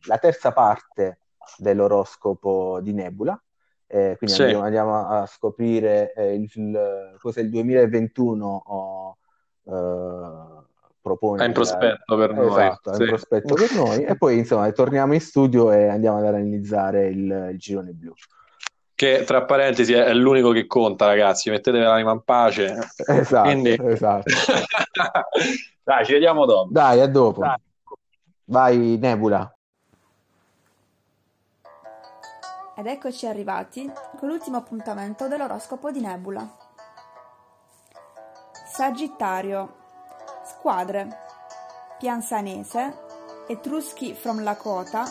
la 0.07 0.18
terza 0.18 0.53
parte 0.53 1.18
dell'oroscopo 1.59 2.80
di 2.80 2.93
Nebula. 2.93 3.41
Eh, 3.89 4.16
quindi 4.18 4.34
Sì. 4.37 4.43
andiamo, 4.43 4.64
andiamo 4.64 5.07
a 5.07 5.26
scoprire 5.26 6.12
eh, 6.14 6.34
il, 6.34 6.51
il- 6.55 7.16
cosa 7.20 7.41
il 7.41 7.51
2021 7.51 8.62
oh, 8.66 9.16
eh, 9.64 10.56
propone. 11.07 11.45
È 11.45 11.47
in 11.47 11.53
prospetto 11.53 12.17
per 12.17 12.33
noi. 12.33 12.49
Esatto, 12.49 12.91
è 12.91 12.95
sì. 12.95 13.03
in 13.03 13.09
prospetto 13.09 13.55
per 13.55 13.73
noi. 13.73 14.05
E 14.05 14.17
poi 14.17 14.39
insomma 14.39 14.71
torniamo 14.73 15.15
in 15.15 15.21
studio 15.21 15.71
e 15.71 15.87
andiamo 15.87 16.19
ad 16.19 16.27
analizzare 16.27 17.07
il, 17.07 17.51
il 17.53 17.59
girone 17.59 17.93
blu. 17.93 18.13
Che 18.95 19.25
tra 19.25 19.45
parentesi 19.45 19.93
è, 19.93 20.13
l'unico 20.15 20.51
che 20.51 20.67
conta, 20.67 21.07
ragazzi. 21.07 21.51
Mettetevi 21.51 21.85
l'anima 21.85 22.13
in 22.13 22.23
pace. 22.25 22.77
Esatto, 23.07 23.49
Quindi... 23.49 23.79
esatto. 23.85 24.33
Dai, 25.85 26.05
ci 26.05 26.13
vediamo 26.13 26.45
dopo. 26.47 26.69
Dai, 26.73 27.01
a 27.01 27.07
dopo. 27.07 27.41
Dai. 27.41 27.57
Vai, 28.47 28.99
Nebula. 28.99 29.51
Ed 32.79 32.87
eccoci 32.87 33.27
arrivati 33.27 33.91
con 34.19 34.29
l'ultimo 34.29 34.57
appuntamento 34.57 35.29
dell'oroscopo 35.29 35.91
di 35.91 36.01
Nebula. 36.01 36.47
Sagittario, 38.67 39.86
squadre, 40.47 41.09
Pianzanese, 41.99 43.05
Etruschi 43.49 44.14
from 44.14 44.42
Lakota, 44.42 45.05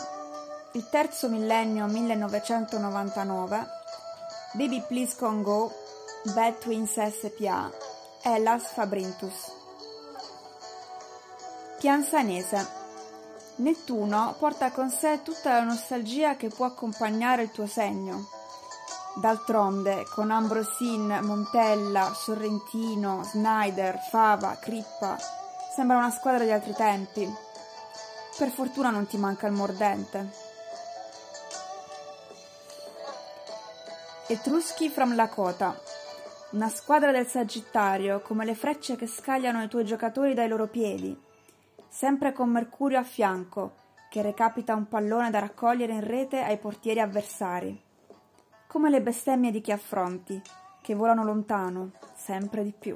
il 0.72 0.88
terzo 0.88 1.28
millennio 1.28 1.86
1999, 1.86 3.66
Baby 4.52 4.82
Please 4.86 5.16
Con 5.16 5.42
Go, 5.42 5.72
Bad 6.34 6.58
Twins 6.58 6.92
SPA, 6.92 7.70
Hellas 8.22 8.72
Fabrintus. 8.72 9.52
Pianzanese. 11.78 12.84
Nettuno 13.56 14.34
porta 14.38 14.70
con 14.70 14.90
sé 14.90 15.22
tutta 15.22 15.54
la 15.54 15.62
nostalgia 15.62 16.36
che 16.36 16.48
può 16.48 16.66
accompagnare 16.66 17.42
il 17.42 17.50
tuo 17.50 17.66
segno. 17.66 18.35
D'altronde, 19.18 20.04
con 20.10 20.30
Ambrosin, 20.30 21.20
Montella, 21.22 22.12
Sorrentino, 22.12 23.22
Snyder, 23.24 23.98
Fava, 24.10 24.58
Crippa, 24.60 25.16
sembra 25.74 25.96
una 25.96 26.10
squadra 26.10 26.44
di 26.44 26.50
altri 26.50 26.74
tempi. 26.74 27.26
Per 28.36 28.50
fortuna 28.50 28.90
non 28.90 29.06
ti 29.06 29.16
manca 29.16 29.46
il 29.46 29.54
mordente. 29.54 30.30
Etruschi 34.26 34.90
from 34.90 35.14
Lakota. 35.14 35.80
Una 36.50 36.68
squadra 36.68 37.10
del 37.10 37.26
Sagittario, 37.26 38.20
come 38.20 38.44
le 38.44 38.54
frecce 38.54 38.96
che 38.96 39.06
scagliano 39.06 39.62
i 39.62 39.68
tuoi 39.68 39.86
giocatori 39.86 40.34
dai 40.34 40.48
loro 40.48 40.66
piedi, 40.66 41.18
sempre 41.88 42.34
con 42.34 42.50
Mercurio 42.50 42.98
a 42.98 43.02
fianco, 43.02 43.76
che 44.10 44.20
recapita 44.20 44.74
un 44.74 44.88
pallone 44.88 45.30
da 45.30 45.38
raccogliere 45.38 45.94
in 45.94 46.04
rete 46.04 46.42
ai 46.42 46.58
portieri 46.58 47.00
avversari. 47.00 47.84
Come 48.76 48.90
le 48.90 49.00
bestemmie 49.00 49.50
di 49.50 49.62
chi 49.62 49.72
affronti, 49.72 50.38
che 50.82 50.94
volano 50.94 51.24
lontano, 51.24 51.92
sempre 52.14 52.62
di 52.62 52.74
più. 52.78 52.94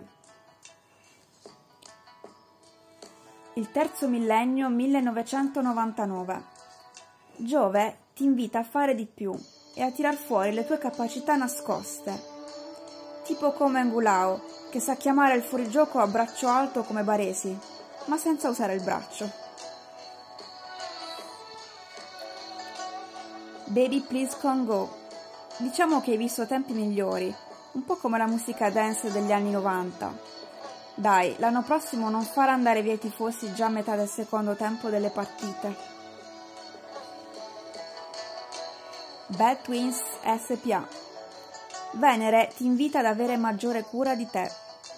Il 3.55 3.71
terzo 3.71 4.07
millennio 4.07 4.69
1999. 4.69 6.45
Giove 7.37 7.97
ti 8.15 8.25
invita 8.25 8.59
a 8.59 8.63
fare 8.63 8.95
di 8.95 9.07
più 9.07 9.35
e 9.75 9.81
a 9.81 9.91
tirar 9.91 10.17
fuori 10.17 10.53
le 10.53 10.67
tue 10.67 10.77
capacità 10.77 11.37
nascoste. 11.37 12.13
Tipo 13.25 13.53
come 13.53 13.81
Angulao, 13.81 14.43
che 14.71 14.81
sa 14.81 14.97
chiamare 14.97 15.35
il 15.35 15.43
fuorigioco 15.43 15.99
a 15.99 16.07
braccio 16.07 16.47
alto 16.47 16.83
come 16.83 17.05
Baresi, 17.05 17.59
ma 18.05 18.19
senza 18.19 18.51
usare 18.51 18.75
il 18.75 18.83
braccio. 18.83 19.31
Baby 23.69 24.03
Please 24.03 24.37
Con 24.39 24.67
Go. 24.67 25.00
Diciamo 25.61 26.01
che 26.01 26.13
hai 26.13 26.17
visto 26.17 26.47
tempi 26.47 26.73
migliori, 26.73 27.35
un 27.73 27.85
po' 27.85 27.97
come 27.97 28.17
la 28.17 28.27
musica 28.27 28.71
dance 28.71 29.13
degli 29.13 29.31
anni 29.31 29.51
90. 29.51 30.11
Dai, 30.95 31.37
l'anno 31.39 31.63
prossimo 31.63 32.09
non 32.09 32.23
far 32.23 32.49
andare 32.49 32.81
via 32.81 32.95
i 32.95 32.99
tifosi 32.99 33.53
già 33.53 33.67
a 33.67 33.69
metà 33.69 33.95
del 33.95 34.09
secondo 34.09 34.55
tempo 34.55 34.89
delle 34.89 35.11
partite. 35.11 35.77
Bad 39.27 39.61
Twins 39.61 40.01
SPA. 40.23 40.89
Venere 41.93 42.51
ti 42.57 42.65
invita 42.65 43.01
ad 43.01 43.05
avere 43.05 43.37
maggiore 43.37 43.83
cura 43.83 44.15
di 44.15 44.27
te, 44.27 44.51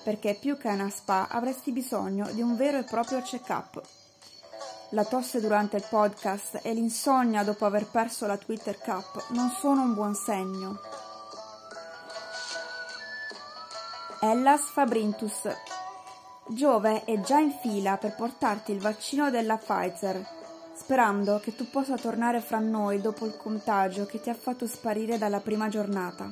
perché 0.05 0.35
più 0.35 0.57
che 0.57 0.69
una 0.69 0.91
spa 0.91 1.27
avresti 1.29 1.73
bisogno 1.73 2.31
di 2.31 2.41
un 2.41 2.55
vero 2.55 2.79
e 2.79 2.85
proprio 2.85 3.21
check-up. 3.21 3.83
La 4.95 5.07
tosse 5.07 5.41
durante 5.41 5.77
il 5.77 5.87
podcast 5.89 6.61
e 6.63 6.75
l'insonnia 6.75 7.43
dopo 7.45 7.65
aver 7.65 7.87
perso 7.87 8.27
la 8.27 8.37
Twitter 8.37 8.77
Cup 8.79 9.31
non 9.31 9.49
sono 9.49 9.81
un 9.81 9.95
buon 9.95 10.15
segno. 10.15 10.79
Hellas 14.21 14.69
Fabrintus. 14.69 15.49
Giove 16.49 17.05
è 17.05 17.19
già 17.21 17.39
in 17.39 17.53
fila 17.63 17.97
per 17.97 18.15
portarti 18.15 18.73
il 18.73 18.81
vaccino 18.81 19.31
della 19.31 19.57
Pfizer, 19.57 20.23
sperando 20.75 21.41
che 21.41 21.57
tu 21.57 21.71
possa 21.71 21.97
tornare 21.97 22.41
fra 22.41 22.59
noi 22.59 23.01
dopo 23.01 23.25
il 23.25 23.39
contagio 23.39 24.05
che 24.05 24.21
ti 24.21 24.29
ha 24.29 24.35
fatto 24.35 24.67
sparire 24.67 25.17
dalla 25.17 25.41
prima 25.41 25.69
giornata. 25.69 26.31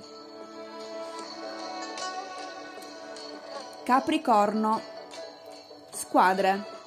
Capricorno. 3.84 4.82
Squadre. 5.92 6.79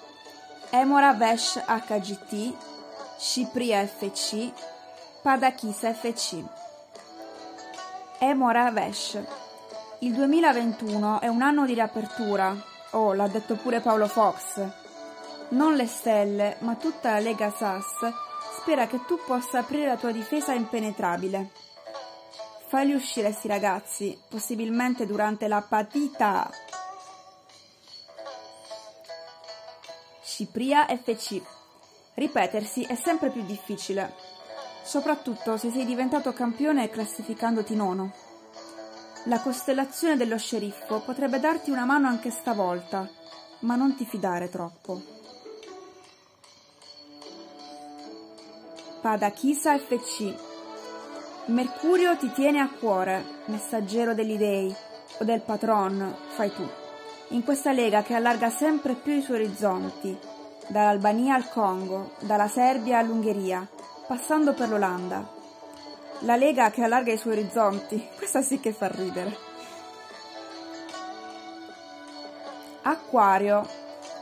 Emora 0.76 1.14
Vesh 1.14 1.62
HGT, 1.68 2.52
Cipri 3.20 3.70
FC, 3.74 4.52
Padachis 5.22 5.82
FC. 5.82 6.44
Emora 8.18 8.72
Vesh. 8.72 9.22
Il 10.00 10.14
2021 10.16 11.22
è 11.22 11.28
un 11.28 11.44
anno 11.44 11.68
di 11.68 11.76
riapertura. 11.76 12.56
Oh, 12.94 13.14
l'ha 13.14 13.28
detto 13.28 13.54
pure 13.54 13.82
Paolo 13.82 14.08
Fox. 14.08 14.68
Non 15.50 15.76
le 15.76 15.86
stelle, 15.86 16.58
ma 16.62 16.74
tutta 16.74 17.12
la 17.12 17.20
Lega 17.20 17.52
SAS 17.52 18.12
spera 18.58 18.88
che 18.88 19.06
tu 19.06 19.20
possa 19.28 19.60
aprire 19.60 19.86
la 19.86 19.98
tua 19.98 20.12
difesa 20.12 20.54
impenetrabile. 20.54 21.52
Fagli 22.66 22.96
uscire 22.96 23.32
sti 23.32 23.48
ragazzi, 23.48 24.20
possibilmente 24.28 25.06
durante 25.06 25.48
la 25.48 25.62
patita. 25.62 26.50
Cipria 30.36 30.88
FC. 30.88 31.40
Ripetersi 32.16 32.82
è 32.86 32.96
sempre 32.96 33.30
più 33.30 33.46
difficile, 33.46 34.16
soprattutto 34.84 35.58
se 35.58 35.70
sei 35.70 35.86
diventato 35.86 36.34
campione 36.34 36.90
classificandoti 36.90 37.76
nono. 37.76 38.12
La 39.26 39.40
costellazione 39.42 40.18
dello 40.18 40.40
sceriffo 40.40 41.02
potrebbe 41.02 41.40
darti 41.40 41.70
una 41.70 41.86
mano 41.86 42.08
anche 42.08 42.32
stavolta, 42.32 43.08
ma 43.60 43.76
non 43.76 43.96
ti 43.96 44.06
fidare 44.06 44.50
troppo. 44.50 45.04
Padachisa 49.02 49.78
FC 49.78 50.34
Mercurio 51.46 52.18
ti 52.18 52.32
tiene 52.32 52.60
a 52.60 52.72
cuore, 52.72 53.24
messaggero 53.46 54.16
degli 54.16 54.38
dei 54.38 54.76
o 55.20 55.24
del 55.24 55.42
patron, 55.42 56.16
fai 56.30 56.52
tu, 56.52 56.68
in 57.30 57.44
questa 57.44 57.72
lega 57.72 58.04
che 58.04 58.14
allarga 58.14 58.50
sempre 58.50 58.94
più 58.94 59.14
i 59.14 59.22
suoi 59.22 59.38
orizzonti, 59.38 60.18
dall'Albania 60.68 61.36
al 61.36 61.50
Congo, 61.50 62.12
dalla 62.20 62.48
Serbia 62.48 63.00
all'Ungheria, 63.00 63.68
passando 64.08 64.54
per 64.54 64.70
l'Olanda. 64.70 65.42
La 66.20 66.36
Lega 66.36 66.70
che 66.72 66.84
allarga 66.84 67.12
i 67.12 67.18
suoi 67.18 67.34
orizzonti, 67.34 68.10
questa 68.16 68.42
sì 68.42 68.60
che 68.60 68.72
fa 68.72 68.88
ridere. 68.88 69.52
Acquario. 72.84 73.82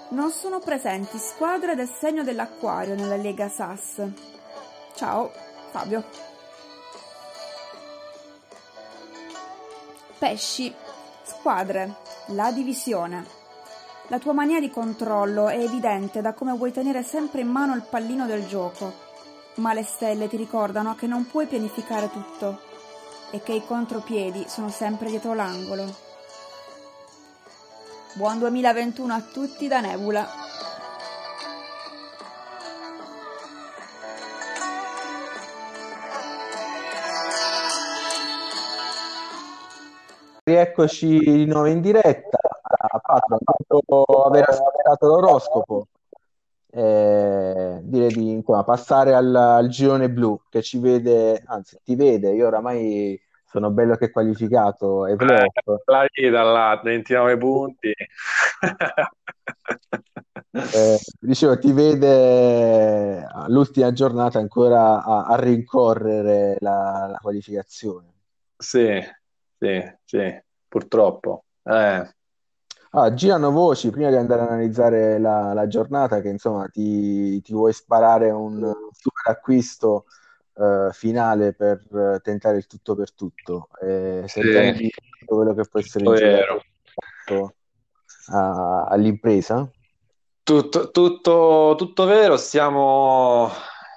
Non 0.09 0.29
sono 0.31 0.59
presenti 0.59 1.17
squadre 1.17 1.73
del 1.75 1.89
segno 1.89 2.23
dell'acquario 2.23 2.95
nella 2.95 3.15
Lega 3.15 3.47
SAS. 3.47 4.01
Ciao, 4.93 5.31
Fabio. 5.71 6.03
Pesci. 10.17 10.73
Squadre. 11.23 12.10
La 12.33 12.51
divisione. 12.51 13.25
La 14.07 14.17
tua 14.17 14.31
mania 14.31 14.61
di 14.61 14.69
controllo 14.69 15.49
è 15.49 15.57
evidente 15.57 16.21
da 16.21 16.33
come 16.33 16.53
vuoi 16.53 16.71
tenere 16.71 17.03
sempre 17.03 17.41
in 17.41 17.49
mano 17.49 17.75
il 17.75 17.81
pallino 17.81 18.25
del 18.25 18.47
gioco, 18.47 18.93
ma 19.55 19.73
le 19.73 19.83
stelle 19.83 20.29
ti 20.29 20.37
ricordano 20.37 20.95
che 20.95 21.07
non 21.07 21.27
puoi 21.27 21.47
pianificare 21.47 22.09
tutto 22.09 22.61
e 23.31 23.41
che 23.41 23.53
i 23.53 23.65
contropiedi 23.65 24.45
sono 24.47 24.69
sempre 24.69 25.09
dietro 25.09 25.33
l'angolo. 25.33 25.93
Buon 28.13 28.39
2021 28.39 29.13
a 29.13 29.21
tutti 29.21 29.67
da 29.67 29.81
Nebula. 29.81 30.40
Rieccoci 40.51 41.19
di 41.19 41.45
nuovo 41.45 41.67
in 41.67 41.79
diretta. 41.79 42.37
Patron, 43.01 43.39
dopo 43.67 44.03
aver 44.25 44.49
ascoltato 44.49 45.07
l'oroscopo, 45.07 45.87
eh, 46.71 47.79
direi 47.81 48.09
di 48.09 48.31
insomma, 48.31 48.65
passare 48.65 49.13
al, 49.13 49.33
al, 49.33 49.69
girone 49.69 50.09
blu 50.09 50.41
che 50.49 50.61
ci 50.61 50.77
vede, 50.77 51.41
anzi 51.45 51.79
ti 51.85 51.95
vede, 51.95 52.33
io 52.33 52.47
oramai 52.47 53.17
sono 53.45 53.71
bello 53.71 53.95
che 53.95 54.11
qualificato 54.11 55.05
playoff. 55.15 55.67
Eh, 55.67 55.81
la 55.85 56.05
vita 56.13 56.43
là, 56.43 56.81
29 56.83 57.37
punti. 57.37 57.93
eh, 60.51 60.99
dicevo, 61.17 61.57
ti 61.59 61.71
vede 61.71 63.25
all'ultima 63.25 63.93
giornata 63.93 64.37
ancora 64.37 65.01
a, 65.01 65.23
a 65.27 65.35
rincorrere 65.37 66.57
la, 66.59 67.07
la, 67.09 67.17
qualificazione. 67.21 68.07
Sì, 68.57 69.01
sì, 69.61 69.81
sì, 70.05 70.41
purtroppo. 70.67 71.45
Eh, 71.63 72.13
Ah, 72.93 73.13
girano 73.13 73.51
voci 73.51 73.89
prima 73.89 74.09
di 74.09 74.15
andare 74.17 74.41
ad 74.41 74.49
analizzare 74.49 75.17
la, 75.19 75.53
la 75.53 75.67
giornata 75.67 76.19
che 76.21 76.29
insomma 76.29 76.67
ti, 76.67 77.41
ti 77.41 77.53
vuoi 77.53 77.73
sparare 77.73 78.31
un 78.31 78.59
super 78.91 79.31
acquisto 79.33 80.05
eh, 80.55 80.89
finale 80.93 81.53
per 81.53 81.81
tentare 82.21 82.57
il 82.57 82.67
tutto 82.67 82.95
per 82.95 83.13
tutto. 83.13 83.69
Eh, 83.81 84.25
Sì, 84.25 84.41
tutto 85.17 85.35
quello 85.35 85.53
che 85.53 85.67
può 85.69 85.79
essere 85.79 86.07
vero. 86.09 86.61
a- 88.31 88.85
all'impresa? 88.89 89.69
Tutto, 90.43 90.89
tutto, 90.91 91.75
tutto 91.77 92.05
vero, 92.05 92.35
stiamo, 92.35 93.49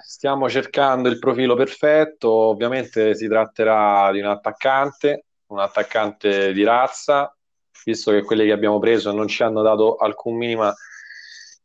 stiamo 0.05 0.47
cercando 0.49 1.09
il 1.09 1.19
profilo 1.19 1.55
perfetto, 1.55 2.29
ovviamente 2.31 3.15
si 3.15 3.27
tratterà 3.27 4.11
di 4.11 4.19
un 4.21 4.27
attaccante, 4.27 5.25
un 5.47 5.59
attaccante 5.59 6.53
di 6.53 6.63
razza, 6.63 7.35
visto 7.83 8.11
che 8.11 8.23
quelli 8.23 8.45
che 8.45 8.51
abbiamo 8.51 8.79
preso 8.79 9.11
non 9.11 9.27
ci 9.27 9.43
hanno 9.43 9.61
dato 9.61 9.95
alcun 9.95 10.35
minima 10.35 10.73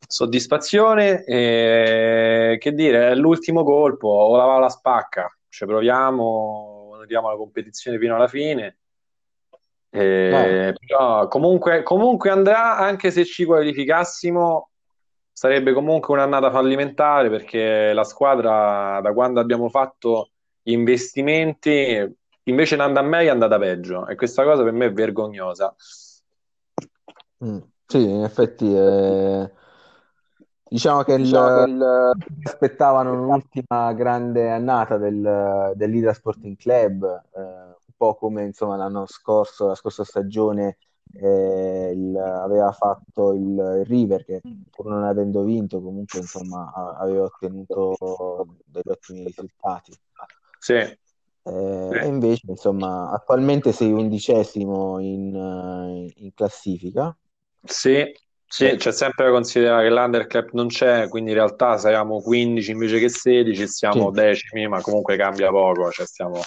soddisfazione. 0.07 1.23
E, 1.23 2.57
che 2.59 2.73
dire, 2.73 3.09
è 3.09 3.15
l'ultimo 3.15 3.63
colpo, 3.63 4.07
o 4.07 4.35
la 4.35 4.45
va 4.45 4.59
la 4.59 4.69
spacca, 4.69 5.35
ci 5.49 5.65
proviamo, 5.65 6.97
andiamo 6.99 7.27
alla 7.27 7.37
competizione 7.37 7.97
fino 7.97 8.15
alla 8.15 8.27
fine. 8.27 8.77
E, 9.89 10.73
però 10.85 11.27
comunque, 11.27 11.83
comunque 11.83 12.29
andrà, 12.29 12.77
anche 12.77 13.11
se 13.11 13.25
ci 13.25 13.43
qualificassimo, 13.43 14.69
sarebbe 15.33 15.73
comunque 15.73 16.13
un'annata 16.13 16.51
fallimentare 16.51 17.29
perché 17.29 17.93
la 17.93 18.03
squadra, 18.03 18.99
da 19.01 19.11
quando 19.11 19.39
abbiamo 19.39 19.69
fatto 19.69 20.29
investimenti, 20.63 22.19
invece 22.43 22.75
di 22.75 22.81
andare 22.81 23.07
meglio 23.07 23.29
è 23.29 23.31
andata 23.33 23.57
peggio 23.59 24.07
e 24.07 24.15
questa 24.15 24.43
cosa 24.43 24.63
per 24.63 24.73
me 24.73 24.85
è 24.87 24.93
vergognosa. 24.93 25.75
Mm, 27.43 27.59
Sì, 27.87 27.97
in 28.09 28.23
effetti 28.23 28.65
eh, 28.73 29.51
diciamo 30.67 31.03
che 31.03 31.13
il- 31.13 31.23
Diciamo 31.23 31.51
che 31.51 31.59
il- 31.61 32.11
aspettavano 32.43 33.13
un'ultima 33.13 33.93
grande 33.93 34.49
annata 34.49 34.97
del, 34.97 35.73
dell'Ida 35.75 36.13
Sporting 36.13 36.55
Club, 36.57 37.03
eh, 37.35 37.39
un 37.41 37.93
po' 37.95 38.15
come 38.15 38.43
insomma 38.45 38.77
l'anno 38.77 39.05
scorso, 39.07 39.67
la 39.67 39.75
scorsa 39.75 40.03
stagione 40.03 40.77
eh, 41.13 41.91
il- 41.93 42.15
aveva 42.17 42.71
fatto 42.71 43.33
il, 43.33 43.41
il 43.81 43.85
River 43.85 44.23
che 44.23 44.43
pur 44.69 44.85
non 44.87 45.03
avendo 45.03 45.43
vinto 45.43 45.81
comunque 45.81 46.19
insomma 46.19 46.71
a- 46.73 46.97
aveva 46.97 47.23
ottenuto 47.25 48.47
degli 48.65 48.89
ottimi 48.89 49.23
risultati. 49.25 49.91
Sì, 50.59 50.73
Eh, 51.43 51.97
e 52.01 52.05
invece 52.07 52.45
insomma 52.49 53.09
attualmente 53.11 53.71
sei 53.71 53.91
undicesimo 53.91 54.99
in, 54.99 55.35
eh, 55.35 56.13
in 56.23 56.33
classifica. 56.33 57.15
sì, 57.63 58.11
sì, 58.45 58.75
c'è 58.75 58.91
sempre 58.91 59.25
da 59.25 59.31
considerare 59.31 59.87
che 59.87 59.93
l'Undercap 59.93 60.51
non 60.51 60.67
c'è, 60.67 61.07
quindi 61.07 61.31
in 61.31 61.37
realtà 61.37 61.77
siamo 61.77 62.21
15 62.21 62.71
invece 62.71 62.99
che 62.99 63.09
16, 63.09 63.67
siamo 63.67 64.07
Sì. 64.07 64.11
decimi, 64.11 64.67
ma 64.67 64.81
comunque 64.81 65.15
cambia 65.15 65.49
poco, 65.49 65.89
cioè 65.89 66.05
stiamo, 66.05 66.41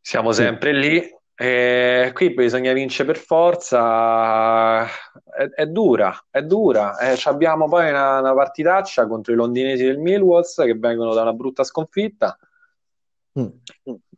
siamo 0.00 0.32
Sì. 0.32 0.42
sempre 0.42 0.72
lì. 0.72 1.12
E 1.36 2.12
qui 2.14 2.32
bisogna 2.32 2.72
vincere 2.72 3.10
per 3.12 3.18
forza, 3.20 4.84
è, 4.86 5.48
è 5.52 5.66
dura, 5.66 6.16
è 6.30 6.42
dura. 6.42 6.96
Eh, 6.98 7.18
abbiamo 7.24 7.66
poi 7.68 7.88
una, 7.88 8.20
una 8.20 8.34
partitaccia 8.34 9.08
contro 9.08 9.32
i 9.32 9.36
londinesi 9.36 9.82
del 9.82 9.98
Millwalls 9.98 10.54
che 10.64 10.74
vengono 10.74 11.12
da 11.12 11.22
una 11.22 11.32
brutta 11.32 11.64
sconfitta. 11.64 12.38
Mm. 13.38 13.46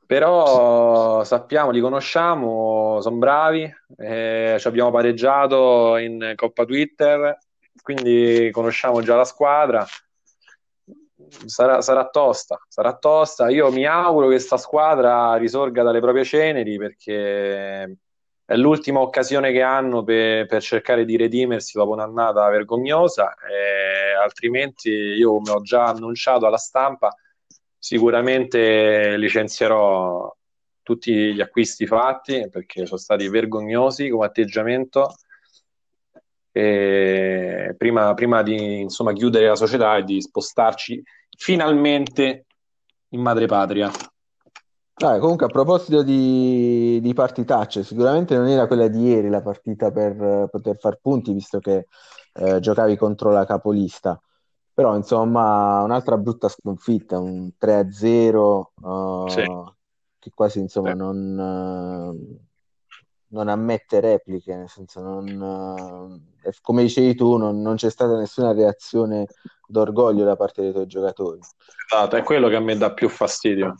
Però 0.07 1.25
sappiamo, 1.25 1.71
li 1.71 1.81
conosciamo, 1.81 3.01
sono 3.01 3.17
bravi, 3.17 3.69
eh, 3.97 4.57
ci 4.59 4.69
abbiamo 4.69 4.91
pareggiato 4.93 5.97
in 5.97 6.33
Coppa 6.37 6.65
Twitter, 6.65 7.37
quindi 7.83 8.51
conosciamo 8.53 9.03
già 9.03 9.17
la 9.17 9.25
squadra. 9.25 9.85
Sarà, 11.47 11.81
sarà 11.81 12.09
tosta, 12.09 12.61
sarà 12.69 12.97
tosta. 12.97 13.49
Io 13.49 13.73
mi 13.73 13.85
auguro 13.85 14.29
che 14.29 14.39
sta 14.39 14.57
squadra 14.57 15.35
risorga 15.37 15.83
dalle 15.83 16.01
proprie 16.01 16.25
ceneri 16.25 16.77
perché 16.79 17.99
è 18.45 18.55
l'ultima 18.55 19.01
occasione 19.01 19.51
che 19.51 19.63
hanno 19.63 20.05
per, 20.05 20.47
per 20.47 20.63
cercare 20.63 21.05
di 21.05 21.17
redimersi 21.17 21.77
dopo 21.77 21.93
un'annata 21.93 22.49
vergognosa, 22.49 23.35
eh, 23.35 24.15
altrimenti 24.15 24.89
io, 24.89 25.33
come 25.33 25.51
ho 25.51 25.61
già 25.63 25.87
annunciato 25.87 26.47
alla 26.47 26.57
stampa, 26.57 27.13
sicuramente 27.87 29.17
licenzierò 29.17 30.35
tutti 30.83 31.33
gli 31.33 31.41
acquisti 31.41 31.87
fatti 31.87 32.49
perché 32.51 32.85
sono 32.85 32.99
stati 32.99 33.29
vergognosi 33.29 34.09
come 34.09 34.27
atteggiamento. 34.27 35.15
E 36.51 37.77
prima, 37.79 38.13
prima 38.15 38.43
di 38.43 38.81
insomma, 38.81 39.13
chiudere 39.13 39.47
la 39.47 39.55
società 39.55 39.99
e 39.99 40.03
di 40.03 40.21
spostarci 40.21 41.01
finalmente 41.39 42.47
in 43.11 43.21
madrepatria. 43.21 43.89
Ah, 45.05 45.19
comunque, 45.21 45.47
a 45.47 45.51
proposito 45.51 46.03
di, 46.03 46.99
di 47.01 47.15
partitacce, 47.15 47.85
sicuramente 47.85 48.35
non 48.35 48.49
era 48.49 48.67
quella 48.67 48.89
di 48.89 49.01
ieri 49.01 49.29
la 49.29 49.43
partita 49.43 49.93
per 49.93 50.49
poter 50.51 50.77
far 50.79 50.99
punti, 51.01 51.33
visto 51.33 51.61
che 51.61 51.87
eh, 52.33 52.59
giocavi 52.59 52.97
contro 52.97 53.31
la 53.31 53.45
capolista. 53.45 54.21
Però, 54.77 54.95
insomma, 54.95 55.81
un'altra 55.85 56.19
brutta 56.19 56.51
sconfitta, 56.51 57.19
un 57.19 57.53
3-0, 57.57 58.73
uh, 58.83 59.27
Sì, 59.27 59.43
che 60.19 60.31
quasi, 60.35 60.59
insomma, 60.59 60.91
sì. 60.91 60.97
non, 60.99 61.39
uh, 62.13 62.39
non 63.29 63.49
ammette 63.49 64.01
repliche, 64.01 64.55
nel 64.55 64.69
senso, 64.69 65.01
non, 65.01 66.21
uh, 66.43 66.51
come 66.61 66.83
dicevi 66.83 67.15
tu, 67.15 67.39
non, 67.39 67.63
non 67.63 67.77
c'è 67.77 67.89
stata 67.89 68.19
nessuna 68.19 68.53
reazione 68.53 69.29
d'orgoglio 69.67 70.27
da 70.27 70.37
parte 70.37 70.61
dei 70.61 70.73
tuoi 70.73 70.87
giocatori. 70.87 71.39
Esatto, 71.39 72.17
è 72.17 72.23
quello 72.23 72.49
che 72.49 72.57
a 72.57 72.61
me 72.61 72.77
dà 72.77 72.93
più 72.93 73.09
fastidio. 73.09 73.77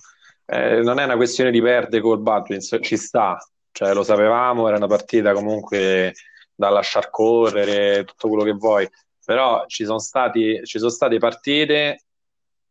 Eh, 0.47 0.81
non 0.81 0.99
è 0.99 1.05
una 1.05 1.17
questione 1.17 1.51
di 1.51 1.61
perdere 1.61 2.01
col 2.01 2.21
Batwins, 2.21 2.75
ci 2.81 2.97
sta, 2.97 3.37
cioè 3.71 3.93
lo 3.93 4.03
sapevamo, 4.03 4.67
era 4.67 4.79
una 4.79 4.87
partita 4.87 5.35
comunque 5.35 6.15
da 6.55 6.71
lasciar 6.71 7.11
correre, 7.11 8.05
tutto 8.05 8.29
quello 8.29 8.45
che 8.45 8.53
vuoi, 8.53 8.89
però 9.27 9.67
ci 9.67 9.85
sono 9.85 9.99
stati, 9.99 10.61
ci 10.63 10.79
sono 10.79 10.91
state 10.91 11.19
partite 11.19 12.05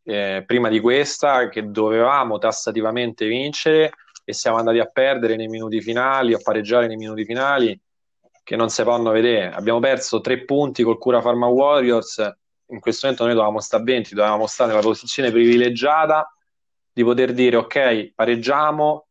eh, 0.03 0.41
prima 0.47 0.69
di 0.69 0.79
questa 0.79 1.49
che 1.49 1.69
dovevamo 1.69 2.37
tassativamente 2.37 3.27
vincere 3.27 3.91
e 4.23 4.31
siamo 4.31 4.55
andati 4.57 4.79
a 4.79 4.85
perdere 4.85 5.35
nei 5.35 5.49
minuti 5.49 5.81
finali, 5.81 6.33
a 6.33 6.39
pareggiare 6.41 6.87
nei 6.87 6.95
minuti 6.95 7.25
finali 7.25 7.77
che 8.41 8.55
non 8.55 8.69
si 8.69 8.83
possono 8.83 9.11
vedere. 9.11 9.51
Abbiamo 9.51 9.79
perso 9.79 10.21
tre 10.21 10.45
punti 10.45 10.81
col 10.83 10.97
Cura 10.97 11.19
Pharma 11.19 11.47
Warriors, 11.47 12.19
in 12.67 12.79
questo 12.79 13.01
momento 13.03 13.25
noi 13.25 13.35
dovevamo 13.35 13.59
stare 13.59 13.83
a 13.83 13.85
20, 13.85 14.15
dovevamo 14.15 14.47
stare 14.47 14.69
nella 14.69 14.81
posizione 14.81 15.31
privilegiata 15.31 16.33
di 16.89 17.03
poter 17.03 17.33
dire 17.33 17.57
ok, 17.57 18.13
pareggiamo 18.15 19.04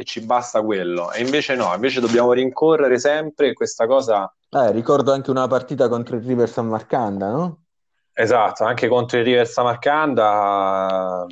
e 0.00 0.04
ci 0.04 0.20
basta 0.20 0.62
quello. 0.62 1.10
E 1.10 1.20
invece 1.22 1.56
no, 1.56 1.74
invece 1.74 1.98
dobbiamo 1.98 2.32
rincorrere 2.32 3.00
sempre 3.00 3.52
questa 3.52 3.84
cosa. 3.88 4.32
Eh, 4.48 4.70
ricordo 4.70 5.12
anche 5.12 5.30
una 5.30 5.48
partita 5.48 5.88
contro 5.88 6.14
il 6.14 6.22
River 6.22 6.48
San 6.48 6.68
Marcanda, 6.68 7.30
no? 7.32 7.64
Esatto, 8.12 8.62
anche 8.62 8.86
contro 8.86 9.18
il 9.18 9.24
River 9.24 9.48
Samarcanda, 9.48 11.26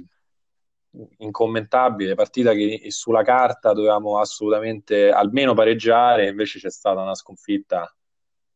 incommentabile, 1.18 2.16
partita 2.16 2.54
che 2.54 2.86
sulla 2.88 3.22
carta 3.22 3.72
dovevamo 3.72 4.18
assolutamente 4.18 5.10
almeno 5.10 5.54
pareggiare, 5.54 6.26
invece 6.26 6.58
c'è 6.58 6.70
stata 6.70 7.02
una 7.02 7.14
sconfitta 7.14 7.88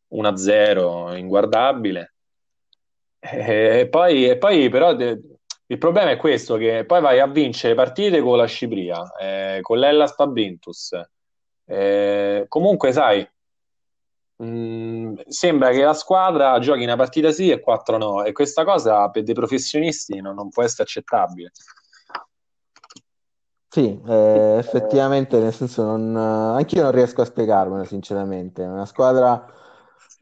1-0 0.08 1.14
inguardabile. 1.14 2.14
E 3.20 3.86
poi, 3.88 4.28
e 4.28 4.38
poi 4.38 4.68
però 4.70 4.92
de- 4.94 5.29
il 5.70 5.78
problema 5.78 6.10
è 6.10 6.16
questo, 6.16 6.56
che 6.56 6.84
poi 6.84 7.00
vai 7.00 7.20
a 7.20 7.28
vincere 7.28 7.76
partite 7.76 8.20
con 8.20 8.36
la 8.36 8.46
Scipria, 8.46 9.12
eh, 9.16 9.58
con 9.62 9.78
l'Hellas 9.78 10.14
Fabentus. 10.16 11.00
Eh, 11.64 12.46
comunque, 12.48 12.90
sai, 12.90 13.24
mh, 14.34 15.20
sembra 15.28 15.70
che 15.70 15.84
la 15.84 15.94
squadra 15.94 16.58
giochi 16.58 16.82
una 16.82 16.96
partita 16.96 17.30
sì 17.30 17.50
e 17.50 17.60
quattro 17.60 17.98
no, 17.98 18.24
e 18.24 18.32
questa 18.32 18.64
cosa 18.64 19.08
per 19.10 19.22
dei 19.22 19.34
professionisti 19.34 20.20
non, 20.20 20.34
non 20.34 20.48
può 20.48 20.64
essere 20.64 20.82
accettabile. 20.82 21.52
Sì, 23.68 24.00
eh, 24.08 24.56
effettivamente, 24.58 25.38
nel 25.38 25.54
senso, 25.54 25.84
non, 25.84 26.16
anch'io 26.16 26.82
non 26.82 26.90
riesco 26.90 27.20
a 27.20 27.24
spiegarmelo, 27.24 27.84
sinceramente. 27.84 28.64
Una 28.64 28.86
squadra 28.86 29.46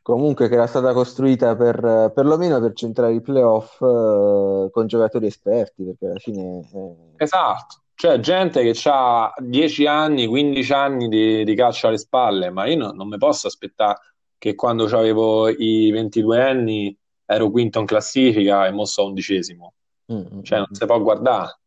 comunque 0.09 0.49
che 0.49 0.55
era 0.55 0.67
stata 0.67 0.95
costruita 0.95 1.55
per, 1.55 2.13
perlomeno 2.15 2.59
per 2.61 2.73
centrare 2.73 3.13
i 3.13 3.21
playoff 3.21 3.79
eh, 3.83 4.69
con 4.71 4.87
giocatori 4.87 5.27
esperti, 5.27 5.85
perché 5.85 6.07
alla 6.07 6.19
fine... 6.19 6.67
eh, 6.73 6.97
Esatto, 7.17 7.83
cioè 7.95 8.19
gente 8.19 8.63
che 8.63 8.79
ha 8.89 9.33
10 9.37 9.87
anni, 9.87 10.27
15 10.27 10.73
anni 10.73 11.09
di, 11.09 11.45
di 11.45 11.55
calcio 11.55 11.89
alle 11.89 11.99
spalle, 11.99 12.49
ma 12.51 12.67
io 12.67 12.77
no- 12.77 12.93
non 12.93 13.09
mi 13.09 13.19
posso 13.19 13.49
aspettare 13.49 13.99
che 14.39 14.55
quando 14.55 14.85
avevo 14.85 15.49
i 15.49 15.91
22 15.91 16.43
anni 16.43 16.97
ero 17.27 17.51
quinto 17.51 17.81
in 17.81 17.87
classifica 17.87 18.67
e 18.67 18.71
mo 18.71 18.87
sto 18.87 19.05
undicesimo. 19.05 19.75
mm, 20.13 20.17
mm, 20.37 20.43
Cioè, 20.43 20.59
non 20.59 20.69
mm. 20.71 20.75
si 20.75 20.87
può 20.87 21.01
guardare, 21.03 21.59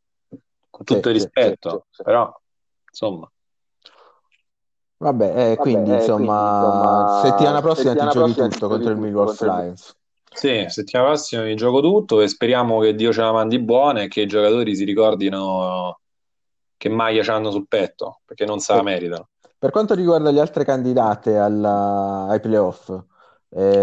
con 0.69 0.85
tutto 0.85 1.09
il 1.09 1.19
sì, 1.19 1.29
sì, 1.37 1.43
rispetto, 1.43 1.85
sì. 1.91 2.01
però, 2.01 2.33
insomma, 2.89 3.31
Vabbè, 5.01 5.51
eh, 5.53 5.57
Vabbè, 5.57 5.81
quindi 5.81 5.93
eh, 6.05 6.11
quindi 6.11 6.47
insomma, 6.47 6.49
insomma, 6.49 7.05
settimana 7.07 7.61
prossima 7.61 7.95
ti 7.95 8.07
settimana 8.07 8.07
giochi 8.07 8.33
prossima 8.33 8.47
ti 8.47 8.47
tutto 8.47 8.67
giochi 8.67 8.67
contro 8.67 8.91
il 8.93 9.05
tutto 9.05 9.23
contro 9.23 9.47
il 9.47 9.53
Flyers. 9.53 9.95
sì, 10.33 10.65
settimana 10.69 11.09
prossima 11.09 11.43
vi 11.43 11.55
gioco 11.55 11.81
tutto 11.81 12.21
e 12.21 12.27
speriamo 12.27 12.79
che 12.79 12.95
Dio 12.95 13.11
ce 13.11 13.21
la 13.21 13.31
mandi 13.33 13.59
buona 13.59 14.01
e 14.03 14.07
che 14.07 14.21
i 14.21 14.27
giocatori 14.27 14.75
si 14.75 14.85
ricordino 14.85 16.01
che 16.77 16.89
maglia 16.89 17.23
c'hanno 17.23 17.51
sul 17.51 17.67
petto, 17.67 18.21
perché 18.25 18.45
non 18.45 18.59
se 18.59 18.73
la 18.73 18.83
meritano. 18.83 19.29
per 19.57 19.69
quanto 19.71 19.93
riguarda 19.95 20.31
le 20.31 20.39
altre 20.39 20.63
candidate 20.65 21.37
alla- 21.37 22.27
ai 22.29 22.39
playoff, 22.39 22.91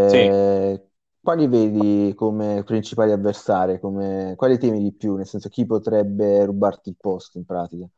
Sì, 0.07 0.19
eh, 0.19 0.89
quali 1.23 1.47
vedi 1.47 2.15
come 2.15 2.63
principali 2.65 3.13
avversari? 3.13 3.79
Come, 3.81 4.35
quali 4.37 4.59
temi 4.59 4.81
di 4.83 4.93
più? 4.95 5.15
Nel 5.17 5.27
senso, 5.27 5.49
chi 5.49 5.67
potrebbe 5.67 6.45
rubarti 6.45 6.89
il 6.91 6.97
posto 6.99 7.39
in 7.39 7.45
pratica? 7.45 7.89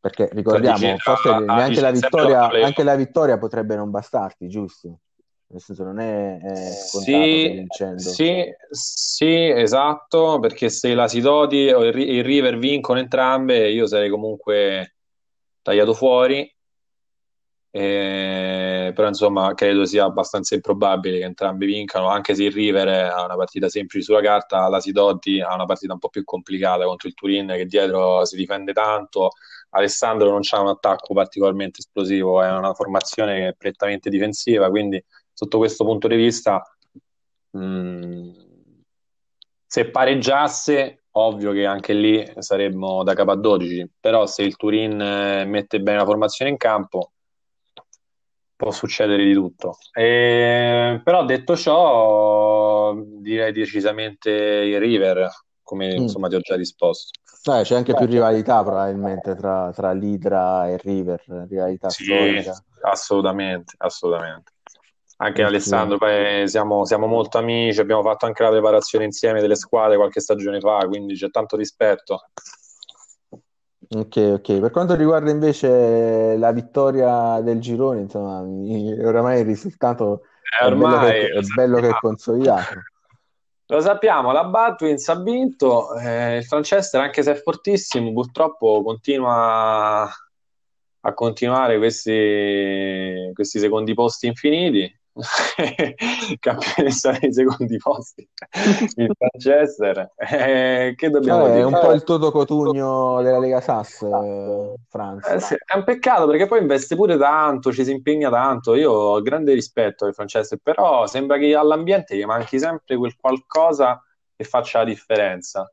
Perché 0.00 0.26
cioè, 0.26 0.34
ricordiamo, 0.34 0.96
forse 0.98 1.28
a, 1.28 1.36
a 1.36 1.56
neanche 1.56 1.80
la 1.80 1.90
vittoria, 1.90 2.48
anche 2.48 2.82
la 2.82 2.94
vittoria 2.94 3.38
potrebbe 3.38 3.76
non 3.76 3.90
bastarti, 3.90 4.48
giusto? 4.48 5.00
Nel 5.48 5.60
senso, 5.60 5.84
non 5.84 6.00
è, 6.00 6.40
è 6.40 6.70
Sì, 6.70 7.48
vincendo. 7.52 7.98
sì, 8.00 8.44
sì, 8.70 9.48
esatto, 9.48 10.38
perché 10.40 10.68
se 10.68 10.94
la 10.94 11.06
Sidoti 11.08 11.68
o 11.70 11.84
il, 11.84 11.96
il 11.98 12.24
River 12.24 12.58
vincono 12.58 12.98
entrambe, 12.98 13.70
io 13.70 13.86
sarei 13.86 14.10
comunque 14.10 14.96
tagliato 15.62 15.94
fuori, 15.94 16.52
Eh, 17.70 18.92
però 18.94 19.06
insomma 19.08 19.52
credo 19.52 19.84
sia 19.84 20.04
abbastanza 20.04 20.54
improbabile 20.54 21.18
che 21.18 21.24
entrambi 21.24 21.66
vincano, 21.66 22.08
anche 22.08 22.34
se 22.34 22.44
il 22.44 22.52
River 22.52 22.88
ha 22.88 23.22
una 23.24 23.36
partita 23.36 23.68
semplice 23.68 24.02
sulla 24.06 24.22
carta, 24.22 24.66
la 24.68 24.80
Sidoti 24.80 25.40
ha 25.42 25.52
una 25.54 25.66
partita 25.66 25.92
un 25.92 25.98
po' 25.98 26.08
più 26.08 26.24
complicata 26.24 26.86
contro 26.86 27.06
il 27.08 27.12
Turin 27.14 27.48
che 27.48 27.66
dietro 27.66 28.24
si 28.24 28.36
difende 28.36 28.72
tanto, 28.72 29.32
Alessandro 29.70 30.30
non 30.30 30.40
ha 30.48 30.60
un 30.60 30.68
attacco 30.68 31.12
particolarmente 31.14 31.80
esplosivo, 31.80 32.42
è 32.42 32.50
una 32.50 32.72
formazione 32.74 33.54
prettamente 33.56 34.08
difensiva, 34.08 34.70
quindi 34.70 35.02
sotto 35.32 35.58
questo 35.58 35.84
punto 35.84 36.08
di 36.08 36.16
vista 36.16 36.62
mh, 37.50 38.30
se 39.66 39.90
pareggiasse, 39.90 41.04
ovvio 41.12 41.52
che 41.52 41.66
anche 41.66 41.92
lì 41.92 42.24
saremmo 42.38 43.02
da 43.02 43.14
capo 43.14 43.32
a 43.32 43.36
12, 43.36 43.90
però 44.00 44.26
se 44.26 44.42
il 44.42 44.56
Turin 44.56 45.00
eh, 45.00 45.44
mette 45.44 45.80
bene 45.80 45.98
la 45.98 46.04
formazione 46.04 46.50
in 46.50 46.56
campo, 46.56 47.12
può 48.56 48.70
succedere 48.70 49.24
di 49.24 49.34
tutto. 49.34 49.76
E, 49.92 51.00
però 51.04 51.24
detto 51.24 51.56
ciò, 51.56 52.94
direi 52.94 53.52
decisamente 53.52 54.30
il 54.30 54.78
River, 54.78 55.28
come 55.62 55.98
Mm. 55.98 56.02
insomma 56.02 56.28
ti 56.28 56.36
ho 56.36 56.40
già 56.40 56.56
risposto. 56.56 57.20
Eh, 57.48 57.62
c'è 57.62 57.76
anche 57.76 57.94
Beh, 57.94 57.94
più 57.94 58.06
c'è 58.06 58.06
rivalità 58.06 58.62
probabilmente 58.62 59.34
tra, 59.36 59.70
tra 59.72 59.92
l'Hydra 59.92 60.68
e 60.68 60.76
River, 60.78 61.22
rivalità 61.48 61.88
Sì, 61.90 62.04
storica. 62.04 62.62
assolutamente, 62.82 63.74
assolutamente. 63.78 64.52
Anche 65.18 65.42
Ok. 65.42 65.44
Alessandro, 65.44 65.96
poi 65.98 66.46
siamo, 66.48 66.84
siamo 66.84 67.06
molto 67.06 67.38
amici, 67.38 67.80
abbiamo 67.80 68.02
fatto 68.02 68.26
anche 68.26 68.42
la 68.42 68.50
preparazione 68.50 69.04
insieme 69.06 69.40
delle 69.40 69.56
squadre 69.56 69.96
qualche 69.96 70.20
stagione 70.20 70.60
fa, 70.60 70.86
quindi 70.86 71.14
c'è 71.14 71.30
tanto 71.30 71.56
rispetto. 71.56 72.20
Ok, 73.88 74.16
ok. 74.34 74.58
Per 74.60 74.70
quanto 74.70 74.94
riguarda 74.96 75.30
invece 75.30 76.36
la 76.36 76.50
vittoria 76.52 77.40
del 77.40 77.60
girone, 77.60 78.00
insomma, 78.00 78.42
mi- 78.42 78.92
oramai 79.00 79.40
il 79.40 79.46
risultato 79.46 80.22
Eh, 80.60 80.66
è 80.66 80.72
bello 80.72 80.98
che, 80.98 81.12
ormai 81.12 81.26
è 81.28 81.40
lo 81.40 81.42
bello 81.42 81.80
che 81.80 81.90
è 81.90 81.96
consolidato. 81.96 82.86
Lo 83.68 83.80
sappiamo, 83.80 84.30
la 84.30 84.44
Batwins 84.44 85.08
ha 85.08 85.20
vinto, 85.20 85.96
eh, 85.98 86.36
il 86.36 86.44
Franchester, 86.44 87.00
anche 87.00 87.22
se 87.24 87.32
è 87.32 87.34
fortissimo, 87.34 88.12
purtroppo 88.12 88.80
continua 88.84 90.08
a 91.00 91.14
continuare 91.14 91.76
questi, 91.78 93.30
questi 93.34 93.58
secondi 93.58 93.92
posti 93.94 94.28
infiniti. 94.28 94.88
Campionessa 96.38 97.12
dei 97.12 97.32
secondi 97.32 97.76
posti, 97.78 98.28
il 98.96 99.10
Manchester. 99.18 100.12
Eh, 100.16 100.94
che 100.96 101.10
dobbiamo 101.10 101.46
è 101.46 101.52
dire? 101.52 101.64
un 101.64 101.78
po' 101.78 101.92
il 101.92 102.02
Toto 102.02 102.30
Cotugno 102.30 103.22
della 103.22 103.38
Lega 103.38 103.60
Sass, 103.60 104.02
eh, 104.04 104.74
Franz. 104.88 105.26
Eh 105.26 105.40
sì, 105.40 105.54
è 105.54 105.76
un 105.76 105.84
peccato 105.84 106.26
perché 106.26 106.46
poi 106.46 106.60
investe 106.60 106.96
pure 106.96 107.16
tanto, 107.16 107.72
ci 107.72 107.84
si 107.84 107.90
impegna 107.92 108.28
tanto. 108.30 108.74
Io 108.74 108.92
ho 108.92 109.22
grande 109.22 109.54
rispetto 109.54 110.04
per 110.04 110.14
Francesco, 110.14 110.56
però 110.62 111.06
sembra 111.06 111.38
che 111.38 111.54
all'ambiente 111.54 112.16
gli 112.16 112.24
manchi 112.24 112.58
sempre 112.58 112.96
quel 112.96 113.16
qualcosa 113.16 114.02
che 114.34 114.44
faccia 114.44 114.78
la 114.80 114.84
differenza. 114.84 115.70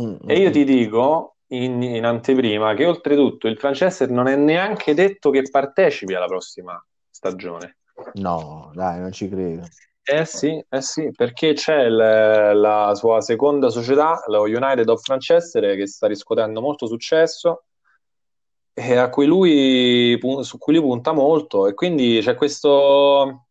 Mm, 0.00 0.16
E 0.26 0.38
io 0.38 0.48
mm, 0.50 0.52
ti 0.52 0.64
dico 0.64 1.36
in, 1.48 1.82
in 1.82 2.04
anteprima 2.04 2.74
che 2.74 2.84
oltretutto 2.86 3.48
il 3.48 3.58
Francesco 3.58 4.06
non 4.06 4.26
è 4.26 4.36
neanche 4.36 4.94
detto 4.94 5.30
che 5.30 5.42
partecipi 5.50 6.14
alla 6.14 6.26
prossima 6.26 6.82
stagione. 7.10 7.78
No, 8.14 8.70
dai, 8.74 9.00
non 9.00 9.12
ci 9.12 9.28
credo. 9.28 9.62
Eh 10.06 10.24
sì, 10.24 10.62
eh 10.68 10.82
sì, 10.82 11.10
perché 11.12 11.54
c'è 11.54 11.84
il- 11.84 11.96
la 11.96 12.92
sua 12.94 13.20
seconda 13.20 13.70
società, 13.70 14.22
lo 14.26 14.42
United 14.42 14.88
of 14.88 15.06
Manchester, 15.08 15.76
che 15.76 15.86
sta 15.86 16.06
riscuotendo 16.06 16.60
molto 16.60 16.86
successo 16.86 17.64
e 18.76 18.96
a 18.96 19.08
cui 19.08 19.26
lui, 19.26 20.18
su 20.42 20.58
cui 20.58 20.74
lui 20.74 20.82
punta 20.82 21.12
molto 21.12 21.66
e 21.68 21.74
quindi 21.74 22.18
c'è 22.20 22.34
questo, 22.34 23.46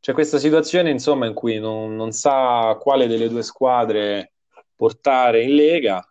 c'è 0.00 0.12
questa 0.12 0.38
situazione 0.38 0.90
insomma 0.90 1.26
in 1.26 1.34
cui 1.34 1.58
non, 1.58 1.94
non 1.94 2.10
sa 2.12 2.76
quale 2.80 3.06
delle 3.06 3.28
due 3.28 3.42
squadre 3.42 4.32
portare 4.74 5.42
in 5.44 5.54
Lega 5.54 6.04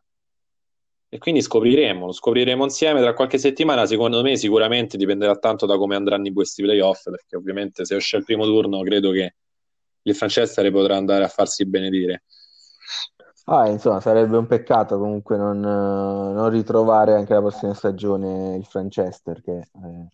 e 1.10 1.18
quindi 1.18 1.41
scopriremo, 1.41 2.05
lo 2.05 2.12
scopriremo 2.12 2.64
insieme 2.64 3.01
tra 3.01 3.16
qualche 3.16 3.39
settimana. 3.39 3.88
Secondo 3.88 4.22
me, 4.22 4.38
sicuramente 4.38 4.95
dipenderà 4.95 5.36
tanto 5.38 5.66
da 5.66 5.76
come 5.76 5.95
andranno 5.95 6.32
questi 6.32 6.62
playoff, 6.62 7.10
perché 7.10 7.36
ovviamente 7.36 7.84
se 7.84 7.95
esce 7.95 8.18
il 8.18 8.24
primo 8.24 8.45
turno, 8.45 8.82
credo 8.84 9.10
che 9.10 9.36
il 10.03 10.16
Francescere 10.16 10.70
potrà 10.72 10.95
andare 10.95 11.24
a 11.24 11.28
farsi 11.28 11.66
benedire. 11.66 12.24
Ah, 13.45 13.68
insomma, 13.68 13.99
sarebbe 13.99 14.38
un 14.38 14.45
peccato 14.45 14.99
comunque 14.99 15.36
non, 15.36 15.60
non 15.60 16.49
ritrovare 16.49 17.16
anche 17.16 17.34
la 17.34 17.39
prossima 17.39 17.74
stagione 17.74 18.55
il 18.55 18.66
Franchester, 18.66 19.41
che 19.41 19.57
eh, 19.57 20.07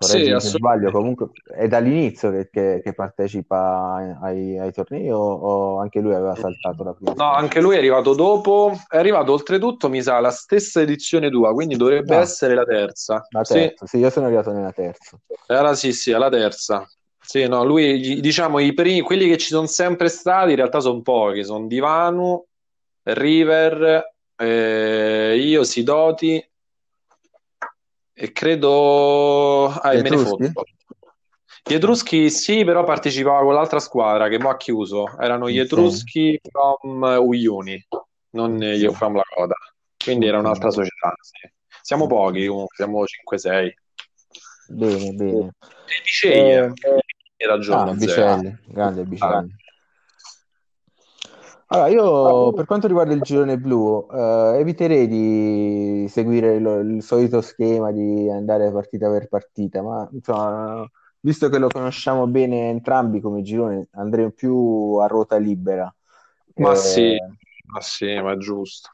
correggimi 0.00 0.40
se 0.40 0.48
sbaglio, 0.48 0.90
comunque 0.90 1.28
è 1.44 1.68
dall'inizio 1.68 2.30
che, 2.30 2.48
che, 2.50 2.80
che 2.82 2.94
partecipa 2.94 4.18
ai, 4.22 4.58
ai, 4.58 4.72
tornei 4.72 5.10
o, 5.10 5.18
o, 5.18 5.78
anche 5.78 6.00
lui 6.00 6.14
aveva 6.14 6.34
saltato 6.34 6.82
la 6.82 6.94
prima? 6.94 7.12
No, 7.12 7.32
anche 7.34 7.60
lui 7.60 7.74
è 7.74 7.78
arrivato 7.78 8.14
dopo, 8.14 8.72
è 8.88 8.96
arrivato 8.96 9.32
oltretutto, 9.32 9.90
mi 9.90 10.00
sa, 10.00 10.18
la 10.20 10.30
stessa 10.30 10.80
edizione 10.80 11.28
tua, 11.28 11.52
quindi 11.52 11.76
dovrebbe 11.76 12.14
no. 12.14 12.22
essere 12.22 12.54
la 12.54 12.64
terza. 12.64 13.26
La 13.28 13.42
terza, 13.42 13.84
sì. 13.84 13.96
sì, 13.96 14.02
io 14.02 14.08
sono 14.08 14.26
arrivato 14.26 14.52
nella 14.52 14.72
terza. 14.72 15.18
Era 15.46 15.74
sì, 15.74 15.92
sì, 15.92 16.12
alla 16.12 16.30
terza. 16.30 16.88
Sì, 17.20 17.46
no, 17.46 17.62
lui, 17.62 18.20
diciamo, 18.20 18.58
i 18.58 18.72
primi, 18.72 19.02
quelli 19.02 19.28
che 19.28 19.36
ci 19.36 19.48
sono 19.48 19.66
sempre 19.66 20.08
stati 20.08 20.50
in 20.50 20.56
realtà 20.56 20.80
sono 20.80 21.02
pochi, 21.02 21.44
sono 21.44 21.66
Divanu, 21.66 22.42
River, 23.02 24.14
eh, 24.34 25.36
io, 25.38 25.62
Sidoti 25.62 26.49
e 28.22 28.32
credo... 28.32 29.68
Ah, 29.68 29.94
me 29.94 30.02
ne 30.02 30.16
foto. 30.18 30.52
Gli 31.62 31.72
Etruschi 31.72 32.28
sì, 32.28 32.64
però 32.64 32.84
partecipava 32.84 33.42
con 33.42 33.54
l'altra 33.54 33.78
squadra 33.78 34.28
che 34.28 34.38
mo 34.38 34.50
ha 34.50 34.58
chiuso. 34.58 35.06
Erano 35.18 35.48
gli 35.48 35.58
Etruschi 35.58 36.38
from 36.50 37.02
Uyuni, 37.02 37.82
non 38.30 38.58
gli 38.58 38.86
from 38.90 39.16
la 39.16 39.22
Coda. 39.34 39.54
Quindi 40.02 40.26
era 40.26 40.38
un'altra 40.38 40.70
società. 40.70 41.14
Sì. 41.20 41.48
Siamo 41.80 42.06
pochi 42.06 42.46
comunque, 42.46 42.76
siamo 42.76 43.04
5-6. 43.04 43.70
Bene, 44.68 45.12
bene. 45.12 45.54
E 45.86 46.02
Biceglie, 46.02 46.72
eh, 46.74 47.04
era 47.36 47.58
giorno 47.58 47.92
ah, 47.92 47.94
Bicelli, 47.94 48.58
grande 48.66 49.02
Bicelli. 49.04 49.54
Allora, 51.72 51.88
io 51.88 52.52
per 52.52 52.64
quanto 52.66 52.88
riguarda 52.88 53.12
il 53.14 53.20
girone 53.22 53.56
blu, 53.56 54.04
eh, 54.10 54.56
eviterei 54.58 55.06
di 55.06 56.06
seguire 56.08 56.58
lo- 56.58 56.80
il 56.80 57.00
solito 57.02 57.40
schema 57.40 57.92
di 57.92 58.28
andare 58.28 58.72
partita 58.72 59.08
per 59.08 59.28
partita, 59.28 59.80
ma 59.80 60.08
insomma, 60.12 60.84
visto 61.20 61.48
che 61.48 61.58
lo 61.58 61.70
conosciamo 61.70 62.26
bene 62.26 62.70
entrambi 62.70 63.20
come 63.20 63.42
girone, 63.42 63.86
andrei 63.92 64.32
più 64.32 64.96
a 65.00 65.06
ruota 65.06 65.36
libera. 65.36 65.92
Ma 66.58 66.74
sì, 66.76 67.16
Eh, 67.16 67.28
ma 67.66 67.80
sì, 67.80 68.20
ma 68.20 68.32
è 68.32 68.36
giusto. 68.36 68.90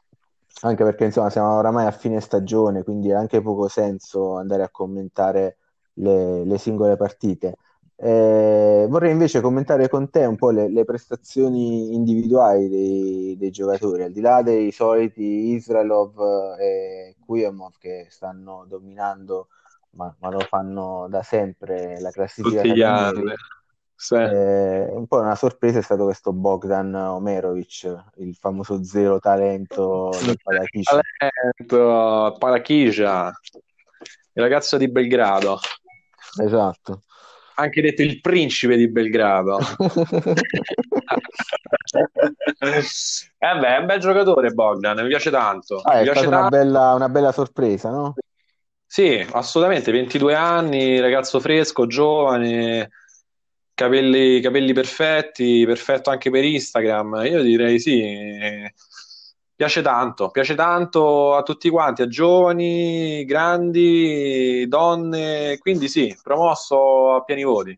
anche 0.61 0.83
perché 0.83 1.05
insomma 1.05 1.29
siamo 1.29 1.55
oramai 1.57 1.85
a 1.85 1.91
fine 1.91 2.19
stagione, 2.19 2.83
quindi 2.83 3.11
ha 3.11 3.19
anche 3.19 3.41
poco 3.41 3.67
senso 3.67 4.37
andare 4.37 4.63
a 4.63 4.69
commentare 4.69 5.57
le, 5.93 6.43
le 6.45 6.57
singole 6.57 6.95
partite. 6.97 7.57
Eh, 7.99 8.85
vorrei 8.87 9.11
invece 9.11 9.41
commentare 9.41 9.89
con 9.89 10.11
te 10.11 10.23
un 10.23 10.35
po' 10.35 10.51
le, 10.51 10.69
le 10.69 10.85
prestazioni 10.85 11.95
individuali 11.95 12.69
dei, 12.69 13.35
dei, 13.39 13.49
giocatori, 13.49 14.03
al 14.03 14.11
di 14.11 14.21
là 14.21 14.43
dei 14.43 14.71
soliti 14.71 15.23
Israelov 15.55 16.55
e 16.59 17.15
Kuyamov 17.25 17.73
che 17.79 18.05
stanno 18.09 18.65
dominando, 18.67 19.47
ma, 19.91 20.15
ma, 20.19 20.29
lo 20.29 20.41
fanno 20.41 21.07
da 21.09 21.23
sempre, 21.23 21.99
la 21.99 22.11
classifica. 22.11 22.61
Tutti 22.61 22.75
gli 22.75 22.83
anni. 22.83 23.33
Sì. 23.95 24.13
Eh, 24.13 24.89
un 24.91 25.07
po' 25.07 25.17
una 25.19 25.33
sorpresa 25.33 25.79
è 25.79 25.81
stato 25.81 26.03
questo 26.03 26.31
Bogdan 26.31 26.93
Omerovic, 26.93 28.11
il 28.17 28.35
famoso 28.35 28.83
zero 28.83 29.17
talento 29.17 30.11
del 30.23 30.37
Palakisha. 30.39 31.01
Talento, 31.17 32.35
Palakisha, 32.37 33.31
il 34.33 34.43
ragazzo 34.43 34.77
di 34.77 34.87
Belgrado. 34.87 35.57
Esatto 36.39 37.01
anche 37.59 37.81
detto 37.81 38.03
il 38.03 38.21
principe 38.21 38.77
di 38.77 38.87
Belgrado. 38.87 39.57
eh 42.59 43.59
beh, 43.59 43.75
è 43.75 43.77
un 43.79 43.85
bel 43.85 43.99
giocatore 43.99 44.51
Bogdan, 44.51 45.01
mi 45.01 45.07
piace 45.07 45.31
tanto. 45.31 45.81
Ah, 45.81 45.99
è 45.99 46.03
piace 46.03 46.21
stata 46.21 46.39
una 46.39 46.49
bella, 46.49 46.93
una 46.93 47.09
bella 47.09 47.31
sorpresa, 47.31 47.89
no? 47.89 48.13
Sì, 48.85 49.25
assolutamente, 49.31 49.91
22 49.91 50.35
anni, 50.35 50.99
ragazzo 50.99 51.39
fresco, 51.39 51.87
giovane, 51.87 52.89
capelli, 53.73 54.39
capelli 54.39 54.73
perfetti, 54.73 55.65
perfetto 55.65 56.11
anche 56.11 56.29
per 56.29 56.43
Instagram. 56.43 57.25
Io 57.25 57.41
direi 57.41 57.79
sì, 57.79 58.03
piace 59.57 59.81
tanto, 59.81 60.29
piace 60.29 60.53
tanto 60.53 61.33
a 61.33 61.41
tutti 61.41 61.69
quanti, 61.71 62.03
a 62.03 62.07
giovani, 62.07 63.25
grandi, 63.25 64.67
donne, 64.67 65.57
quindi 65.57 65.87
sì, 65.89 66.15
promosso 66.21 67.15
a 67.15 67.23
pieni 67.23 67.43
voti. 67.43 67.77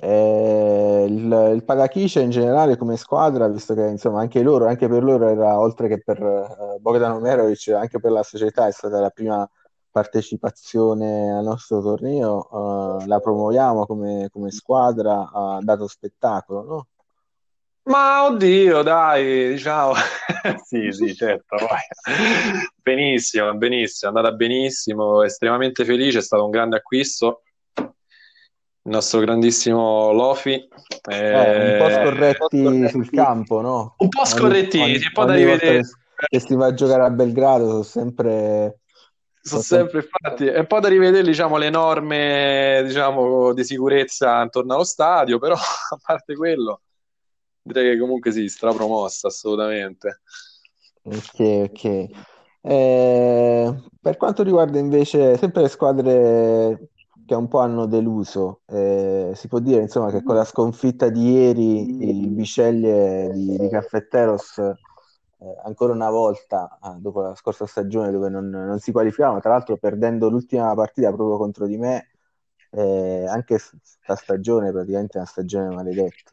Eh, 0.00 1.06
il, 1.08 1.52
il 1.54 1.64
Pagachice 1.64 2.22
in 2.22 2.30
generale 2.30 2.76
come 2.76 2.96
squadra, 2.96 3.46
visto 3.46 3.72
che 3.74 3.86
insomma 3.86 4.20
anche 4.20 4.42
loro, 4.42 4.66
anche 4.66 4.88
per 4.88 5.04
loro 5.04 5.28
era 5.28 5.60
oltre 5.60 5.86
che 5.86 6.02
per 6.02 6.20
uh, 6.20 6.80
Bogdan 6.80 7.12
Omerovic, 7.12 7.68
anche 7.68 8.00
per 8.00 8.10
la 8.10 8.24
società 8.24 8.66
è 8.66 8.72
stata 8.72 8.98
la 8.98 9.10
prima 9.10 9.48
partecipazione 9.92 11.32
al 11.32 11.44
nostro 11.44 11.80
torneo, 11.80 12.48
uh, 12.50 13.06
la 13.06 13.20
promuoviamo 13.20 13.86
come, 13.86 14.28
come 14.32 14.50
squadra, 14.50 15.30
ha 15.32 15.60
dato 15.62 15.86
spettacolo, 15.86 16.64
no? 16.64 16.86
Ma 17.84 18.26
oddio, 18.26 18.82
dai, 18.82 19.48
diciamo, 19.48 19.94
sì, 20.64 20.92
sì, 20.92 21.14
certo, 21.16 21.56
vai. 21.56 21.80
benissimo, 22.80 23.52
benissimo, 23.54 24.12
è 24.12 24.14
andata 24.14 24.34
benissimo, 24.34 25.22
estremamente 25.24 25.84
felice, 25.84 26.18
è 26.18 26.22
stato 26.22 26.44
un 26.44 26.50
grande 26.50 26.76
acquisto, 26.76 27.42
il 27.74 27.90
nostro 28.90 29.18
grandissimo 29.20 30.12
Lofi. 30.12 30.68
Eh, 31.10 31.72
un 31.72 31.78
po' 31.78 31.90
scorretti 31.90 32.88
sul 32.88 33.10
campo, 33.10 33.60
no? 33.60 33.94
Un 33.98 34.08
po' 34.08 34.24
scorretti, 34.24 34.78
ogni, 34.78 34.94
un 34.94 35.10
po' 35.12 35.24
da 35.24 35.34
rivedere. 35.34 35.80
Che 36.14 36.40
si 36.40 36.54
va 36.54 36.66
a 36.66 36.74
giocare 36.74 37.02
a 37.02 37.10
Belgrado 37.10 37.68
sono 37.68 37.82
sempre 37.82 38.78
sono 39.42 39.60
sempre 39.60 39.98
infatti 39.98 40.46
è 40.46 40.60
un 40.60 40.66
po' 40.68 40.78
da 40.78 40.86
rivedere 40.86 41.24
diciamo, 41.24 41.56
le 41.56 41.68
norme 41.68 42.82
diciamo, 42.86 43.52
di 43.52 43.64
sicurezza 43.64 44.40
intorno 44.40 44.74
allo 44.74 44.84
stadio 44.84 45.40
però 45.40 45.54
a 45.56 45.98
parte 46.00 46.36
quello 46.36 46.82
direi 47.62 47.92
che 47.92 47.98
comunque 47.98 48.32
sì, 48.32 48.48
strapromossa 48.48 49.28
assolutamente. 49.28 50.22
Ok, 51.04 51.68
ok. 51.70 52.08
Eh, 52.64 53.82
per 54.00 54.16
quanto 54.16 54.42
riguarda 54.42 54.78
invece 54.78 55.36
sempre 55.36 55.62
le 55.62 55.68
squadre 55.68 56.90
che 57.26 57.34
un 57.34 57.48
po' 57.48 57.58
hanno 57.60 57.86
deluso, 57.86 58.62
eh, 58.66 59.32
si 59.34 59.48
può 59.48 59.58
dire 59.58 59.80
insomma 59.82 60.10
che 60.10 60.22
con 60.22 60.34
la 60.36 60.44
sconfitta 60.44 61.08
di 61.08 61.30
ieri 61.32 62.08
il 62.08 62.28
Biceglie 62.30 63.30
di, 63.32 63.56
di 63.56 63.68
Caffetteros 63.68 64.58
eh, 64.58 65.56
ancora 65.64 65.92
una 65.92 66.10
volta, 66.10 66.78
ah, 66.80 66.96
dopo 66.98 67.20
la 67.20 67.34
scorsa 67.34 67.66
stagione 67.66 68.10
dove 68.12 68.28
non, 68.28 68.48
non 68.48 68.78
si 68.78 68.92
qualificavano, 68.92 69.40
tra 69.40 69.50
l'altro 69.50 69.76
perdendo 69.76 70.28
l'ultima 70.28 70.72
partita 70.74 71.12
proprio 71.12 71.36
contro 71.36 71.66
di 71.66 71.76
me, 71.76 72.10
eh, 72.70 73.26
anche 73.28 73.58
questa 73.58 74.16
stagione 74.16 74.70
praticamente 74.72 75.18
una 75.18 75.26
stagione 75.26 75.74
maledetta. 75.74 76.30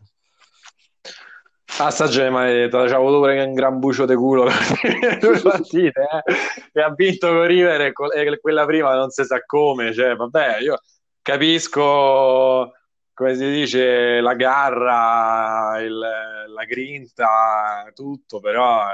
A 1.81 1.91
stagione 1.91 2.29
maledetta, 2.29 2.85
c'avevo 2.87 3.19
pure 3.19 3.41
un 3.41 3.53
gran 3.53 3.79
bucio 3.79 4.05
di 4.05 4.13
culo 4.13 4.43
per 4.43 5.17
due 5.17 5.39
partite, 5.41 6.01
eh? 6.01 6.33
e 6.73 6.81
ha 6.81 6.93
vinto 6.93 7.27
con 7.29 7.47
River 7.47 7.93
e, 8.13 8.39
quella 8.41 8.65
prima 8.65 8.93
non 8.95 9.09
si 9.11 9.23
sa 9.23 9.41
come, 9.45 9.93
cioè, 9.93 10.13
vabbè, 10.13 10.57
io 10.59 10.81
capisco, 11.21 12.73
come 13.13 13.35
si 13.35 13.49
dice, 13.49 14.19
la 14.19 14.33
garra, 14.33 15.79
il, 15.79 15.97
la 15.97 16.63
grinta, 16.65 17.89
tutto, 17.93 18.41
però 18.41 18.85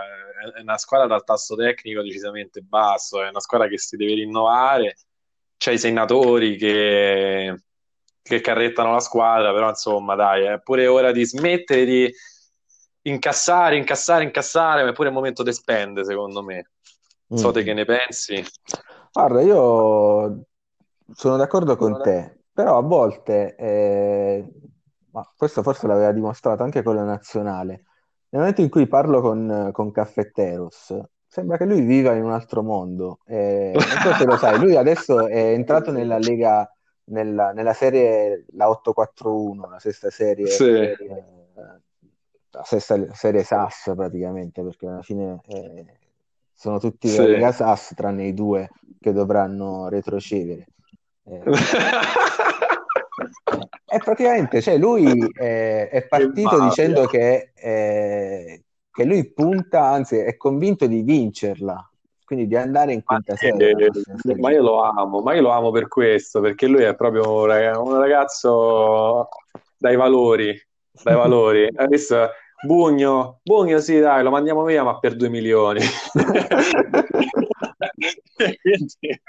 è 0.55 0.61
una 0.61 0.77
squadra 0.77 1.07
dal 1.07 1.23
tasso 1.23 1.55
tecnico 1.55 2.03
decisamente 2.03 2.61
basso, 2.61 3.23
è 3.23 3.29
una 3.29 3.39
squadra 3.39 3.67
che 3.67 3.79
si 3.79 3.97
deve 3.97 4.13
rinnovare, 4.13 4.95
c'è 5.57 5.71
i 5.71 5.79
senatori 5.79 6.55
che, 6.55 7.63
che 8.21 8.41
carrettano 8.41 8.91
la 8.91 8.99
squadra, 8.99 9.51
però 9.53 9.69
insomma 9.69 10.13
dai, 10.13 10.43
è 10.43 10.61
pure 10.61 10.85
ora 10.85 11.11
di 11.11 11.25
smettere 11.25 11.83
di 11.85 12.13
incassare, 13.05 13.77
incassare, 13.77 14.23
incassare, 14.23 14.83
ma 14.83 14.89
è 14.89 14.93
pure 14.93 15.09
il 15.09 15.13
momento 15.13 15.43
di 15.43 15.53
spendere, 15.53 16.05
secondo 16.05 16.43
me. 16.43 16.69
Non 17.27 17.39
so 17.39 17.49
mm. 17.49 17.53
te 17.53 17.63
che 17.63 17.73
ne 17.73 17.85
pensi. 17.85 18.43
Guarda, 19.11 19.41
io 19.41 20.45
sono 21.13 21.37
d'accordo 21.37 21.75
con 21.75 22.01
te, 22.01 22.41
però 22.51 22.77
a 22.77 22.81
volte, 22.81 23.55
eh, 23.55 24.51
ma 25.11 25.27
questo 25.35 25.63
forse 25.63 25.87
l'aveva 25.87 26.11
dimostrato 26.11 26.63
anche 26.63 26.83
con 26.83 26.95
la 26.95 27.03
nazionale, 27.03 27.85
nel 28.29 28.41
momento 28.41 28.61
in 28.61 28.69
cui 28.69 28.87
parlo 28.87 29.21
con, 29.21 29.69
con 29.71 29.91
Caffetteros, 29.91 30.99
sembra 31.25 31.57
che 31.57 31.65
lui 31.65 31.81
viva 31.81 32.13
in 32.13 32.23
un 32.23 32.31
altro 32.31 32.61
mondo. 32.63 33.19
Eh, 33.25 33.71
non 33.73 33.81
so 33.81 34.13
se 34.13 34.25
lo 34.25 34.37
sai, 34.37 34.59
lui 34.59 34.75
adesso 34.75 35.27
è 35.27 35.53
entrato 35.53 35.91
nella 35.91 36.17
Lega, 36.17 36.69
nella, 37.05 37.51
nella 37.51 37.73
serie 37.73 38.45
la 38.53 38.69
841, 38.69 39.69
la 39.69 39.79
sesta 39.79 40.09
serie, 40.09 40.47
Sì. 40.47 40.69
eh, 40.69 40.97
la 42.55 42.63
sesta 42.63 43.13
serie 43.13 43.43
SAS 43.43 43.91
praticamente, 43.95 44.63
perché 44.63 44.87
alla 44.87 45.01
fine 45.01 45.39
eh, 45.47 45.85
sono 46.53 46.79
tutti 46.79 47.09
Sì. 47.09 47.17
Lega 47.21 47.51
SAS 47.51 47.93
tranne 47.95 48.25
i 48.27 48.33
due 48.33 48.69
che 48.99 49.11
dovranno 49.11 49.87
retrocedere. 49.89 50.65
Eh, 53.87 53.95
e 53.95 53.97
praticamente, 53.99 54.61
cioè, 54.61 54.77
lui 54.77 55.05
eh, 55.39 55.87
è 55.89 56.05
partito 56.07 56.57
mafia. 56.57 56.67
dicendo 56.67 57.05
che, 57.05 57.51
eh, 57.55 58.63
che 58.91 59.03
lui 59.05 59.31
punta, 59.31 59.85
anzi 59.85 60.17
è 60.17 60.35
convinto 60.37 60.85
di 60.87 61.01
vincerla, 61.01 61.89
quindi 62.25 62.47
di 62.47 62.55
andare 62.55 62.93
in 62.93 63.01
Ma, 63.05 63.15
quinta 63.15 63.35
serie. 63.35 63.71
eh, 63.71 63.89
stagione. 63.93 64.39
ma 64.41 64.51
io 64.51 64.61
lo 64.61 64.81
amo, 64.83 65.21
ma 65.21 65.33
io 65.33 65.41
lo 65.41 65.51
amo 65.51 65.71
per 65.71 65.87
questo, 65.87 66.41
perché 66.41 66.67
lui 66.67 66.83
è 66.83 66.95
proprio 66.95 67.41
un 67.43 67.97
ragazzo 67.99 69.29
dai 69.77 69.95
valori, 69.95 70.59
dai 71.03 71.15
valori. 71.15 71.69
Adesso 71.73 72.29
Bugno, 72.63 73.39
Bugno 73.43 73.79
sì, 73.79 73.99
dai, 73.99 74.23
lo 74.23 74.29
mandiamo 74.31 74.63
via, 74.63 74.83
ma 74.83 74.97
per 74.99 75.15
due 75.15 75.29
milioni. 75.29 75.81
Quindi 78.61 79.21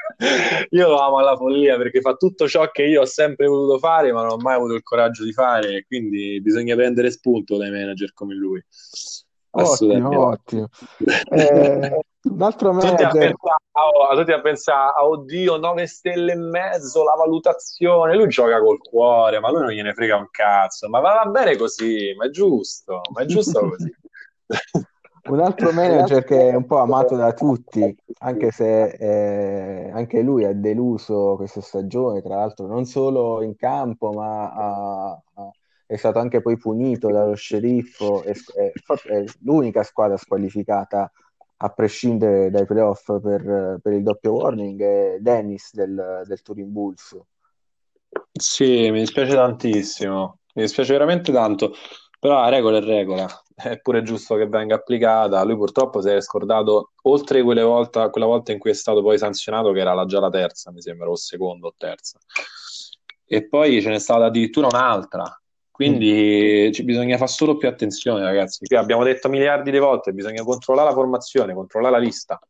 io 0.71 0.89
lo 0.89 0.99
amo 0.99 1.19
alla 1.19 1.37
follia 1.37 1.77
perché 1.77 2.01
fa 2.01 2.15
tutto 2.15 2.49
ciò 2.49 2.71
che 2.71 2.85
io 2.85 3.03
ho 3.03 3.07
sempre 3.07 3.47
voluto 3.47 3.79
fare, 3.79 4.13
ma 4.13 4.23
non 4.23 4.33
ho 4.33 4.37
mai 4.37 4.55
avuto 4.55 4.75
il 4.75 4.83
coraggio 4.83 5.25
di 5.25 5.33
fare. 5.33 5.85
Quindi 5.87 6.41
bisogna 6.41 6.75
prendere 6.75 7.11
spunto 7.11 7.57
dai 7.57 7.71
manager 7.71 8.13
come 8.13 8.35
lui. 8.35 8.63
Assolutamente. 9.57 10.17
Ottimo, 10.17 10.27
ottimo. 10.27 10.69
Eh, 11.31 12.01
un 12.31 12.43
altro 12.43 12.71
Tutti 12.73 12.87
a 12.87 12.91
manager, 12.91 13.11
pensare, 13.13 13.57
oh, 13.73 14.17
tutti 14.17 14.33
a 14.33 14.41
pensare, 14.41 14.93
"Ah, 14.97 15.07
oddio, 15.07 15.57
9 15.57 15.87
stelle 15.87 16.33
e 16.33 16.37
mezzo, 16.37 17.05
la 17.05 17.15
valutazione. 17.15 18.17
Lui 18.17 18.29
gioca 18.29 18.61
col 18.61 18.79
cuore, 18.79 19.41
ma 19.41 19.51
lui 19.51 19.61
non 19.61 19.71
gliene 19.71 19.95
frega 19.95 20.17
un 20.17 20.29
cazzo. 20.31 20.89
Ma 20.89 21.01
va 21.01 21.25
bene 21.27 21.57
così, 21.57 22.15
ma 22.17 22.27
è 22.27 22.31
giusto, 22.31 23.01
ma 23.15 23.23
è 23.23 23.25
giusto 23.27 23.61
così. 23.69 23.91
un 25.29 25.41
altro 25.41 25.71
manager 25.73 26.25
che 26.25 26.51
è 26.51 26.55
un 26.55 26.67
po' 26.67 26.79
amato 26.79 27.17
da 27.17 27.33
tutti, 27.33 27.97
anche 28.19 28.51
se 28.51 28.85
eh, 28.89 29.91
anche 29.91 30.21
lui 30.23 30.45
ha 30.45 30.53
deluso 30.53 31.35
questa 31.37 31.61
stagione, 31.61 32.23
tra 32.23 32.37
l'altro 32.37 32.67
non 32.67 32.85
solo 32.85 33.43
in 33.43 33.57
campo, 33.57 34.13
ma 34.13 34.53
ha- 34.53 35.23
ha- 35.35 35.51
è 35.87 35.97
stato 35.97 36.19
anche 36.19 36.43
poi 36.43 36.57
punito 36.57 37.11
dallo 37.11 37.35
sceriffo, 37.35 38.23
è, 38.23 38.33
è- 38.33 38.73
è 39.09 39.25
l'unica 39.43 39.83
squadra 39.85 40.17
squalificata 40.17 41.11
a 41.59 41.69
prescindere 41.71 42.51
dai 42.51 42.67
playoff 42.67 43.19
per, 43.21 43.79
per 43.81 43.93
il 43.93 44.03
doppio 44.03 44.33
warning, 44.33 44.83
è 44.83 45.17
Dennis 45.21 45.73
del, 45.73 46.23
del 46.27 46.43
Turin 46.43 46.71
Bulls. 46.73 47.17
Sì, 48.33 48.91
mi 48.91 48.99
dispiace 49.01 49.35
tantissimo, 49.35 50.41
mi 50.55 50.63
dispiace 50.63 50.93
veramente 50.93 51.33
tanto, 51.33 51.73
però 52.19 52.41
la 52.41 52.49
regola 52.49 52.79
è 52.79 52.83
regola, 52.83 53.27
è 53.55 53.79
pure 53.81 54.03
giusto 54.03 54.37
che 54.37 54.47
venga 54.47 54.75
applicata. 54.75 55.43
Lui 55.45 55.57
purtroppo 55.57 56.03
si 56.03 56.09
è 56.09 56.21
scordato, 56.21 56.93
oltre 57.05 57.43
quelle 57.43 57.63
volte, 57.63 58.11
quella 58.11 58.27
volta 58.27 58.53
in 58.53 58.59
cui 58.59 58.71
è 58.71 58.75
stato 58.75 59.01
poi 59.03 59.17
sanzionato, 59.17 59.73
che 59.73 59.81
era 59.81 59.95
la, 59.95 60.05
già 60.05 60.21
la 60.21 60.31
terza, 60.31 60.71
mi 60.73 60.83
sembra, 60.83 61.09
o 61.09 61.17
seconda 61.17 61.69
o 61.69 61.75
terza. 61.77 62.19
E 63.25 63.49
poi 63.49 63.81
ce 63.81 63.89
n'è 63.89 63.99
stata 63.99 64.27
addirittura 64.27 64.67
un'altra. 64.67 65.25
Quindi 65.77 66.73
ci 66.73 66.85
bisogna 66.85 67.19
fare 67.19 67.31
solo 67.31 67.59
più 67.59 67.69
attenzione, 67.69 68.25
ragazzi. 68.25 68.65
Qui 68.65 68.75
abbiamo 68.77 69.05
detto 69.05 69.29
miliardi 69.29 69.71
di 69.71 69.79
volte, 69.79 70.15
bisogna 70.15 70.43
controllare 70.43 70.89
la 70.89 70.95
formazione, 70.95 71.53
controllare 71.53 71.93
la 71.93 72.01
lista, 72.01 72.41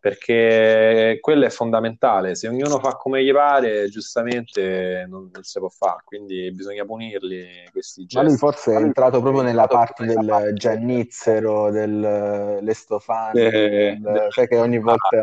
perché 0.00 1.18
quello 1.20 1.44
è 1.44 1.50
fondamentale. 1.50 2.34
Se 2.34 2.48
ognuno 2.48 2.78
fa 2.78 2.96
come 2.96 3.22
gli 3.22 3.32
pare, 3.32 3.90
giustamente 3.90 5.04
non, 5.06 5.28
non 5.30 5.42
si 5.42 5.58
può 5.58 5.68
fare, 5.68 6.04
quindi 6.06 6.50
bisogna 6.52 6.86
punirli 6.86 7.68
questi 7.70 8.06
Ma 8.12 8.20
lui 8.22 8.30
gesti. 8.30 8.46
forse 8.46 8.72
è 8.72 8.76
entrato 8.76 9.20
proprio 9.20 9.42
nella 9.42 9.66
parte 9.66 10.06
del 10.06 10.52
Giannizzero, 10.54 11.70
del 11.70 12.60
Lestofano, 12.62 13.38
Eh, 13.38 13.98
del- 14.00 14.26
sai 14.30 14.48
che 14.48 14.56
ogni 14.58 14.78
volta, 14.78 15.20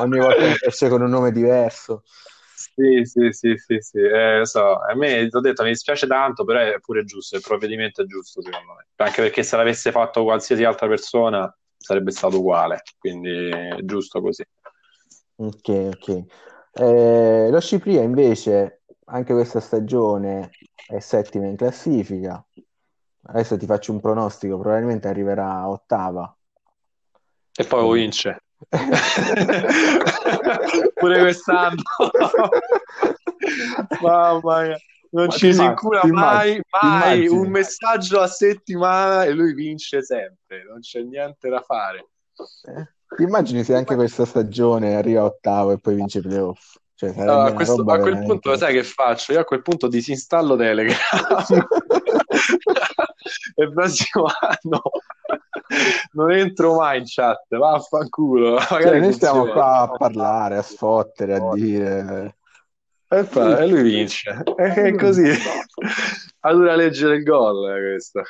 ogni 0.00 0.18
volta 0.18 0.42
esce 0.66 0.88
con 0.88 1.02
un 1.02 1.10
nome 1.10 1.30
diverso. 1.30 2.02
Sì, 2.72 3.04
sì, 3.04 3.32
sì, 3.32 3.56
sì, 3.56 3.80
sì, 3.80 3.98
eh, 3.98 4.38
lo 4.38 4.44
so. 4.44 4.78
A 4.80 4.94
me, 4.94 5.28
ti 5.28 5.36
ho 5.36 5.40
detto, 5.40 5.62
mi 5.62 5.70
dispiace 5.70 6.06
tanto, 6.06 6.44
però 6.44 6.60
è 6.60 6.80
pure 6.80 7.04
giusto, 7.04 7.36
il 7.36 7.42
provvedimento 7.42 8.02
è 8.02 8.06
giusto, 8.06 8.40
secondo 8.40 8.72
me. 8.74 8.86
Anche 8.96 9.22
perché 9.22 9.42
se 9.42 9.56
l'avesse 9.56 9.90
fatto 9.90 10.24
qualsiasi 10.24 10.64
altra 10.64 10.88
persona 10.88 11.54
sarebbe 11.76 12.10
stato 12.10 12.38
uguale, 12.38 12.82
quindi 12.98 13.48
è 13.50 13.78
giusto 13.82 14.20
così. 14.20 14.44
Ok, 15.36 15.68
ok. 15.68 16.24
Eh, 16.72 17.48
lo 17.50 17.60
Scipria 17.60 18.02
invece, 18.02 18.82
anche 19.06 19.32
questa 19.34 19.60
stagione 19.60 20.50
è 20.86 20.98
settima 20.98 21.46
in 21.46 21.56
classifica. 21.56 22.44
Adesso 23.26 23.56
ti 23.56 23.66
faccio 23.66 23.92
un 23.92 24.00
pronostico, 24.00 24.58
probabilmente 24.58 25.08
arriverà 25.08 25.50
a 25.50 25.68
ottava. 25.68 26.36
E 27.56 27.64
poi 27.64 27.82
lo 27.82 27.90
vince. 27.90 28.43
Pure 30.94 31.18
quest'anno. 31.20 31.82
Mamma 34.02 34.62
mia. 34.62 34.76
Non 35.10 35.26
Ma 35.26 35.32
ci 35.32 35.52
si 35.52 35.60
ti 35.60 36.10
mai, 36.10 36.60
mai 36.82 37.24
immagini? 37.24 37.28
un 37.28 37.48
messaggio 37.48 38.20
a 38.20 38.26
settimana 38.26 39.22
e 39.24 39.30
lui 39.30 39.54
vince 39.54 40.02
sempre, 40.02 40.64
non 40.68 40.80
c'è 40.80 41.02
niente 41.02 41.48
da 41.48 41.60
fare. 41.60 42.08
Eh, 42.66 42.88
Ti 43.16 43.22
immagini 43.22 43.62
se 43.62 43.76
anche 43.76 43.94
questa 43.94 44.24
stagione 44.24 44.96
arriva 44.96 45.22
ottavo 45.22 45.70
e 45.70 45.78
poi 45.78 45.94
vince 45.94 46.18
i 46.18 46.22
playoff? 46.22 46.74
Cioè, 46.96 47.10
Allora, 47.16 47.44
a, 47.44 47.52
questo- 47.52 47.82
a 47.82 47.84
quel 47.84 47.96
veramente- 47.98 48.26
punto, 48.26 48.56
sai 48.56 48.72
che 48.72 48.82
faccio? 48.82 49.32
Io 49.34 49.40
a 49.40 49.44
quel 49.44 49.62
punto 49.62 49.86
disinstallo 49.86 50.56
Telegram 50.56 50.98
e 53.54 53.62
il 53.62 53.72
prossimo 53.72 54.26
anno 54.40 54.80
non 56.12 56.30
entro 56.32 56.74
mai 56.76 56.98
in 56.98 57.04
chat. 57.06 57.44
Vaffanculo. 57.48 58.58
Cioè, 58.58 58.98
noi 59.00 59.12
stiamo 59.12 59.46
qua 59.46 59.78
a 59.78 59.88
parlare, 59.88 60.56
a 60.56 60.62
sfottere, 60.62 61.34
a 61.34 61.50
dire... 61.52 62.36
E, 63.08 63.24
fa- 63.24 63.58
e 63.58 63.66
lui 63.66 63.82
vince. 63.82 64.42
E 64.56 64.72
è 64.72 64.94
così. 64.94 65.30
Ha 66.40 66.52
dura 66.52 66.74
legge 66.74 67.06
del 67.06 67.22
gol 67.22 67.70
eh, 67.70 67.80
questo. 67.80 68.22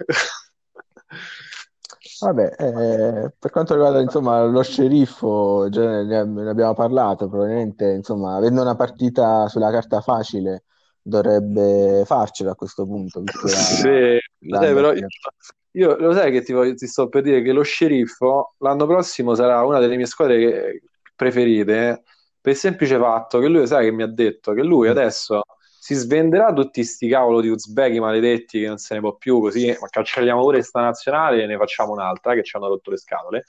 Vabbè, 2.20 2.54
eh, 2.58 3.32
per 3.38 3.50
quanto 3.50 3.74
riguarda 3.74 4.00
insomma 4.00 4.44
lo 4.44 4.62
sceriffo, 4.62 5.68
già 5.68 6.02
ne, 6.02 6.24
ne 6.24 6.48
abbiamo 6.48 6.74
parlato, 6.74 7.28
probabilmente 7.28 7.90
insomma, 7.90 8.36
avendo 8.36 8.60
una 8.60 8.76
partita 8.76 9.48
sulla 9.48 9.70
carta 9.70 10.00
facile 10.00 10.64
dovrebbe 11.02 12.04
farcela 12.06 12.52
a 12.52 12.54
questo 12.54 12.86
punto, 12.86 13.20
visto 13.20 13.46
la, 13.46 13.52
Sì, 13.52 14.18
la- 14.48 14.58
sai, 14.60 14.74
però 14.74 14.92
io, 14.92 15.06
io- 15.76 15.96
lo 15.96 16.12
sai 16.12 16.30
che 16.32 16.42
ti, 16.42 16.52
voglio- 16.52 16.74
ti 16.74 16.86
sto 16.86 17.08
per 17.08 17.22
dire 17.22 17.42
che 17.42 17.52
lo 17.52 17.62
sceriffo 17.62 18.54
l'anno 18.58 18.86
prossimo 18.86 19.34
sarà 19.34 19.62
una 19.64 19.78
delle 19.80 19.96
mie 19.96 20.06
squadre 20.06 20.38
che- 20.38 20.82
preferite 21.16 21.88
eh, 21.88 22.02
per 22.40 22.52
il 22.52 22.58
semplice 22.58 22.98
fatto 22.98 23.38
che 23.38 23.46
lui, 23.48 23.66
sai 23.66 23.84
che 23.86 23.92
mi 23.92 24.02
ha 24.02 24.06
detto 24.08 24.52
che 24.52 24.62
lui 24.62 24.88
adesso 24.88 25.42
si 25.78 25.94
svenderà 25.94 26.52
tutti 26.52 26.82
sti 26.82 27.08
cavolo 27.08 27.40
di 27.40 27.48
uzbeki 27.48 28.00
maledetti 28.00 28.60
che 28.60 28.66
non 28.66 28.78
se 28.78 28.94
ne 28.94 29.00
può 29.00 29.14
più 29.16 29.38
così, 29.40 29.66
ma 29.80 29.86
cancelliamo 29.88 30.40
pure 30.40 30.62
sta 30.62 30.80
nazionale 30.80 31.42
e 31.42 31.46
ne 31.46 31.56
facciamo 31.56 31.92
un'altra 31.92 32.34
che 32.34 32.42
ci 32.42 32.56
hanno 32.56 32.68
rotto 32.68 32.90
le 32.90 32.96
scatole. 32.98 33.44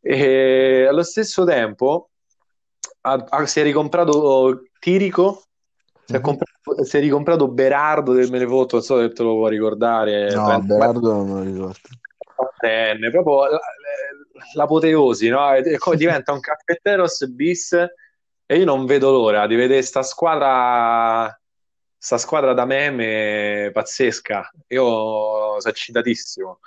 E 0.00 0.84
allo 0.88 1.02
stesso 1.02 1.44
tempo 1.44 2.10
ha- 3.02 3.24
ha- 3.28 3.46
si 3.46 3.60
è 3.60 3.62
ricomprato 3.62 4.62
Tirico, 4.78 5.44
si 6.04 6.14
è, 6.14 6.16
Mhm. 6.18 6.22
comprato- 6.22 6.53
si 6.82 6.96
è 6.96 7.00
ricomprato 7.00 7.48
Berardo 7.48 8.12
del 8.12 8.30
Melevoto, 8.30 8.76
non 8.76 8.84
so 8.84 9.00
se 9.00 9.12
te 9.12 9.22
lo 9.22 9.34
puoi 9.34 9.50
ricordare. 9.50 10.34
No, 10.34 10.44
Trent- 10.44 10.66
Berardo 10.66 11.12
non 11.12 11.28
me 11.28 11.34
lo 11.34 11.42
ricordo. 11.42 11.78
Ottenne, 12.36 13.10
proprio 13.10 13.50
la- 13.50 13.60
l'apoteosi, 14.54 15.28
no? 15.28 15.52
E 15.54 15.62
diventa 15.96 16.32
un 16.32 16.40
caffetteros 16.40 17.26
bis 17.28 17.72
e 18.46 18.56
io 18.56 18.64
non 18.64 18.86
vedo 18.86 19.10
l'ora 19.10 19.46
di 19.46 19.54
vedere 19.54 19.82
sta 19.82 20.02
squadra 20.02 21.38
sta 21.96 22.18
squadra 22.18 22.52
da 22.52 22.64
meme 22.64 23.70
pazzesca. 23.72 24.50
Io 24.68 24.84
sono 25.58 25.72
eccitatissimo. 25.72 26.58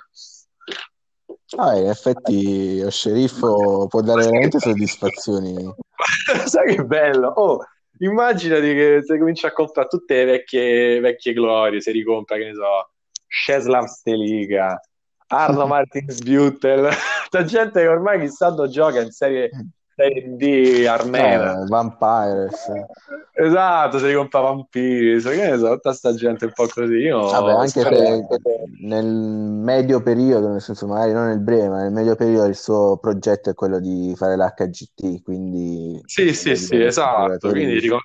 Ah, 1.57 1.77
in 1.77 1.89
effetti 1.89 2.81
lo 2.81 2.89
sceriffo 2.89 3.87
può 3.87 4.01
dare 4.01 4.23
veramente 4.23 4.59
soddisfazioni. 4.59 5.75
Sai 6.45 6.75
che 6.75 6.83
bello? 6.83 7.29
Oh, 7.29 7.59
immaginati 7.99 8.73
che 8.73 9.01
se 9.03 9.17
cominci 9.17 9.45
a 9.45 9.51
comprare 9.51 9.87
tutte 9.87 10.15
le 10.15 10.25
vecchie, 10.25 10.99
vecchie 10.99 11.33
glorie, 11.33 11.81
se 11.81 11.91
ricompra, 11.91 12.37
che 12.37 12.45
ne 12.45 12.53
so, 12.53 12.91
Czeslaw 13.27 13.85
Steliga, 13.85 14.79
Arno 15.27 15.65
Martins 15.67 16.21
Buttel, 16.21 16.89
c'è 17.29 17.43
gente 17.45 17.81
che 17.81 17.87
ormai 17.87 18.19
chissà 18.19 18.49
dove 18.49 18.69
gioca 18.69 19.01
in 19.01 19.11
serie, 19.11 19.49
Serie 19.97 20.35
D 20.35 20.85
armena. 20.85 21.59
Eh, 21.59 21.65
Vampires. 21.65 22.71
Esatto, 23.33 23.97
si 23.97 24.13
compra 24.13 24.41
Vampiri, 24.41 25.19
che 25.19 25.49
ne 25.49 25.57
so, 25.57 25.73
tutta 25.73 25.91
sta 25.93 26.13
gente 26.13 26.45
un 26.45 26.51
po' 26.53 26.67
così. 26.67 26.97
Io 26.97 27.25
Vabbè, 27.25 27.51
anche 27.53 27.81
se 27.81 28.27
nel 28.81 29.05
medio 29.07 30.03
periodo, 30.03 30.49
nel 30.49 30.61
senso 30.61 30.85
magari 30.85 31.13
non 31.13 31.25
nel 31.25 31.39
breve, 31.39 31.69
ma 31.69 31.81
nel 31.81 31.91
medio 31.91 32.15
periodo 32.15 32.45
il 32.45 32.55
suo 32.55 32.97
progetto 32.97 33.49
è 33.49 33.55
quello 33.55 33.79
di 33.79 34.13
fare 34.15 34.35
l'HGT, 34.37 35.23
quindi 35.23 35.99
Sì, 36.05 36.31
sì, 36.35 36.55
sì, 36.55 36.79
esatto. 36.79 37.49
Quindi 37.49 37.79
ricom- 37.79 38.01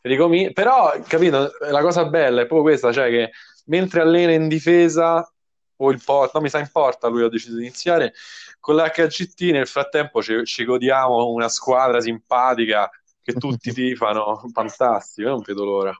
ricomi- 0.00 0.50
Però, 0.54 0.94
capito, 1.06 1.50
la 1.70 1.82
cosa 1.82 2.06
bella 2.06 2.40
è 2.40 2.46
proprio 2.46 2.62
questa, 2.62 2.90
cioè 2.90 3.10
che 3.10 3.32
mentre 3.66 4.00
allena 4.00 4.32
in 4.32 4.48
difesa 4.48 5.30
o 5.76 5.90
il 5.90 6.00
porta, 6.02 6.38
no, 6.38 6.44
mi 6.44 6.48
sa 6.48 6.58
in 6.58 6.70
porta, 6.72 7.08
lui 7.08 7.22
ha 7.22 7.28
deciso 7.28 7.56
di 7.56 7.64
iniziare 7.64 8.14
con 8.64 8.76
l'HGT, 8.76 9.50
nel 9.50 9.66
frattempo 9.66 10.22
ci, 10.22 10.42
ci 10.44 10.64
godiamo 10.64 11.28
una 11.28 11.50
squadra 11.50 12.00
simpatica 12.00 12.88
che 13.20 13.34
tutti 13.34 13.70
tifano, 13.74 14.40
fantastico, 14.50 15.28
non 15.28 15.42
vedo 15.44 15.64
l'ora. 15.64 15.90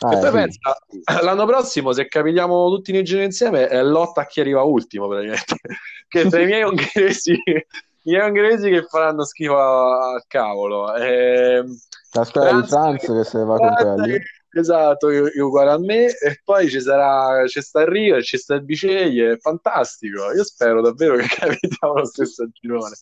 Ah, 0.00 0.14
e 0.14 0.18
poi 0.18 0.26
sì. 0.26 0.32
pensa, 0.32 0.76
l'anno 1.22 1.46
prossimo 1.46 1.92
se 1.92 2.06
capitiamo 2.06 2.68
tutti 2.68 2.92
nei 2.92 3.04
giri 3.04 3.24
insieme 3.24 3.68
è 3.68 3.82
lotta 3.82 4.20
a 4.20 4.26
chi 4.26 4.40
arriva 4.40 4.62
ultimo 4.62 5.08
praticamente, 5.08 5.56
che 6.06 6.28
tra 6.28 6.42
i 6.42 6.44
miei 6.44 6.62
ungheresi, 6.64 7.32
i 7.32 8.10
miei 8.10 8.28
ungheresi 8.28 8.68
che 8.68 8.82
faranno 8.82 9.24
schifo 9.24 9.56
al 9.56 10.24
cavolo. 10.26 10.94
Ehm, 10.96 11.74
La 12.12 12.24
squadra 12.24 12.60
di 12.60 12.66
Franz 12.66 13.00
che 13.00 13.24
se 13.24 13.38
ne 13.38 13.44
va 13.44 13.56
con 13.56 13.74
quella 13.74 13.94
lì. 13.94 14.20
Esatto, 14.56 15.08
uguale 15.08 15.70
a 15.72 15.78
me 15.78 16.04
e 16.06 16.40
poi 16.44 16.68
ci 16.68 16.80
sarà, 16.80 17.44
ci 17.48 17.60
sta 17.60 17.80
il 17.80 17.88
Rio, 17.88 18.22
ci 18.22 18.38
sta 18.38 18.54
il 18.54 18.64
Biceglie, 18.64 19.32
è 19.32 19.36
fantastico. 19.38 20.32
Io 20.32 20.44
spero 20.44 20.80
davvero 20.80 21.16
che 21.16 21.26
capitiamo 21.34 21.94
lo 21.94 22.04
stesso 22.04 22.46
girone. 22.52 22.94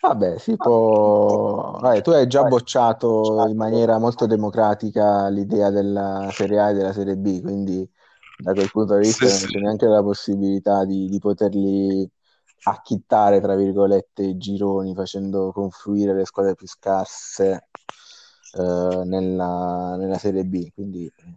Vabbè, 0.00 0.38
si 0.38 0.56
può... 0.56 1.78
Vabbè, 1.80 2.02
tu 2.02 2.10
hai 2.10 2.28
già 2.28 2.44
bocciato 2.44 3.44
in 3.48 3.56
maniera 3.56 3.98
molto 3.98 4.26
democratica 4.26 5.28
l'idea 5.28 5.70
della 5.70 6.28
Serie 6.32 6.60
A 6.60 6.70
e 6.70 6.74
della 6.74 6.92
Serie 6.92 7.16
B, 7.16 7.40
quindi 7.40 7.88
da 8.36 8.52
quel 8.52 8.70
punto 8.70 8.96
di 8.96 9.06
vista 9.06 9.26
Sì, 9.26 9.32
non 9.32 9.38
sì. 9.40 9.46
c'è 9.46 9.58
neanche 9.60 9.86
la 9.86 10.02
possibilità 10.02 10.84
di, 10.84 11.08
di 11.08 11.18
poterli 11.18 12.08
acchittare, 12.64 13.40
tra 13.40 13.56
virgolette, 13.56 14.22
i 14.22 14.36
gironi, 14.36 14.94
facendo 14.94 15.50
confluire 15.52 16.14
le 16.14 16.24
squadre 16.24 16.54
più 16.54 16.66
scarse 16.68 17.68
eh, 18.54 19.02
nella, 19.04 19.96
nella 19.96 20.18
Serie 20.18 20.44
B, 20.44 20.70
quindi 20.74 21.06
eh, 21.06 21.34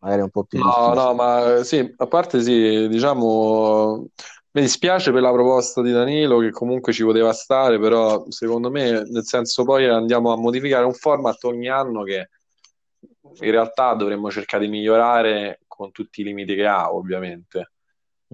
magari 0.00 0.22
un 0.22 0.30
po' 0.30 0.44
più 0.44 0.58
No, 0.58 0.64
difficile. 0.64 0.94
no, 0.94 1.14
ma 1.14 1.64
sì, 1.64 1.94
a 1.96 2.06
parte 2.06 2.42
sì, 2.42 2.88
diciamo, 2.88 4.06
mi 4.50 4.60
dispiace 4.60 5.10
per 5.12 5.22
la 5.22 5.32
proposta 5.32 5.82
di 5.82 5.90
Danilo 5.90 6.38
che 6.38 6.50
comunque 6.50 6.92
ci 6.92 7.02
poteva 7.02 7.32
stare, 7.32 7.78
però 7.78 8.24
secondo 8.28 8.70
me, 8.70 9.02
nel 9.10 9.24
senso 9.24 9.64
poi 9.64 9.88
andiamo 9.88 10.32
a 10.32 10.36
modificare 10.36 10.84
un 10.84 10.92
format 10.92 11.42
ogni 11.44 11.68
anno 11.68 12.02
che 12.02 12.28
in 13.40 13.50
realtà 13.50 13.94
dovremmo 13.94 14.30
cercare 14.30 14.64
di 14.64 14.70
migliorare 14.70 15.60
con 15.66 15.90
tutti 15.90 16.20
i 16.20 16.24
limiti 16.24 16.54
che 16.54 16.66
ha, 16.66 16.92
ovviamente. 16.92 17.72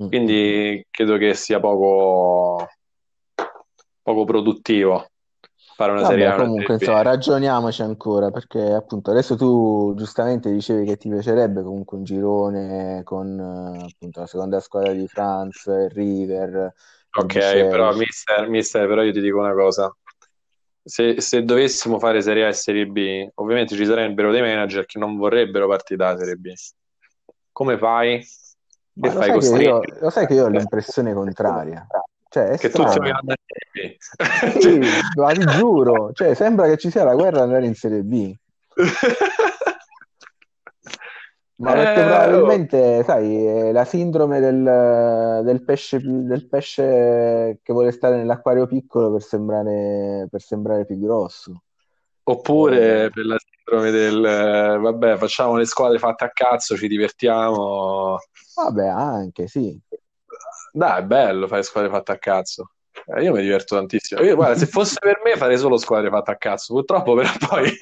Mm. 0.02 0.08
Quindi 0.08 0.86
credo 0.90 1.16
che 1.16 1.34
sia 1.34 1.58
poco, 1.58 2.68
poco 4.02 4.24
produttivo 4.24 5.09
fare 5.80 5.92
una 5.92 6.04
serie 6.04 6.26
A 6.26 6.30
Vabbè, 6.30 6.40
e 6.40 6.42
una 6.42 6.48
comunque, 6.48 6.78
serie 6.78 6.92
insomma, 6.92 7.10
ragioniamoci 7.10 7.82
ancora, 7.82 8.30
perché 8.30 8.60
appunto 8.60 9.10
adesso 9.10 9.36
tu 9.36 9.94
giustamente 9.96 10.52
dicevi 10.52 10.84
che 10.84 10.96
ti 10.96 11.08
piacerebbe 11.08 11.62
comunque 11.62 11.96
un 11.96 12.04
girone 12.04 13.02
con 13.04 13.38
eh, 13.38 13.86
appunto 13.90 14.20
la 14.20 14.26
seconda 14.26 14.60
squadra 14.60 14.92
di 14.92 15.08
Franz, 15.08 15.64
il 15.66 15.90
River, 15.90 16.74
Ok, 17.12 17.32
però 17.66 17.92
mister, 17.94 18.48
mister, 18.48 18.86
però 18.86 19.02
io 19.02 19.12
ti 19.12 19.20
dico 19.20 19.38
una 19.38 19.52
cosa. 19.52 19.92
Se, 20.82 21.20
se 21.20 21.42
dovessimo 21.44 21.98
fare 21.98 22.22
Serie 22.22 22.44
A 22.44 22.48
e 22.48 22.52
Serie 22.52 22.86
B, 22.86 23.28
ovviamente 23.34 23.74
ci 23.74 23.84
sarebbero 23.84 24.30
dei 24.30 24.40
manager 24.40 24.86
che 24.86 24.98
non 24.98 25.16
vorrebbero 25.16 25.66
partire 25.66 26.04
dalla 26.04 26.18
Serie 26.18 26.36
B. 26.36 26.52
Come 27.50 27.78
fai? 27.78 28.24
Lo 28.92 29.10
sai 29.10 29.62
io, 29.62 29.80
lo 30.00 30.10
sai 30.10 30.26
che 30.26 30.34
io 30.34 30.44
ho 30.44 30.48
l'impressione 30.48 31.12
contraria. 31.12 31.86
Cioè, 32.30 32.56
Che 32.58 32.70
tutti 32.70 32.88
strano. 32.88 32.94
vogliono 33.00 33.18
andare 33.18 33.40
in 33.42 33.96
Serie 33.98 33.98
B. 33.98 34.58
Sì, 34.60 34.78
ma 35.20 35.32
ti 35.32 35.44
giuro, 35.58 36.12
cioè, 36.12 36.34
sembra 36.34 36.66
che 36.68 36.76
ci 36.76 36.90
sia 36.90 37.02
la 37.04 37.14
guerra 37.14 37.42
andare 37.42 37.66
in 37.66 37.74
Serie 37.74 38.02
B. 38.02 38.34
Ma 41.56 41.72
perché 41.74 42.00
Eh, 42.00 42.04
probabilmente, 42.04 43.04
sai, 43.04 43.44
è 43.44 43.72
la 43.72 43.84
sindrome 43.84 44.40
del, 44.40 45.42
del 45.44 45.62
pesce, 45.64 46.00
del 46.02 46.48
pesce 46.48 47.58
che 47.62 47.72
vuole 47.72 47.90
stare 47.92 48.16
nell'acquario 48.16 48.66
piccolo 48.66 49.12
per 49.12 49.22
sembrare, 49.22 50.26
per 50.30 50.40
sembrare 50.40 50.86
più 50.86 50.98
grosso. 50.98 51.62
Oppure 52.22 53.04
Eh, 53.04 53.10
per 53.10 53.26
la 53.26 53.36
sindrome 53.38 53.90
del 53.90 54.20
vabbè, 54.80 55.16
facciamo 55.16 55.56
le 55.56 55.66
squadre 55.66 55.98
fatte 55.98 56.24
a 56.24 56.30
cazzo, 56.30 56.76
ci 56.76 56.88
divertiamo. 56.88 58.18
vabbè, 58.54 58.86
anche, 58.86 59.46
sì. 59.48 59.78
Dai, 60.72 61.00
è 61.02 61.04
bello 61.04 61.46
fare 61.46 61.62
squadre 61.62 61.90
fatte 61.90 62.12
a 62.12 62.18
cazzo. 62.18 62.72
Eh, 63.06 63.22
io 63.22 63.32
mi 63.32 63.42
diverto 63.42 63.76
tantissimo. 63.76 64.22
Io, 64.22 64.34
guarda, 64.34 64.56
se 64.56 64.66
fosse 64.66 64.96
per 65.00 65.20
me 65.24 65.36
farei 65.36 65.58
solo 65.58 65.76
squadre 65.76 66.10
fatte 66.10 66.30
a 66.30 66.36
cazzo. 66.36 66.74
Purtroppo, 66.74 67.14
però, 67.14 67.28
poi 67.48 67.76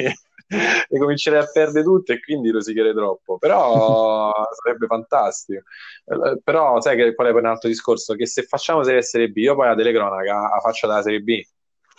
le 0.88 0.98
comincerei 0.98 1.40
a 1.40 1.46
perdere 1.52 1.84
tutte 1.84 2.14
e 2.14 2.20
quindi 2.20 2.50
rosicherei 2.50 2.94
troppo. 2.94 3.38
Però 3.38 4.32
sarebbe 4.62 4.86
fantastico. 4.86 5.62
Eh, 6.06 6.40
Però, 6.42 6.80
sai 6.80 6.96
che 6.96 7.14
qual 7.14 7.28
è 7.28 7.30
un 7.32 7.46
altro 7.46 7.68
discorso? 7.68 8.14
Che 8.14 8.26
se 8.26 8.42
facciamo 8.44 8.82
Serie 8.82 9.02
Serie 9.02 9.28
B, 9.28 9.36
io 9.38 9.54
poi 9.54 9.66
la 9.68 9.74
telecronaca 9.74 10.34
la 10.54 10.60
faccio 10.62 10.86
dalla 10.86 11.02
Serie 11.02 11.20
B. 11.20 11.40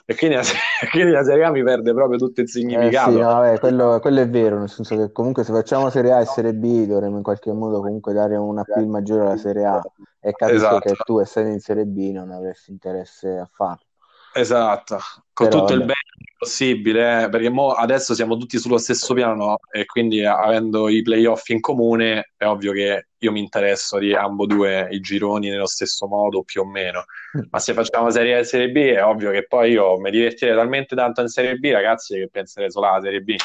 E 0.06 0.16
quindi 0.16 0.36
la, 0.38 0.44
quindi 0.92 1.12
la 1.12 1.24
Serie 1.24 1.44
A 1.44 1.52
mi 1.52 1.64
perde 1.64 1.94
proprio 1.94 2.18
tutto 2.18 2.42
il 2.42 2.50
Eh 2.72 2.92
sì, 2.94 3.10
significato. 3.10 3.18
no, 3.18 3.26
vabbè, 3.34 3.60
quello, 3.60 4.00
quello 4.00 4.22
è 4.22 4.30
vero, 4.30 4.60
nel 4.60 4.70
senso 4.70 4.96
che 4.96 5.12
comunque 5.12 5.44
se 5.44 5.52
facciamo 5.54 5.90
Serie 5.90 6.12
A 6.14 6.20
e 6.22 6.26
Serie 6.26 6.54
B 6.54 6.86
dovremmo 6.86 7.18
in 7.18 7.24
qualche 7.24 7.52
modo 7.52 7.82
comunque 7.82 8.14
dare 8.14 8.36
un 8.36 8.58
appeal 8.60 8.86
maggiore 8.88 9.22
alla 9.24 9.38
Serie 9.38 9.66
A 9.66 9.88
e 10.20 10.36
capisco 10.36 10.80
che 10.80 10.92
Esatto. 10.92 11.04
tu 11.04 11.20
essendo 11.20 11.50
in 11.52 11.60
Serie 11.60 11.86
B 11.86 12.12
non 12.12 12.32
avresti 12.32 12.72
interesse 12.72 13.30
a 13.38 13.46
farlo. 13.52 13.86
Esatto, 14.32 14.98
con 15.34 15.48
Però 15.48 15.60
tutto 15.60 15.74
il 15.74 15.80
vabbè. 15.80 15.86
bene 15.86 16.30
possibile, 16.38 17.24
eh, 17.26 17.30
perché 17.30 17.50
mo 17.50 17.72
adesso 17.72 18.14
siamo 18.14 18.38
tutti 18.38 18.60
sullo 18.60 18.78
stesso 18.78 19.14
piano 19.16 19.58
e 19.72 19.86
quindi 19.86 20.20
eh, 20.20 20.26
avendo 20.28 20.88
i 20.88 21.02
playoff 21.02 21.48
in 21.50 21.60
comune 21.60 22.34
è 22.38 22.46
ovvio 22.46 22.72
che 22.72 23.08
io 23.18 23.32
mi 23.32 23.40
interesso 23.40 23.98
di 23.98 24.14
ambo 24.14 24.46
due 24.46 24.88
i 24.92 25.00
gironi 25.00 25.50
nello 25.50 25.66
stesso 25.66 26.08
modo 26.08 26.44
più 26.44 26.62
o 26.62 26.66
meno, 26.66 27.06
ma 27.50 27.60
se 27.60 27.74
facciamo 27.74 28.12
Serie 28.12 28.36
A 28.36 28.38
e 28.38 28.44
Serie 28.44 28.70
B 28.72 28.78
è 28.94 29.04
ovvio 29.04 29.32
che 29.32 29.48
poi 29.48 29.72
io 29.72 30.00
mi 30.00 30.12
divertirei 30.12 30.56
talmente 30.56 30.96
tanto 30.96 31.22
in 31.22 31.28
Serie 31.28 31.56
B 31.58 31.72
ragazzi 31.72 32.14
che 32.16 32.30
penserei 32.30 32.72
solo 32.72 32.88
alla 32.88 33.02
Serie 33.02 33.22
B 33.22 33.36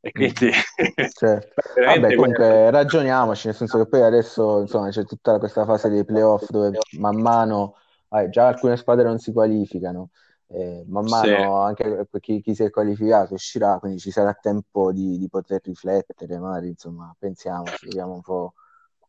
e 0.00 0.12
quindi 0.12 0.50
Certo. 1.12 1.54
veramente 1.74 1.82
Vabbè, 1.84 2.14
comunque 2.14 2.70
ragioniamoci, 2.70 3.46
nel 3.48 3.56
senso 3.56 3.78
che 3.78 3.86
poi 3.88 4.02
adesso 4.02 4.60
insomma 4.60 4.88
c'è 4.90 5.04
tutta 5.04 5.38
questa 5.38 5.64
fase 5.66 5.88
dei 5.90 6.04
playoff 6.04 6.48
dove 6.50 6.82
man 6.90 7.16
mano 7.20 7.74
eh, 8.10 8.28
già 8.30 8.46
alcune 8.48 8.76
squadre 8.76 9.04
non 9.04 9.18
si 9.18 9.32
qualificano, 9.32 10.10
eh, 10.48 10.84
man 10.88 11.04
Sì. 11.04 11.28
mano 11.28 11.60
anche 11.60 12.06
chi, 12.20 12.40
chi 12.40 12.54
si 12.54 12.62
è 12.64 12.70
qualificato 12.70 13.34
uscirà, 13.34 13.78
quindi 13.78 13.98
ci 13.98 14.10
sarà 14.10 14.32
tempo 14.34 14.92
di, 14.92 15.18
di 15.18 15.28
poter 15.28 15.60
riflettere, 15.64 16.38
magari 16.38 16.68
insomma 16.68 17.14
pensiamoci, 17.18 17.86
vediamo 17.86 18.14
un 18.14 18.22
po' 18.22 18.54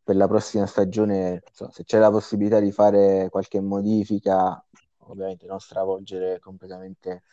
per 0.03 0.15
la 0.15 0.27
prossima 0.27 0.65
stagione, 0.65 1.43
insomma, 1.47 1.72
se 1.72 1.84
c'è 1.84 1.99
la 1.99 2.09
possibilità 2.11 2.59
di 2.59 2.72
fare 2.72 3.30
qualche 3.30 3.61
modifica, 3.61 4.63
ovviamente 5.05 5.45
non 5.47 5.59
stravolgere 5.59 6.39
completamente 6.39 7.23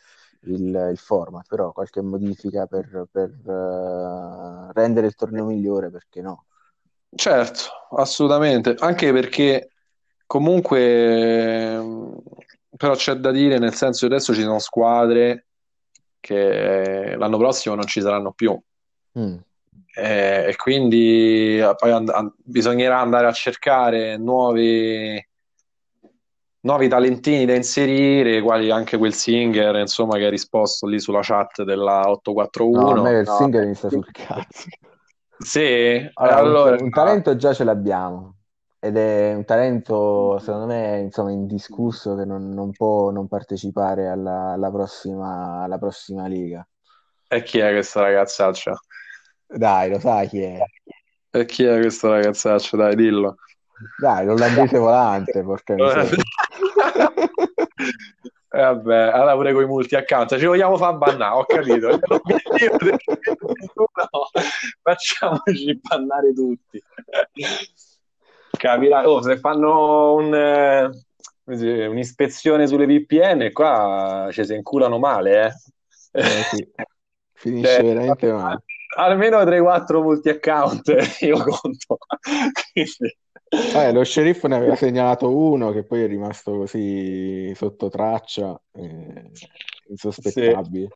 il, 0.41 0.89
il 0.91 0.97
format, 0.97 1.45
però 1.47 1.71
qualche 1.71 2.01
modifica 2.01 2.65
per, 2.65 3.07
per, 3.11 3.29
eh, 3.29 4.71
rendere 4.73 5.07
il 5.07 5.15
torneo 5.15 5.45
migliore, 5.45 5.89
perché 5.89 6.21
no? 6.21 6.45
Certo, 7.13 7.61
assolutamente, 7.91 8.75
anche 8.79 9.11
perché 9.11 9.71
comunque 10.25 11.73
ehm, 11.73 12.17
però 12.77 12.95
c'è 12.95 13.15
da 13.15 13.31
dire, 13.31 13.57
nel 13.57 13.73
senso 13.73 14.07
che 14.07 14.13
adesso 14.13 14.33
ci 14.33 14.41
sono 14.41 14.59
squadre 14.59 15.47
che 16.19 17.15
l'anno 17.17 17.37
prossimo 17.37 17.75
non 17.75 17.85
ci 17.85 18.01
saranno 18.01 18.31
più 18.31 18.59
Mm. 19.17 19.37
Eh, 19.95 20.45
e 20.49 20.55
quindi 20.55 21.59
eh, 21.59 21.73
poi 21.75 21.91
and- 21.91 22.09
an- 22.09 22.33
bisognerà 22.37 22.99
andare 22.99 23.27
a 23.27 23.31
cercare 23.31 24.17
nuovi, 24.17 25.21
nuovi 26.61 26.87
talentini 26.87 27.45
da 27.45 27.55
inserire, 27.55 28.41
quali 28.41 28.69
anche 28.71 28.97
quel 28.97 29.13
Singer, 29.13 29.75
insomma, 29.75 30.17
che 30.17 30.25
ha 30.25 30.29
risposto 30.29 30.87
lì 30.87 30.99
sulla 30.99 31.21
chat 31.21 31.63
della 31.63 32.09
No, 32.71 32.85
841. 32.89 32.93
a 32.93 32.95
me 32.97 33.11
il 33.19 33.27
No. 33.27 33.27
Singer 33.27 33.65
mi 33.67 33.75
sta 33.75 33.89
sul 33.91 34.09
cazzo. 34.11 34.69
Sì, 35.41 35.59
E 36.21 36.29
Allora, 36.31 36.41
un- 36.41 36.59
allora 36.61 36.75
un, 36.81 36.91
talento 36.91 37.35
già 37.35 37.53
ce 37.53 37.63
l'abbiamo 37.63 38.35
ed 38.79 38.95
è 38.97 39.33
un 39.35 39.43
talento, 39.45 40.37
secondo 40.39 40.65
me, 40.67 40.99
insomma, 40.99 41.31
indiscusso 41.31 42.15
che 42.15 42.25
non, 42.25 42.53
non 42.53 42.71
può 42.71 43.09
non 43.11 43.27
partecipare 43.27 44.07
alla, 44.09 44.51
alla 44.53 44.69
prossima, 44.71 45.63
alla 45.63 45.77
prossima 45.77 46.27
liga. 46.27 46.65
e 47.29 47.43
chi 47.43 47.57
è 47.59 47.71
questa 47.71 48.01
ragazzaccia? 48.01 48.73
Dai, 49.63 49.89
lo 49.89 49.99
sai 49.99 50.27
chi 50.27 50.41
è? 50.41 50.67
E 51.31 51.45
chi 51.45 51.63
è 51.63 51.79
questa 51.79 52.09
ragazzaccia? 52.09 52.77
Dai, 52.77 52.95
dillo. 52.95 53.37
Dai, 53.95 54.25
l'olandese 54.25 54.77
volante, 54.79 55.43
porca 55.43 55.75
miseria. 55.75 56.23
Eh, 58.51 58.61
vabbè, 58.61 58.95
allora 58.95 59.35
pure 59.35 59.53
con 59.53 59.61
i 59.61 59.67
multi 59.67 59.95
account 59.95 60.35
ci 60.39 60.45
vogliamo 60.45 60.75
far 60.75 60.97
bannare, 60.97 61.35
ho 61.35 61.45
capito. 61.45 61.99
L'obiettivo 62.01 62.77
del 62.77 62.97
2021 63.05 63.87
facciamoci 64.81 65.79
bannare 65.79 66.33
tutti. 66.33 66.83
Capirai, 68.57 69.05
oh, 69.05 69.21
se 69.21 69.37
fanno 69.37 70.15
un, 70.15 70.33
eh, 70.33 70.89
un'ispezione 71.45 72.65
sulle 72.65 72.87
VPN, 72.87 73.51
qua 73.51 74.29
ci 74.31 74.43
si 74.43 74.55
inculano 74.55 74.97
male, 74.97 75.45
eh. 75.45 76.19
Eh, 76.19 76.43
sì. 76.51 76.67
Finisce 77.33 77.75
cioè, 77.75 77.83
veramente 77.83 78.31
male. 78.31 78.63
Almeno 78.97 79.37
3-4 79.43 80.01
multi 80.01 80.29
account 80.29 80.91
io 81.21 81.37
conto. 81.37 81.97
Quindi... 82.73 83.17
Eh, 83.49 83.91
lo 83.91 84.03
sceriffo 84.03 84.47
ne 84.47 84.57
aveva 84.57 84.75
segnalato 84.75 85.35
uno 85.35 85.71
che 85.71 85.83
poi 85.83 86.03
è 86.03 86.07
rimasto 86.07 86.57
così 86.57 87.51
sotto 87.55 87.89
traccia, 87.89 88.59
eh, 88.73 89.31
insospettabile. 89.87 90.89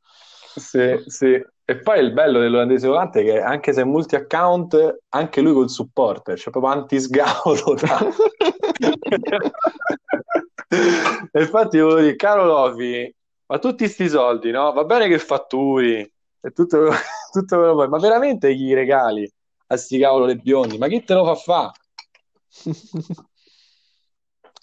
Sì, 0.56 1.02
sì, 1.02 1.10
sì. 1.10 1.44
E 1.66 1.80
poi 1.80 2.00
il 2.00 2.14
bello 2.14 2.40
dell'olandese 2.40 2.88
volante 2.88 3.22
è 3.22 3.24
che 3.24 3.42
anche 3.42 3.74
se 3.74 3.82
è 3.82 3.86
multi-account, 3.86 5.00
anche 5.10 5.42
lui 5.42 5.54
col 5.54 5.70
supporter, 5.70 6.38
cioè 6.38 6.52
proprio 6.52 6.74
anti-sgaulo. 6.74 7.78
e 11.32 11.42
infatti 11.42 11.80
volevo 11.80 12.02
dire, 12.02 12.16
caro 12.16 12.46
Lofi, 12.46 13.14
ma 13.48 13.60
tutti 13.60 13.88
sti 13.88 14.10
soldi, 14.10 14.52
no? 14.52 14.72
Va 14.74 14.84
bene 14.84 15.08
che 15.08 15.18
fatturi 15.18 16.00
e 16.42 16.52
tutto, 16.52 16.90
tutto 17.32 17.58
quello 17.58 17.76
poi, 17.76 17.88
ma 17.88 17.98
veramente 17.98 18.54
chi 18.54 18.74
regali 18.74 19.30
a 19.68 19.78
sti 19.78 20.00
cavolo 20.00 20.26
le 20.26 20.36
biondi? 20.36 20.78
Ma 20.78 20.88
chi 20.88 21.04
te 21.04 21.14
lo 21.14 21.26
fa 21.26 21.36
fare? 21.36 21.72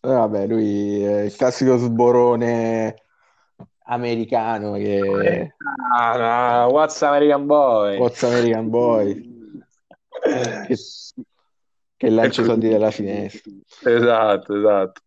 Eh, 0.02 0.08
vabbè, 0.08 0.46
lui 0.46 1.02
è 1.02 1.20
il 1.24 1.36
classico 1.36 1.76
sborone 1.76 3.02
americano 3.84 4.72
che... 4.74 5.54
Ah, 5.94 6.64
no, 6.64 6.72
what's 6.72 7.02
American 7.02 7.44
Boy? 7.44 7.98
What's 7.98 8.22
American 8.22 8.70
Boy? 8.70 9.54
che, 10.20 10.76
che 11.96 12.10
lancia 12.10 12.40
i 12.40 12.44
soldi 12.44 12.70
dalla 12.70 12.90
finestra. 12.90 13.50
Esatto, 13.84 14.56
esatto. 14.56 15.00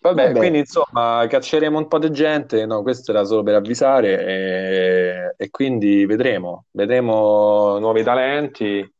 Vabbè, 0.00 0.26
Vabbè, 0.26 0.38
quindi 0.38 0.58
insomma 0.58 1.26
cacceremo 1.28 1.78
un 1.78 1.88
po' 1.88 1.98
di 1.98 2.10
gente, 2.12 2.64
no, 2.64 2.82
questo 2.82 3.10
era 3.10 3.24
solo 3.24 3.42
per 3.42 3.54
avvisare 3.56 4.24
e, 4.24 5.34
e 5.36 5.50
quindi 5.50 6.06
vedremo, 6.06 6.66
vedremo 6.70 7.78
nuovi 7.78 8.02
talenti. 8.04 8.94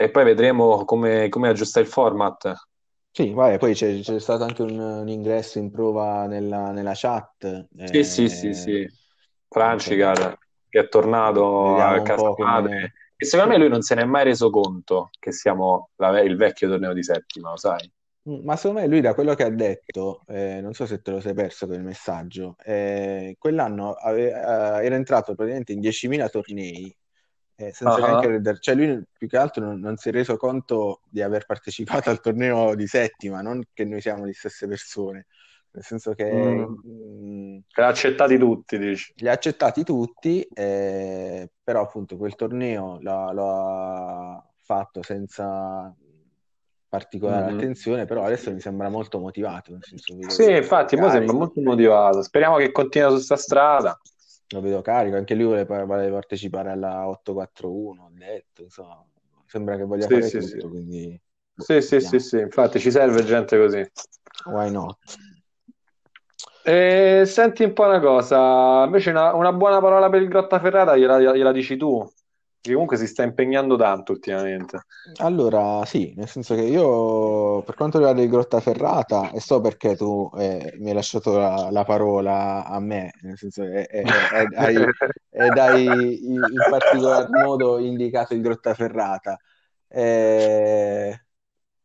E 0.00 0.10
poi 0.10 0.22
vedremo 0.22 0.84
come, 0.84 1.28
come 1.28 1.48
aggiustare 1.48 1.84
il 1.84 1.90
format. 1.90 2.54
Sì, 3.10 3.32
vabbè, 3.32 3.58
poi 3.58 3.74
c'è, 3.74 3.98
c'è 3.98 4.20
stato 4.20 4.44
anche 4.44 4.62
un, 4.62 4.78
un, 4.78 5.08
ingresso 5.08 5.58
in 5.58 5.72
prova 5.72 6.26
nella, 6.26 6.70
nella 6.70 6.92
chat. 6.94 7.66
Sì, 7.82 7.98
eh, 7.98 8.04
sì, 8.04 8.28
sì, 8.28 8.54
sì. 8.54 8.88
Francicar, 9.48 10.38
che 10.68 10.78
è 10.78 10.88
tornato 10.88 11.80
a 11.80 12.00
casa 12.02 12.32
madre. 12.36 12.76
Come... 12.76 12.92
E 13.16 13.24
secondo 13.24 13.54
me 13.54 13.58
lui 13.58 13.68
non 13.68 13.82
se 13.82 13.96
ne 13.96 14.02
è 14.02 14.04
mai 14.04 14.22
reso 14.22 14.50
conto 14.50 15.10
che 15.18 15.32
siamo 15.32 15.90
la, 15.96 16.20
il 16.20 16.36
vecchio 16.36 16.68
torneo 16.68 16.92
di 16.92 17.02
settima, 17.02 17.50
lo 17.50 17.56
sai? 17.56 17.90
Mm, 18.30 18.44
ma 18.44 18.54
secondo 18.54 18.82
me 18.82 18.86
lui 18.86 19.00
da 19.00 19.14
quello 19.14 19.34
che 19.34 19.42
ha 19.42 19.50
detto, 19.50 20.22
eh, 20.28 20.60
non 20.60 20.74
so 20.74 20.86
se 20.86 21.02
te 21.02 21.10
lo 21.10 21.18
sei 21.18 21.34
perso 21.34 21.66
quel 21.66 21.82
messaggio, 21.82 22.54
eh, 22.62 23.34
quell'anno 23.36 23.94
ave- 23.94 24.30
eh, 24.30 24.84
era 24.84 24.94
entrato 24.94 25.34
praticamente 25.34 25.72
in 25.72 25.80
10.000 25.80 26.28
tornei 26.28 26.94
eh, 27.60 27.72
senza 27.72 27.94
uh-huh. 27.94 28.06
neanche 28.06 28.28
vedere, 28.28 28.58
cioè 28.60 28.76
lui 28.76 29.02
più 29.12 29.26
che 29.26 29.36
altro 29.36 29.64
non, 29.64 29.80
non, 29.80 29.96
si 29.96 30.10
è 30.10 30.12
reso 30.12 30.36
conto 30.36 31.00
di 31.08 31.22
aver 31.22 31.44
partecipato 31.44 32.08
al 32.08 32.20
torneo 32.20 32.76
di 32.76 32.86
settima, 32.86 33.40
non 33.40 33.60
che 33.74 33.84
noi 33.84 34.00
siamo 34.00 34.24
le 34.24 34.32
stesse 34.32 34.68
persone, 34.68 35.26
nel 35.72 35.82
senso 35.82 36.14
che 36.14 36.32
mm. 36.32 36.62
mh, 36.62 37.62
li 37.74 37.82
ha 37.82 37.86
accettati 37.88 38.38
tutti, 38.38 38.78
dici. 38.78 39.12
Li 39.16 39.28
ha 39.28 39.32
accettati 39.32 39.82
tutti, 39.82 40.40
eh, 40.54 41.50
però 41.64 41.82
appunto 41.82 42.16
quel 42.16 42.36
torneo 42.36 42.98
lo, 43.00 43.32
lo 43.32 43.50
ha 43.50 44.48
fatto 44.62 45.02
senza 45.02 45.92
particolare 46.88 47.46
mm-hmm. 47.46 47.58
attenzione, 47.58 48.04
però 48.04 48.22
adesso 48.22 48.52
mi 48.52 48.60
sembra 48.60 48.88
molto 48.88 49.18
motivato. 49.18 49.72
Nel 49.72 49.82
senso, 49.82 50.14
sì, 50.30 50.52
infatti, 50.52 50.96
poi 50.96 51.10
sembra 51.10 51.34
molto 51.34 51.60
motivato. 51.60 52.22
Speriamo 52.22 52.56
che 52.58 52.70
continui 52.70 53.08
su 53.08 53.14
questa 53.16 53.36
strada 53.36 54.00
lo 54.48 54.60
vedo 54.60 54.80
carico, 54.82 55.16
anche 55.16 55.34
lui 55.34 55.64
vuole, 55.64 55.84
vuole 55.84 56.10
partecipare 56.10 56.70
alla 56.70 57.06
841, 57.08 58.04
ho 58.04 58.10
detto, 58.12 58.62
insomma, 58.62 59.04
sembra 59.46 59.76
che 59.76 59.84
voglia 59.84 60.06
sì, 60.06 60.14
fare 60.14 60.28
sì, 60.28 60.38
tutto, 60.38 60.60
sì. 60.60 60.68
quindi... 60.68 61.20
Boh, 61.54 61.64
sì, 61.64 61.80
sì, 61.80 62.00
sì, 62.00 62.18
sì, 62.20 62.38
infatti 62.38 62.78
ci 62.78 62.90
serve 62.90 63.24
gente 63.24 63.58
così. 63.58 63.84
Why 64.46 64.70
not? 64.70 64.98
E 66.64 67.22
senti 67.26 67.64
un 67.64 67.72
po' 67.72 67.84
una 67.84 68.00
cosa, 68.00 68.84
invece 68.84 69.10
una, 69.10 69.34
una 69.34 69.52
buona 69.52 69.80
parola 69.80 70.08
per 70.08 70.22
il 70.22 70.28
Grottaferrata 70.28 70.96
gliela, 70.96 71.18
gliela 71.18 71.52
dici 71.52 71.76
tu? 71.76 72.06
Che 72.60 72.72
comunque 72.72 72.96
si 72.96 73.06
sta 73.06 73.22
impegnando 73.22 73.76
tanto 73.76 74.12
ultimamente. 74.12 74.82
Allora, 75.18 75.84
sì, 75.84 76.12
nel 76.16 76.28
senso 76.28 76.54
che 76.54 76.62
io, 76.62 77.62
per 77.62 77.74
quanto 77.74 77.98
riguarda 77.98 78.22
il 78.22 78.28
Grottaferrata, 78.28 79.30
e 79.30 79.40
so 79.40 79.60
perché 79.60 79.96
tu 79.96 80.30
eh, 80.36 80.74
mi 80.78 80.88
hai 80.88 80.94
lasciato 80.94 81.38
la, 81.38 81.68
la, 81.70 81.84
parola 81.84 82.64
a 82.64 82.80
me, 82.80 83.12
nel 83.22 83.36
senso 83.36 83.62
che 83.62 83.82
eh, 83.82 84.00
eh, 84.00 84.48
hai, 84.54 84.76
ed 85.30 85.56
hai 85.56 86.26
in, 86.26 86.34
in 86.34 86.66
particolar 86.68 87.28
modo 87.30 87.78
indicato 87.78 88.34
il 88.34 88.40
Grottaferrata. 88.40 89.38
Eh, 89.88 91.20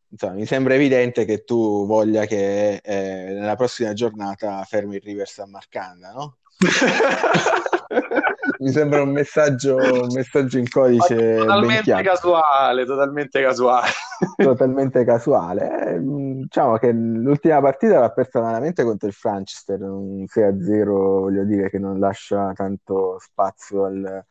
insomma, 0.10 0.34
mi 0.34 0.46
sembra 0.46 0.74
evidente 0.74 1.26
che 1.26 1.44
tu 1.44 1.86
voglia 1.86 2.26
che 2.26 2.76
eh, 2.84 3.34
nella 3.34 3.56
prossima 3.56 3.94
giornata 3.94 4.64
fermi 4.64 4.96
il 4.96 5.02
River 5.02 5.28
San 5.28 5.50
Marcanda, 5.50 6.12
no? 6.12 6.38
mi 8.60 8.70
sembra 8.72 9.02
un 9.02 9.12
messaggio, 9.12 9.76
un 9.76 10.08
messaggio 10.14 10.58
in 10.58 10.70
codice 10.70 11.38
totalmente 11.38 12.02
casuale, 12.02 12.86
totalmente 12.86 13.42
casuale. 13.42 13.88
totalmente 14.36 15.04
casuale. 15.06 15.96
Eh, 15.96 16.00
diciamo 16.02 16.78
che 16.78 16.92
l'ultima 16.92 17.62
partita 17.62 18.00
l'ha 18.00 18.12
persa 18.12 18.42
veramente 18.42 18.84
contro 18.84 19.08
il 19.08 19.14
Franchester, 19.14 19.82
un 19.82 20.24
6-0, 20.24 20.86
voglio 20.86 21.44
dire 21.44 21.70
che 21.70 21.80
non 21.80 22.00
lascia 22.00 22.52
tanto 22.54 23.18
spazio 23.20 23.86
al, 23.86 24.26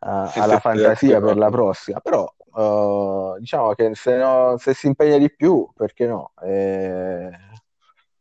a, 0.00 0.32
alla 0.34 0.58
fantasia 0.58 1.20
per 1.20 1.36
la 1.36 1.50
prossima, 1.50 2.00
però 2.00 2.28
uh, 2.54 3.38
diciamo 3.38 3.72
che 3.74 3.94
se, 3.94 4.16
no, 4.16 4.56
se, 4.58 4.74
si 4.74 4.86
impegna 4.86 5.18
di 5.18 5.32
più, 5.32 5.68
perché 5.74 6.06
no? 6.06 6.32
Eh, 6.42 7.30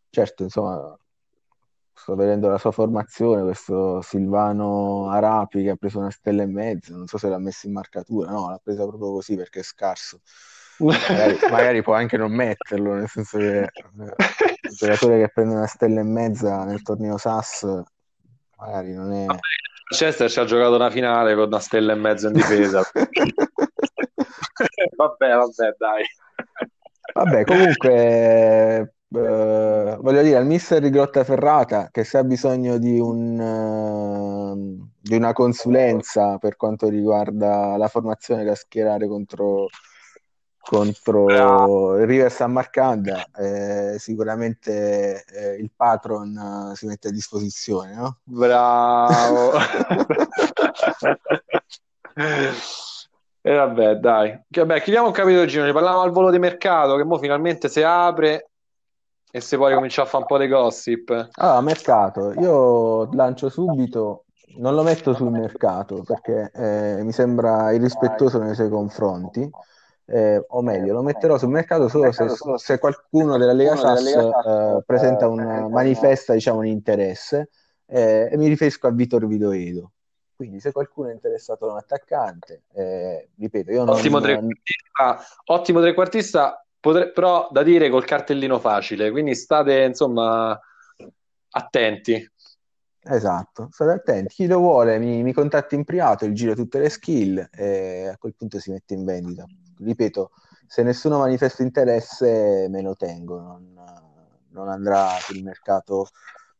certo, 0.09 0.43
insomma, 0.43 0.95
sto 2.03 2.15
vedendo 2.15 2.49
la 2.49 2.57
sua 2.57 2.71
formazione, 2.71 3.43
questo 3.43 4.01
Silvano 4.01 5.09
Arapi 5.09 5.63
che 5.63 5.69
ha 5.69 5.75
preso 5.77 5.99
una 5.99 6.11
stella 6.11 6.43
e 6.43 6.47
mezzo, 6.47 6.93
non 6.93 7.07
so 7.07 7.17
se 7.17 7.29
l'ha 7.29 7.39
messo 7.39 7.65
in 7.67 7.71
marcatura, 7.71 8.29
no, 8.29 8.49
l'ha 8.49 8.59
presa 8.61 8.85
proprio 8.85 9.13
così 9.13 9.37
perché 9.37 9.61
è 9.61 9.63
scarso. 9.63 10.19
Magari, 10.79 11.37
magari 11.49 11.81
può 11.81 11.93
anche 11.93 12.17
non 12.17 12.33
metterlo, 12.33 12.95
nel 12.95 13.07
senso 13.07 13.37
che 13.37 13.59
eh, 13.61 13.69
un 13.93 14.13
giocatore 14.75 15.21
che 15.21 15.29
prende 15.33 15.55
una 15.55 15.65
stella 15.65 16.01
e 16.01 16.03
mezza 16.03 16.65
nel 16.65 16.81
torneo 16.81 17.17
SAS 17.17 17.65
magari 18.57 18.93
non 18.93 19.13
è... 19.13 19.25
Chester 19.95 20.29
ci 20.29 20.39
ha 20.41 20.45
giocato 20.45 20.75
una 20.75 20.89
finale 20.89 21.35
con 21.35 21.45
una 21.45 21.59
stella 21.59 21.93
e 21.93 21.95
mezza 21.95 22.27
in 22.27 22.33
difesa. 22.33 22.81
vabbè, 24.97 25.35
vabbè, 25.35 25.75
dai. 25.77 26.03
Vabbè, 27.13 27.43
comunque 27.45 28.95
Uh, 29.15 30.01
voglio 30.01 30.23
dire 30.23 30.37
al 30.37 30.47
mister 30.47 30.81
di 30.81 30.89
Grottaferrata 30.89 31.89
che 31.91 32.03
se 32.03 32.17
ha 32.17 32.23
bisogno 32.23 32.79
di, 32.79 32.99
un, 32.99 33.37
uh, 33.37 34.89
di, 34.99 35.15
una 35.15 35.33
consulenza 35.33 36.39
per 36.39 36.55
quanto 36.55 36.89
riguarda 36.89 37.77
la 37.77 37.87
formazione 37.89 38.43
da 38.43 38.55
schierare 38.55 39.07
contro, 39.07 39.67
contro 40.59 41.27
il 41.99 42.07
River 42.07 42.31
San 42.31 42.53
Marcanda, 42.53 43.23
eh, 43.37 43.97
sicuramente 43.99 45.23
eh, 45.25 45.57
il 45.57 45.69
patron 45.75 46.71
uh, 46.71 46.75
si 46.75 46.87
mette 46.87 47.09
a 47.09 47.11
disposizione. 47.11 47.93
No? 47.93 48.17
Bravo. 48.23 49.51
E 53.45 53.53
vabbè, 53.53 53.95
dai. 53.95 54.41
Vabbè, 54.47 54.81
chiudiamo 54.81 55.09
il 55.09 55.13
capitolo 55.13 55.45
giro. 55.45 55.69
Parliamo 55.73 55.99
al 55.99 56.11
volo 56.11 56.31
di 56.31 56.39
mercato 56.39 56.95
che 56.95 57.03
mo 57.03 57.17
finalmente 57.17 57.67
si 57.67 57.83
apre 57.83 58.51
e 59.35 59.41
se 59.41 59.57
poi 59.57 59.73
cominciare 59.73 60.07
a 60.07 60.11
fare 60.11 60.23
un 60.23 60.29
po' 60.29 60.37
di 60.37 60.47
gossip. 60.47 61.29
Allora, 61.31 61.61
mercato, 61.61 62.33
io 62.33 63.11
lancio 63.15 63.49
subito, 63.49 64.25
non 64.57 64.75
lo 64.75 64.83
metto 64.83 65.15
sul 65.15 65.31
mercato 65.31 66.03
perché 66.03 66.51
eh, 66.53 67.03
mi 67.03 67.11
sembra 67.11 67.71
irrispettoso 67.71 68.37
nei 68.37 68.53
suoi 68.53 68.69
confronti. 68.69 69.49
Eh, 70.05 70.45
o 70.49 70.61
meglio, 70.61 70.93
lo 70.93 71.01
metterò 71.01 71.39
sul 71.39 71.49
mercato 71.49 71.87
solo 71.87 72.11
se, 72.11 72.27
se 72.57 72.77
qualcuno 72.77 73.37
della 73.39 73.53
Lega 73.53 73.75
SAS 73.75 74.05
eh, 74.05 74.83
presenta 74.85 75.27
un 75.27 75.67
manifesta 75.71 76.33
diciamo, 76.33 76.59
un 76.59 76.67
interesse 76.67 77.49
eh, 77.87 78.29
e 78.31 78.37
mi 78.37 78.47
riferisco 78.47 78.85
a 78.85 78.91
Vittor 78.91 79.25
Vidoedo. 79.25 79.93
Quindi 80.35 80.59
se 80.59 80.71
qualcuno 80.71 81.09
è 81.09 81.13
interessato 81.13 81.67
a 81.67 81.71
un 81.71 81.77
attaccante, 81.77 82.65
eh, 82.73 83.29
ripeto, 83.35 83.71
io 83.71 83.83
non... 83.83 83.95
Ottimo 83.95 84.19
trequartista, 84.19 85.19
ottimo 85.45 85.81
trequartista 85.81 86.62
potre- 86.83 87.11
però 87.11 87.47
da 87.49 87.63
dire 87.63 87.89
col 87.89 88.03
cartellino 88.03 88.59
facile, 88.59 89.09
quindi 89.09 89.35
state 89.35 89.83
insomma 89.83 90.59
attenti. 91.51 92.29
Esatto, 93.05 93.69
state 93.71 93.91
attenti. 93.91 94.33
Chi 94.33 94.47
lo 94.47 94.57
vuole 94.57 94.99
mi, 94.99 95.23
mi 95.23 95.31
contatti 95.31 95.75
in 95.75 95.85
privato, 95.85 96.25
gli 96.25 96.33
giro 96.33 96.55
tutte 96.55 96.79
le 96.79 96.89
skill 96.89 97.47
e 97.53 98.09
a 98.09 98.17
quel 98.17 98.35
punto 98.35 98.59
si 98.59 98.71
mette 98.71 98.95
in 98.95 99.05
vendita. 99.05 99.45
Ripeto, 99.79 100.31
se 100.67 100.83
nessuno 100.83 101.19
manifesta 101.19 101.63
interesse 101.63 102.67
me 102.69 102.81
lo 102.81 102.95
tengo, 102.95 103.39
non, 103.39 103.79
non 104.49 104.67
andrà 104.67 105.07
sul 105.21 105.41
mercato 105.41 106.09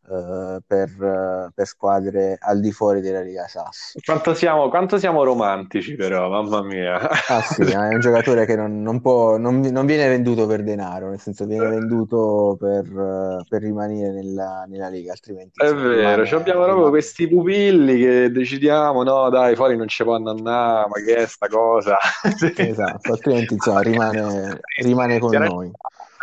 uh, 0.08 0.58
per, 0.66 1.52
per, 1.54 1.66
squadre 1.68 2.38
al 2.40 2.60
di 2.60 2.72
fuori 2.72 3.02
della 3.02 3.22
Liga 3.22 3.48
SAS. 3.48 3.98
Quanto 4.04 4.34
siamo, 4.34 4.70
quanto 4.70 4.98
siamo 4.98 5.24
romantici 5.24 5.96
però, 5.96 6.30
mamma 6.30 6.62
mia. 6.62 7.00
Ah 7.28 7.42
sì, 7.42 7.62
è 7.62 7.94
un 7.94 8.00
giocatore 8.00 8.46
che 8.46 8.56
non, 8.56 8.82
non, 8.82 9.02
può, 9.02 9.38
non, 9.38 9.60
non, 9.60 9.86
viene 9.86 10.08
venduto 10.08 10.46
per 10.46 10.64
denaro, 10.64 11.10
nel 11.10 11.20
senso 11.20 11.46
viene 11.46 11.68
venduto 11.68 12.58
per, 12.60 13.44
per 13.48 13.62
rimanere 13.62 14.12
nella, 14.12 14.66
nella, 14.68 14.90
Liga, 14.90 15.12
altrimenti... 15.12 15.64
È 15.64 15.74
vero, 15.74 16.24
abbiamo 16.38 16.64
proprio 16.64 16.90
questi 16.90 17.28
pupilli 17.28 17.98
che 17.98 18.32
decidiamo, 18.32 19.04
no 19.04 19.30
dai, 19.30 19.56
fuori 19.56 19.76
non 19.78 19.88
ci 19.88 20.04
può 20.04 20.16
andare, 20.16 20.88
ma 20.88 20.96
che 21.06 21.16
è 21.16 21.26
sta 21.26 21.48
cosa? 21.48 21.98
esatto, 22.56 23.12
altrimenti 23.12 23.54
insomma, 23.54 23.82
rimane, 23.82 24.60
rimane 24.82 25.20
con 25.20 25.32
noi 25.32 25.72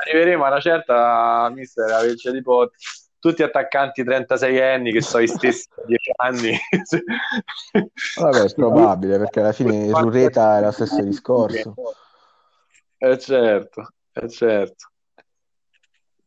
arriveremo 0.02 0.44
a 0.44 0.48
una 0.48 0.60
certa 0.60 1.50
mister 1.54 1.90
averci 1.90 2.32
tipo 2.32 2.70
tutti 3.20 3.44
attaccanti 3.44 4.02
36 4.02 4.60
anni 4.60 4.92
che 4.92 5.02
sono 5.02 5.22
i 5.22 5.28
stessi 5.28 5.68
10 5.86 6.10
anni. 6.16 6.58
Vabbè 8.16 8.42
è 8.42 8.52
probabile 8.54 9.18
perché 9.18 9.40
alla 9.40 9.52
fine 9.52 9.88
Rureta 9.92 10.58
è 10.58 10.62
lo 10.62 10.72
stesso 10.72 11.00
discorso. 11.02 11.74
Eh 12.98 13.18
certo 13.18 13.92
è 14.12 14.28
certo. 14.28 14.88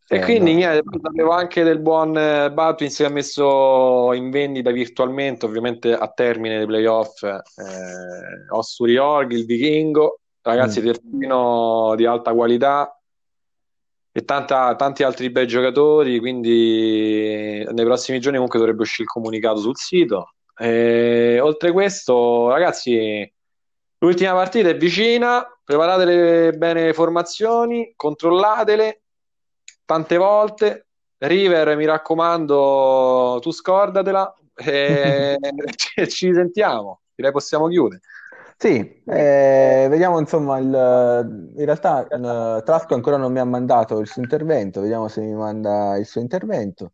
E 0.07 0.21
quindi 0.21 0.53
niente, 0.53 0.83
sapevo 1.01 1.31
anche 1.31 1.63
del 1.63 1.79
buon 1.79 2.15
eh, 2.15 2.51
Batwins 2.51 2.97
che 2.97 3.05
ha 3.05 3.09
messo 3.09 4.13
in 4.13 4.29
vendita 4.29 4.69
virtualmente, 4.69 5.45
ovviamente 5.45 5.91
a 5.91 6.07
termine 6.09 6.57
dei 6.57 6.67
playoff, 6.67 7.23
eh, 7.23 7.41
Ossuri 8.49 8.97
Org, 8.97 9.31
il 9.31 9.45
Vichingo, 9.45 10.19
ragazzi 10.41 10.81
mm. 10.81 10.85
terzino 10.85 11.93
di 11.95 12.05
alta 12.05 12.31
qualità, 12.33 12.95
e 14.15 14.23
tanta, 14.25 14.75
tanti 14.75 15.01
altri 15.01 15.31
bei 15.31 15.47
giocatori, 15.47 16.19
quindi 16.19 17.65
nei 17.67 17.83
prossimi 17.83 18.19
giorni 18.19 18.35
comunque 18.35 18.59
dovrebbe 18.59 18.83
uscire 18.83 19.03
il 19.03 19.09
comunicato 19.09 19.57
sul 19.57 19.75
sito. 19.75 20.35
E, 20.55 21.39
oltre 21.41 21.71
questo, 21.71 22.49
ragazzi, 22.49 23.29
l'ultima 23.97 24.33
partita 24.33 24.69
è 24.69 24.77
vicina, 24.77 25.43
preparate 25.63 26.53
bene 26.55 26.85
le 26.85 26.93
formazioni, 26.93 27.93
controllatele 27.95 29.01
tante 29.83 30.17
volte. 30.17 30.87
River, 31.17 31.75
mi 31.75 31.85
raccomando, 31.85 33.39
tu 33.41 33.51
scordatela 33.51 34.31
e 34.55 35.37
ci 36.07 36.33
sentiamo. 36.33 37.01
Direi 37.15 37.31
possiamo 37.31 37.67
chiudere. 37.67 38.01
Sì, 38.63 39.01
eh, 39.07 39.87
vediamo 39.89 40.19
insomma, 40.19 40.57
il, 40.57 40.67
in 41.57 41.65
realtà 41.65 42.07
uh, 42.09 42.63
Trasco 42.63 42.93
ancora 42.93 43.17
non 43.17 43.33
mi 43.33 43.39
ha 43.39 43.43
mandato 43.43 43.99
il 43.99 44.07
suo 44.07 44.21
intervento, 44.21 44.79
vediamo 44.79 45.09
se 45.09 45.19
mi 45.19 45.33
manda 45.33 45.97
il 45.97 46.05
suo 46.05 46.21
intervento 46.21 46.93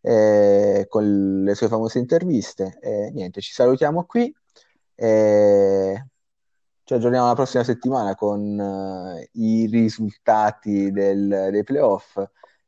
eh, 0.00 0.86
con 0.88 1.42
le 1.42 1.54
sue 1.56 1.66
famose 1.66 1.98
interviste. 1.98 2.78
Niente, 3.12 3.40
ci 3.40 3.52
salutiamo 3.52 4.04
qui 4.04 4.32
e 4.94 6.06
ci 6.84 6.94
aggiorniamo 6.94 7.26
la 7.26 7.34
prossima 7.34 7.64
settimana 7.64 8.14
con 8.14 8.56
uh, 8.56 9.28
i 9.32 9.66
risultati 9.66 10.92
del, 10.92 11.48
dei 11.50 11.64
playoff. 11.64 12.16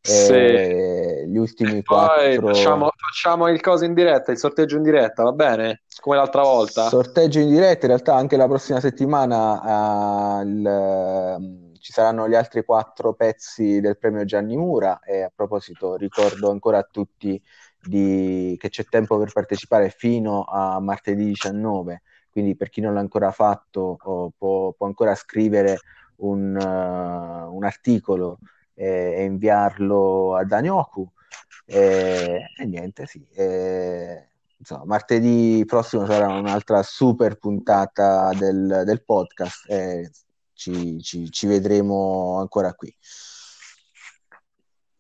Sì. 0.03 1.29
Gli 1.29 1.37
ultimi 1.37 1.83
quattro... 1.83 2.49
Facciamo, 2.49 2.91
facciamo 2.97 3.49
il 3.49 3.61
coso 3.61 3.85
in 3.85 3.95
diretta, 3.95 4.33
il 4.33 4.39
sorteggio 4.39 4.77
in 4.77 4.83
diretta, 4.83 5.23
va 5.23 5.33
bene? 5.33 5.83
come 6.01 6.17
l'altra 6.17 6.43
volta. 6.43 6.89
Sorteggio 6.89 7.39
in 7.39 7.49
diretta, 7.49 7.83
in 7.83 7.93
realtà 7.93 8.15
anche 8.15 8.37
la 8.37 8.49
prossima 8.49 8.81
settimana 8.81 10.41
uh, 10.41 10.47
il, 10.47 11.37
uh, 11.39 11.79
ci 11.79 11.93
saranno 11.93 12.29
gli 12.29 12.35
altri 12.35 12.65
quattro 12.65 13.15
pezzi 13.15 13.81
del 13.81 13.99
premio 13.99 14.25
Gianni 14.25 14.57
Mura 14.57 15.01
e 15.01 15.23
a 15.23 15.33
proposito 15.35 15.97
ricordo 15.97 16.51
ancora 16.51 16.79
a 16.79 16.89
tutti 16.91 17.41
di, 17.83 18.57
che 18.59 18.69
c'è 18.69 18.85
tempo 18.85 19.19
per 19.19 19.33
partecipare 19.33 19.91
fino 19.91 20.45
a 20.45 20.81
martedì 20.81 21.27
19, 21.27 22.03
quindi 22.31 22.57
per 22.57 22.69
chi 22.69 22.81
non 22.81 22.95
l'ha 22.95 23.01
ancora 23.01 23.31
fatto 23.31 23.97
oh, 24.03 24.33
può, 24.37 24.73
può, 24.73 24.87
ancora 24.87 25.15
scrivere 25.15 25.79
un, 26.17 26.57
uh, 26.57 27.55
un 27.55 27.65
articolo 27.65 28.39
e, 28.81 29.15
e, 29.19 29.25
inviarlo 29.25 30.35
a 30.37 30.45
Danioku. 30.45 31.07
E, 31.67 32.47
e 32.57 32.65
niente, 32.65 33.05
sì. 33.07 33.25
E, 33.35 34.29
insomma, 34.57 34.85
martedì 34.87 35.63
prossimo 35.67 36.07
sarà 36.07 36.29
un'altra 36.29 36.83
super 36.83 37.37
puntata 37.37 38.31
del, 38.33 38.83
del 38.87 39.05
podcast 39.05 39.71
e 39.71 40.11
ci, 40.55 40.99
ci, 41.03 41.31
ci, 41.31 41.47
vedremo 41.47 42.39
ancora 42.39 42.73
qui. 42.73 42.95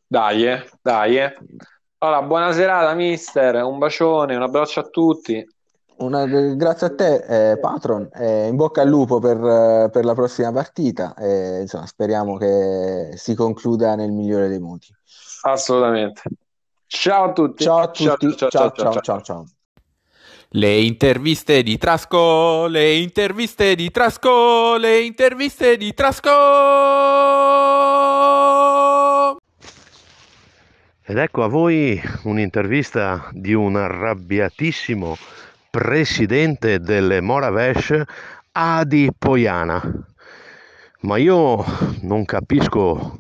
Dai, 0.06 0.46
eh, 0.46 0.70
dai. 0.82 1.18
Eh. 1.18 1.34
Allora, 1.98 2.22
buona 2.22 2.52
serata, 2.52 2.92
mister. 2.94 3.62
Un 3.62 3.78
bacione, 3.78 4.36
un 4.36 4.42
abbraccio 4.42 4.80
a 4.80 4.88
tutti. 4.88 5.46
Una, 6.00 6.24
grazie 6.24 6.86
a 6.86 6.94
te, 6.94 7.50
eh, 7.52 7.58
Patron. 7.58 8.08
Eh, 8.14 8.46
in 8.48 8.56
bocca 8.56 8.80
al 8.80 8.88
lupo 8.88 9.18
per, 9.18 9.90
per 9.90 10.04
la 10.04 10.14
prossima 10.14 10.50
partita. 10.50 11.14
Eh, 11.14 11.60
insomma, 11.60 11.86
speriamo 11.86 12.38
che 12.38 13.10
si 13.16 13.34
concluda 13.34 13.94
nel 13.96 14.10
migliore 14.10 14.48
dei 14.48 14.60
modi. 14.60 14.86
Assolutamente. 15.42 16.22
Ciao 16.86 17.24
a 17.24 17.32
tutti. 17.32 17.64
Ciao 17.64 17.78
a 17.80 17.88
tutti. 17.90 18.34
Ciao, 18.34 18.48
ciao, 18.48 18.70
ciao, 18.70 18.92
ciao, 18.92 19.00
ciao. 19.02 19.20
ciao. 19.22 19.44
Le 20.52 20.80
interviste 20.80 21.62
di 21.62 21.76
Trasco, 21.76 22.66
le 22.66 22.96
interviste 22.96 23.74
di 23.74 23.90
Trasco, 23.90 24.76
le 24.78 25.02
interviste 25.02 25.76
di 25.76 25.92
Trasco. 25.92 26.30
Ed 31.02 31.18
ecco 31.18 31.42
a 31.42 31.48
voi 31.48 32.00
un'intervista 32.24 33.28
di 33.32 33.52
un 33.52 33.76
arrabbiatissimo 33.76 35.16
presidente 35.70 36.80
delle 36.80 37.20
Moravesh, 37.20 38.02
Adi 38.52 39.10
Poiana. 39.16 39.80
Ma 41.02 41.16
io 41.16 41.64
non 42.02 42.24
capisco 42.24 43.18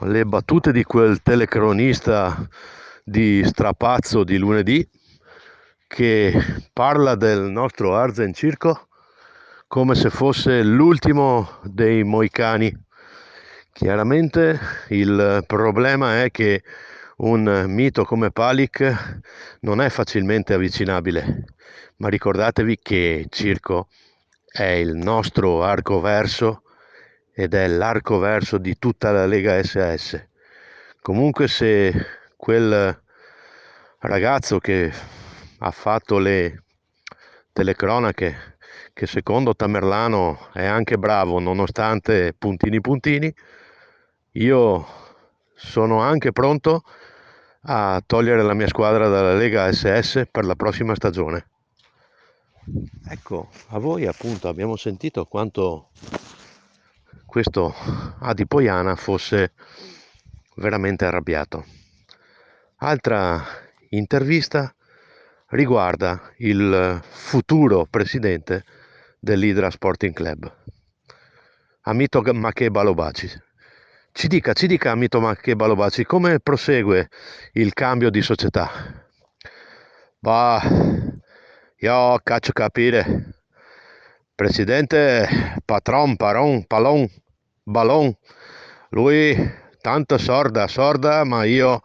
le 0.00 0.24
battute 0.24 0.72
di 0.72 0.84
quel 0.84 1.20
telecronista 1.22 2.48
di 3.02 3.42
strapazzo 3.44 4.24
di 4.24 4.38
lunedì 4.38 4.88
che 5.86 6.32
parla 6.72 7.14
del 7.16 7.42
nostro 7.42 7.94
Arzen 7.94 8.32
Circo 8.32 8.88
come 9.66 9.94
se 9.94 10.10
fosse 10.10 10.62
l'ultimo 10.62 11.58
dei 11.64 12.04
moicani. 12.04 12.72
Chiaramente 13.72 14.58
il 14.88 15.42
problema 15.46 16.22
è 16.22 16.30
che 16.30 16.62
un 17.16 17.64
mito 17.68 18.04
come 18.04 18.30
Palik 18.30 19.20
non 19.60 19.80
è 19.80 19.88
facilmente 19.88 20.54
avvicinabile, 20.54 21.44
ma 21.96 22.08
ricordatevi 22.08 22.78
che 22.82 23.26
Circo 23.30 23.88
è 24.46 24.64
il 24.64 24.94
nostro 24.94 25.62
arco 25.62 26.00
verso 26.00 26.62
ed 27.32 27.54
è 27.54 27.66
l'arco 27.66 28.18
verso 28.18 28.58
di 28.58 28.78
tutta 28.78 29.12
la 29.12 29.26
Lega 29.26 29.62
SS. 29.62 30.26
Comunque 31.00 31.48
se 31.48 31.92
quel 32.36 33.00
ragazzo 33.98 34.58
che 34.58 34.92
ha 35.58 35.70
fatto 35.70 36.18
le 36.18 36.62
telecronache 37.52 38.56
che 38.92 39.06
secondo 39.06 39.54
Tamerlano 39.54 40.50
è 40.52 40.64
anche 40.64 40.96
bravo 40.98 41.40
nonostante 41.40 42.34
puntini 42.36 42.80
puntini, 42.80 43.34
io 44.32 44.86
sono 45.54 46.00
anche 46.00 46.32
pronto 46.32 46.82
a 47.66 48.02
togliere 48.04 48.42
la 48.42 48.54
mia 48.54 48.68
squadra 48.68 49.08
dalla 49.08 49.34
Lega 49.34 49.72
SS 49.72 50.28
per 50.30 50.44
la 50.44 50.54
prossima 50.54 50.94
stagione. 50.94 51.48
Ecco, 53.08 53.50
a 53.68 53.78
voi 53.78 54.06
appunto 54.06 54.48
abbiamo 54.48 54.76
sentito 54.76 55.24
quanto 55.26 55.90
questo 57.26 57.74
Adipoiana 58.20 58.96
fosse 58.96 59.52
veramente 60.56 61.04
arrabbiato. 61.04 61.64
Altra 62.76 63.42
intervista 63.90 64.74
riguarda 65.48 66.32
il 66.38 67.00
futuro 67.02 67.86
presidente 67.88 68.64
dell'Idra 69.18 69.70
Sporting 69.70 70.12
Club, 70.12 70.52
Amito 71.82 72.22
Balobaci. 72.70 73.30
Ci 74.16 74.28
dica, 74.28 74.52
ci 74.52 74.68
dica 74.68 74.92
Amito 74.92 75.18
Maché 75.18 75.56
Balobaci, 75.56 76.04
come 76.04 76.38
prosegue 76.38 77.08
il 77.54 77.72
cambio 77.72 78.10
di 78.10 78.22
società? 78.22 78.70
Bah, 80.20 80.62
io 81.78 82.20
caccio 82.22 82.52
capire. 82.52 83.42
Presidente, 84.32 85.58
patron, 85.64 86.14
paron, 86.14 86.64
palon, 86.64 87.10
ballon, 87.64 88.16
Lui 88.90 89.36
tanto 89.80 90.16
sorda, 90.16 90.68
sorda, 90.68 91.24
ma 91.24 91.42
io 91.42 91.80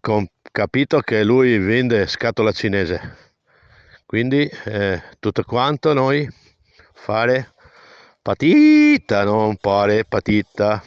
ho 0.00 0.26
capito 0.52 1.00
che 1.00 1.24
lui 1.24 1.56
vende 1.56 2.06
scatola 2.06 2.52
cinese. 2.52 3.16
Quindi 4.04 4.46
eh, 4.66 5.02
tutto 5.18 5.42
quanto 5.44 5.94
noi 5.94 6.28
fare 6.92 7.54
patita, 8.20 9.24
non 9.24 9.56
fare 9.58 10.04
patita. 10.04 10.82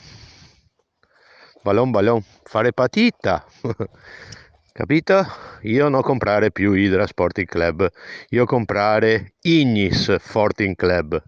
Ballon 1.68 1.92
ballon, 1.92 2.24
fare 2.46 2.72
patita. 2.72 3.44
Capito? 4.72 5.26
Io 5.64 5.90
non 5.90 6.02
comprare 6.02 6.50
più 6.50 6.72
Hydra 6.72 7.06
Sporting 7.06 7.46
Club, 7.46 7.90
io 8.30 8.46
comprare 8.46 9.34
Ignis 9.42 10.16
Sporting 10.16 10.78
Club. 10.78 11.22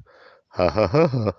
Ah 0.51 0.71
ah 0.73 0.89
ah. 0.93 1.35